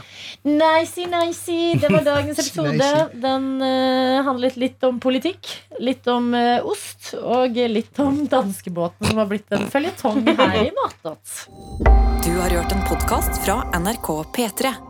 Nicey, 0.43 1.05
nicey. 1.09 1.79
Det 1.79 1.89
var 1.89 2.03
dagens 2.05 2.39
episode. 2.43 2.89
Den 3.15 3.47
uh, 3.63 4.19
handlet 4.27 4.57
litt 4.59 4.83
om 4.85 4.99
politikk, 4.99 5.49
litt 5.79 6.05
om 6.11 6.33
uh, 6.35 6.59
ost 6.67 7.13
og 7.19 7.55
litt 7.55 7.99
om 8.03 8.21
danskebåten, 8.29 9.07
som 9.07 9.17
har 9.23 9.31
blitt 9.31 9.49
en 9.55 9.65
føljetong 9.71 10.21
her 10.27 10.59
i 10.61 10.69
Matdott. 10.77 11.47
Du 12.23 12.31
har 12.37 12.49
hørt 12.53 12.75
en 12.75 12.85
podkast 12.91 13.41
fra 13.47 13.63
NRK 13.79 14.11
P3. 14.35 14.88